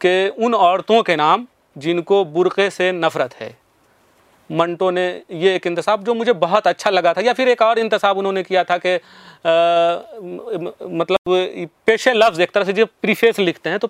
कि 0.00 0.28
उन 0.38 0.54
औरतों 0.56 1.02
के 1.02 1.16
नाम 1.16 1.46
जिनको 1.76 2.24
बुरक़े 2.26 2.70
से 2.70 2.92
नफ़रत 2.94 3.34
है। 3.34 3.56
मंटो 4.50 4.90
ने 4.90 5.06
ये 5.32 5.54
एक 5.56 5.66
इंतसाब 5.66 6.04
जो 6.04 6.14
मुझे 6.14 6.32
बहुत 6.34 6.66
अच्छा 6.66 6.90
लगा 6.90 7.12
था, 7.12 7.20
या 7.20 7.32
फिर 7.32 7.48
एक 7.48 7.62
और 7.62 7.78
इंतसाब 7.78 8.18
उन्होंने 8.18 8.42
किया 8.42 8.64
था 8.64 8.78
कि 8.78 8.94
मतलब 10.92 11.18
पेशे 11.86 12.12
लफ्ज़ 12.14 12.40
एक 12.42 12.50
तरह 12.50 12.64
से 12.64 12.72
जो 12.72 12.86
प्रीफेस 13.02 13.38
लिखते 13.38 13.70
हैं 13.70 13.78
तो 13.78 13.88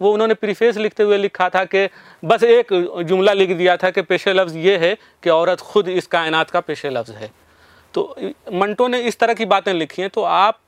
वो 0.00 0.12
उन्होंने 0.12 0.34
प्रीफेस 0.36 0.76
लिखते 0.78 1.02
हुए 1.02 1.16
लिखा 1.18 1.48
था 1.48 1.64
कि 1.66 1.86
बस 2.22 2.42
एक 2.44 2.72
जुमला 3.04 3.32
लिख 3.32 3.50
दिया 3.52 3.76
था 3.76 3.90
कि 3.90 4.02
पेशे 4.04 4.32
लफ्ज़ 4.32 4.56
ये 4.58 4.76
है 4.78 4.94
कि 5.22 5.30
औरत 5.30 5.60
खुद 5.62 5.88
इस 5.90 6.06
कायनात 6.08 6.50
का 6.50 6.60
पेशे 6.62 6.90
लफ्ज़ 6.90 7.12
है। 7.12 7.30
तो 7.94 8.14
मंटो 8.54 8.88
ने 8.88 9.00
इस 9.02 9.18
तरह 9.18 9.34
की 9.34 9.44
बातें 9.46 9.72
लिखी 9.74 10.02
हैं 10.02 10.10
तो 10.10 10.22
आप 10.24 10.58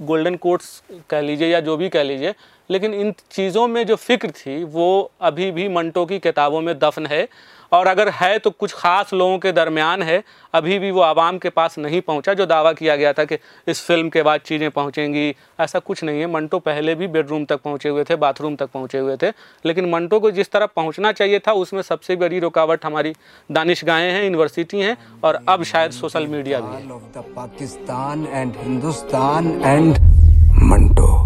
गोल्डन 0.00 0.34
कोट्स 0.36 0.82
कह 1.10 1.20
लीजिए 1.20 1.48
या 1.48 1.60
जो 1.60 1.76
भी 1.76 1.88
कह 1.88 2.02
लीजिए, 2.02 2.34
लेकिन 2.70 2.94
इन 2.94 3.12
चीज़ों 3.30 3.66
में 3.68 3.84
जो 3.86 3.96
फ़िक्र 3.96 4.30
थी, 4.30 4.62
वो 4.64 5.10
अभी 5.20 5.50
भी 5.50 5.68
मंटो 5.70 6.04
की 6.06 6.18
किताबों 6.20 6.60
में 6.60 6.78
दफन 6.78 7.06
है। 7.06 7.26
और 7.72 7.86
अगर 7.86 8.08
है 8.10 8.38
तो 8.38 8.50
कुछ 8.50 8.72
ख़ास 8.74 9.12
लोगों 9.12 9.38
के 9.38 9.52
दरमियान 9.52 10.02
है, 10.02 10.22
अभी 10.54 10.78
भी 10.78 10.90
वो 10.90 11.00
आवाम 11.00 11.38
के 11.38 11.48
पास 11.50 11.78
नहीं 11.78 12.00
पहुँचा, 12.00 12.34
जो 12.34 12.46
दावा 12.46 12.72
किया 12.72 12.96
गया 12.96 13.12
था 13.12 13.24
कि 13.24 13.38
इस 13.68 13.84
फ़िल्म 13.86 14.08
के 14.08 14.22
बाद 14.22 14.40
चीज़ें 14.40 14.70
पहुंचेंगी। 14.70 15.34
ऐसा 15.60 15.78
कुछ 15.78 16.02
नहीं 16.04 16.20
है। 16.20 16.26
मंटो 16.26 16.58
पहले 16.60 16.94
भी 16.94 17.06
बेडरूम 17.08 17.44
तक 17.44 17.60
पहुँचे 17.62 17.88
हुए 17.88 18.04
थे, 18.04 18.16
बाथरूम 18.16 18.56
तक 18.56 18.70
पहुँचे 18.70 18.98
हुए 18.98 19.16
थे, 19.16 19.32
लेकिन 19.64 19.90
मंटो 19.90 20.20
को 20.20 20.30
जिस 20.30 20.50
तरह 20.50 20.66
पहुँचना 20.66 21.12
चाहिए 21.12 21.38
था, 21.38 21.52
उसमें 21.54 21.82
सबसे 21.82 22.16
बड़ी 22.16 22.38
रुकावट 22.38 22.84
हमारी 22.84 23.14
दानिश 23.50 23.84
गाहें 23.84 24.10
हैं, 24.12 24.22
यूनिवर्सिटी 24.24 24.80
हैं, 24.80 24.96
और 25.24 25.44
अब 25.48 25.62
शायद 25.64 25.90
सोशल 25.92 26.26
मीडिया 26.26 26.60
भी 26.60 26.76
है। 26.76 27.22
पाकिस्तान 27.34 28.26
एंड 28.26 28.56
हिंदुस्तान 28.56 29.60
एंड 29.62 29.98
मंटो 30.62 31.16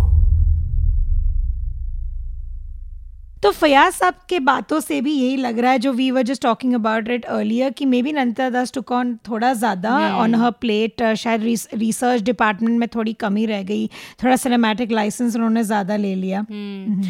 तो 3.43 3.51
फयाज 3.51 3.93
साहब 3.93 4.15
के 4.29 4.39
बातों 4.41 4.81
से 4.81 5.01
भी 5.01 5.13
यही 5.13 5.37
लग 5.37 5.59
रहा 5.59 5.73
है 5.73 5.79
जो 5.79 5.93
we 5.93 6.11
were 6.11 6.23
just 6.23 6.43
talking 6.43 6.75
about 6.75 7.09
it 7.09 7.25
earlier 7.25 7.71
कि 7.71 7.85
maybe 8.03 8.13
Nandita 8.13 8.51
Das 8.51 8.73
took 8.73 8.93
on 8.93 9.19
थोड़ा 9.29 9.53
ज़्यादा 9.53 10.17
ऑन 10.17 10.35
हर 10.35 10.51
प्लेट 10.51 11.15
शायद 11.15 11.43
रिसर्च 11.75 12.23
डिपार्टमेंट 12.23 12.79
में 12.79 12.89
थोड़ी 12.89 13.13
कमी 13.13 13.47
रह 13.47 13.63
गई 13.63 13.87
थोड़ा 14.25 14.37
सिनेमैटिक 14.37 14.93
लाइसेंस 14.93 15.37
उन्होंने 15.37 15.63
ज़्यादा 15.63 15.97
ले 15.97 16.15
लिया। 16.15 16.47
Hmm. 16.47 17.03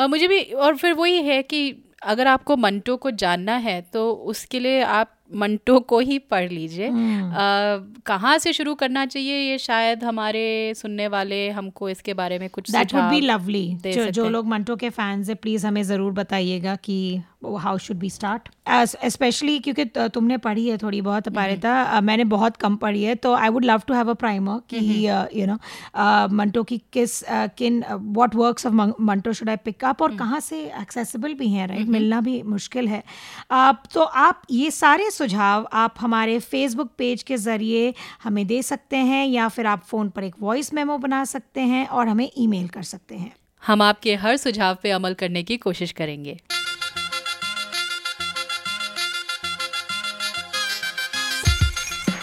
uh, 0.00 0.08
मुझे 0.10 0.28
भी 0.28 0.40
और 0.40 0.76
फिर 0.76 0.92
वही 0.92 1.22
है 1.22 1.42
कि 1.42 1.82
अगर 2.02 2.26
आपको 2.26 2.56
मंटो 2.56 2.96
को 2.96 3.10
जानना 3.10 3.56
है 3.56 3.80
तो 3.80 4.10
उसके 4.12 4.60
लिए 4.60 4.82
आप 4.82 5.10
मंटो 5.34 5.78
को 5.80 5.98
ही 5.98 6.18
पढ़ 6.18 6.50
लीजिए। 6.52 6.88
हम्म। 6.88 7.32
कहाँ 8.06 8.36
से 8.38 8.52
शुरू 8.52 8.74
करना 8.74 9.06
चाहिए 9.06 9.38
ये 9.50 9.58
शायद 9.58 10.04
हमारे 10.04 10.74
सुनने 10.76 11.08
वाले 11.08 11.48
हमको 11.50 11.88
इसके 11.88 12.14
बारे 12.14 12.38
में 12.38 12.48
कुछ 12.50 12.70
दैट 12.70 12.94
वुड 12.94 13.02
बी 13.02 13.20
लवली 13.20 13.78
जो, 13.86 14.06
जो 14.10 14.28
लोग 14.28 14.46
मंटो 14.46 14.76
के 14.76 14.90
फैंस 14.90 15.28
है 15.28 15.34
प्लीज़ 15.34 15.66
हमें 15.66 15.82
ज़रूर 15.82 16.12
बताइएगा 16.12 16.76
कि 16.76 17.20
how 17.56 17.78
should 17.78 17.96
be 17.96 18.10
start 18.10 18.48
specially 19.06 19.58
क्योंकि 19.58 19.84
तुमने 20.08 20.36
पढ़ी 20.38 20.66
है 20.68 20.76
थोड़ी 20.78 21.00
बहुत 21.00 21.28
अपारिता। 21.28 21.72
uh, 21.94 22.02
मैंने 22.02 22.24
बहुत 22.26 22.56
कम 22.56 22.76
पढ़ी 22.76 23.02
है 23.02 23.14
तो 23.14 23.32
I 23.34 23.48
would 23.48 23.64
love 23.64 23.82
to 23.86 23.94
have 23.94 24.10
a 24.10 24.14
primer 24.14 24.60
कि 24.70 25.06
यू 25.40 25.46
नो 25.46 25.58
मंटो 26.36 26.62
की 26.62 26.78
किस 26.92 27.22
किन 27.58 27.82
what 27.90 28.34
works 28.34 28.66
of 28.66 28.74
Manto 29.00 29.32
should 29.32 29.48
I 29.48 29.56
pick 29.64 29.84
up 29.84 30.02
और 30.02 30.16
कहाँ 30.16 30.40
से 30.40 30.62
एक्सेसिबल 30.80 31.34
भी 31.34 31.48
हैं 31.48 31.66
राइट 31.68 31.88
मिलना 31.88 32.20
भी 32.20 32.40
मुश्किल 32.42 32.88
है। 32.88 33.02
uh, 33.02 33.74
तो 33.94 34.02
आप 34.02 34.42
ये 34.50 34.70
सारे 34.70 35.10
सुझाव 35.10 35.68
आप 35.72 35.94
हमारे 36.00 36.38
फेसबुक 36.40 36.90
पेज 36.98 37.22
के 37.22 37.36
ज़रिए 37.36 37.94
हमें 38.24 38.46
दे 38.46 38.62
सकते 38.62 38.96
हैं 38.96 39.26
या 39.26 39.48
फिर 39.48 39.66
आप 39.66 39.84
फ़ोन 39.84 40.08
पर 40.08 40.24
एक 40.24 40.34
वॉइस 40.40 40.74
मेमो 40.74 40.98
बना 40.98 41.24
सकते 41.24 41.60
हैं 41.60 41.86
और 41.86 42.08
हमें 42.08 42.28
ईमेल 42.38 42.68
कर 42.68 42.82
सकते 42.82 43.14
हैं। 43.14 43.32
हम 43.62 43.82
आपके 43.82 44.14
हर 44.14 44.36
सुझाव 44.36 44.76
पे 44.82 44.90
अमल 44.90 45.14
करने 45.14 45.42
की 45.42 45.56
कोशिश 45.56 45.92
करेंगे। 45.92 46.38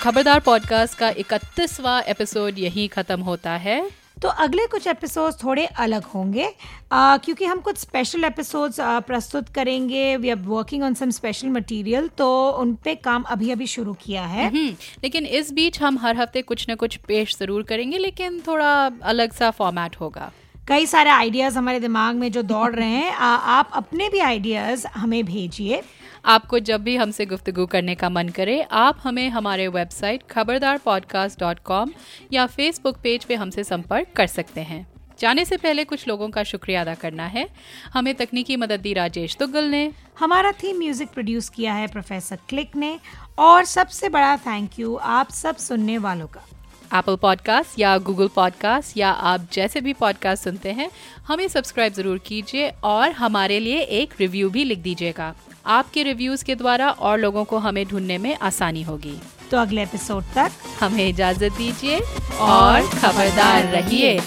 खबरदार 0.02 0.39
पॉडकास्ट 0.39 0.97
का 0.97 1.10
इकतीसवा 1.20 1.99
एपिसोड 2.10 2.60
यहीं 2.60 2.88
ख़त्म 2.89 3.22
होता 3.22 3.52
है। 3.56 3.76
तो 4.22 4.28
अगले 4.43 4.66
कुछ 4.68 4.88
एपिसोड्स 4.88 5.36
थोड़े 5.43 5.66
अलग 5.66 6.04
होंगे। 6.06 6.47
आ, 6.91 7.18
क्योंकि 7.18 7.45
हम 7.45 7.60
कुछ 7.60 7.78
स्पेशल 7.78 8.24
एपिसोड्स 8.24 8.78
प्रस्तुत 9.08 9.49
करेंगे। 9.49 10.16
We 10.18 10.30
are 10.30 10.38
working 10.47 10.84
on 10.84 10.93
some 10.93 11.10
special 11.12 11.49
material 11.49 12.08
तो 12.18 12.32
उन 12.52 12.74
पे 12.84 12.95
काम 13.04 13.24
अभी 13.30 13.52
अभी 13.52 13.68
शुरू 13.68 13.93
किया 14.02 14.26
है। 14.26 14.49
हम्म, 14.49 14.76
लेकिन 15.04 15.26
इस 15.26 15.54
बीच 15.54 15.82
हम 15.82 15.97
हर 15.97 16.18
हफ़्ते 16.18 16.41
कुछ 16.41 16.68
ना 16.70 16.76
कुछ 16.76 16.95
पेश 17.08 17.38
ज़रूर 17.39 17.64
करेंगे 17.64 17.97
लेकिन 17.97 18.41
थोड़ा 18.47 18.74
अलग 19.04 19.34
सा 19.34 19.52
फॉर्मेट 19.52 19.99
होगा। 19.99 20.32
कई 20.68 20.86
सारे 20.88 21.10
आइडियाज़ 21.10 21.58
हमारे 21.58 21.80
दिमाग 21.80 22.16
में 22.16 22.32
जो 22.32 22.41
दौड़ 22.43 22.76
रहे 22.76 22.88
हैं 22.88 23.12
आ, 23.12 23.26
आप 23.26 23.72
अपने 23.74 24.10
भी 24.10 24.20
आइडियाज़ 24.26 24.88
हमें 24.89 25.24
भेजिए। 25.26 25.82
आपको 26.26 26.60
जब 26.60 26.84
भी 26.84 26.96
हमसे 26.96 27.26
गुफ्तगु 27.26 27.66
करने 27.66 27.96
का 27.96 28.10
मन 28.10 28.30
करे 28.30 28.62
आप 28.62 29.00
हमें 29.04 29.30
हमारे 29.30 29.68
website 29.68 30.24
Khabardar 30.30 30.78
podcast 30.78 31.40
dot 31.40 31.60
com 31.60 31.92
या 32.34 32.46
फेसबुक 32.46 32.98
पेज 33.04 33.26
पे 33.26 33.36
हमसे 33.36 33.64
संपर्क 33.64 34.08
कर 34.16 34.28
सकते 34.28 34.62
हैं। 34.62 34.86
जाने 35.20 35.46
से 35.46 35.58
पहले 35.58 35.84
कुछ 35.84 36.08
लोगों 36.08 36.30
का 36.30 36.44
शुक्रिया 36.44 36.82
अदा 36.82 36.94
करना 36.96 37.26
है। 37.26 37.48
हमें 37.94 38.14
तकनीकी 38.16 38.56
मदद 38.58 38.80
दी 38.80 38.94
राजेश 38.94 39.36
तुगल 39.36 39.66
ने। 39.66 39.92
हमारा 40.20 40.52
थीम 40.64 40.78
म्यूज़िक 40.78 41.10
प्रोड्यूस 41.10 41.50
किया 41.50 41.74
है 41.74 41.88
प्रोफेसर 41.88 42.38
क्लिक 42.50 42.76
ने। 42.76 42.98
और 43.40 43.66
सबसे 43.66 44.10
बड़ा 44.10 44.36
थैंक 44.38 44.80
यू 44.80 44.96
आप 44.96 45.32
सब 45.32 45.58
सुनने 45.58 45.98
वालों 45.98 46.28
का। 46.28 46.48
एप्पल 46.98 47.16
पॉडकास्ट 47.16 47.80
या 47.80 47.98
गूगल 47.98 48.28
पॉडकास्ट 48.28 48.98
या 48.98 49.10
आप 49.10 49.48
जैसे 49.54 49.82
भी 49.82 49.94
पॉडकास्ट 49.94 50.44
सुनते 50.44 50.72
हैं 50.72 50.90
हमें 51.28 51.48
सब्सक्राइब 51.48 51.94
ज़रूर 51.94 52.18
कीजिए 52.18 52.70
और 52.84 53.12
हमारे 53.12 53.60
लिए 53.60 53.82
एक 54.00 54.14
रिव्यू 54.20 54.50
भी 54.50 54.64
लिख 54.64 54.80
दीजिएगा। 54.80 55.34
आपके 55.66 56.03
रिव्यूज़ 56.03 56.45
के 56.45 56.55
द्वारा 56.55 56.89
और 56.89 57.20
लोगों 57.20 57.43
को 57.43 57.57
हमें 57.57 57.86
ढूँढने 57.88 58.18
में 58.18 58.38
आसानी 58.38 58.84
होगी। 58.84 59.18
तो 59.51 59.57
अगले 59.57 59.84
एपिसोड 59.84 60.24
तक 60.24 60.51
हमें 60.80 61.09
इजाज़त 61.09 61.51
दीजिए 61.57 61.99
और 62.39 62.88
खबरदार 62.88 63.64
रहिए। 63.64 64.20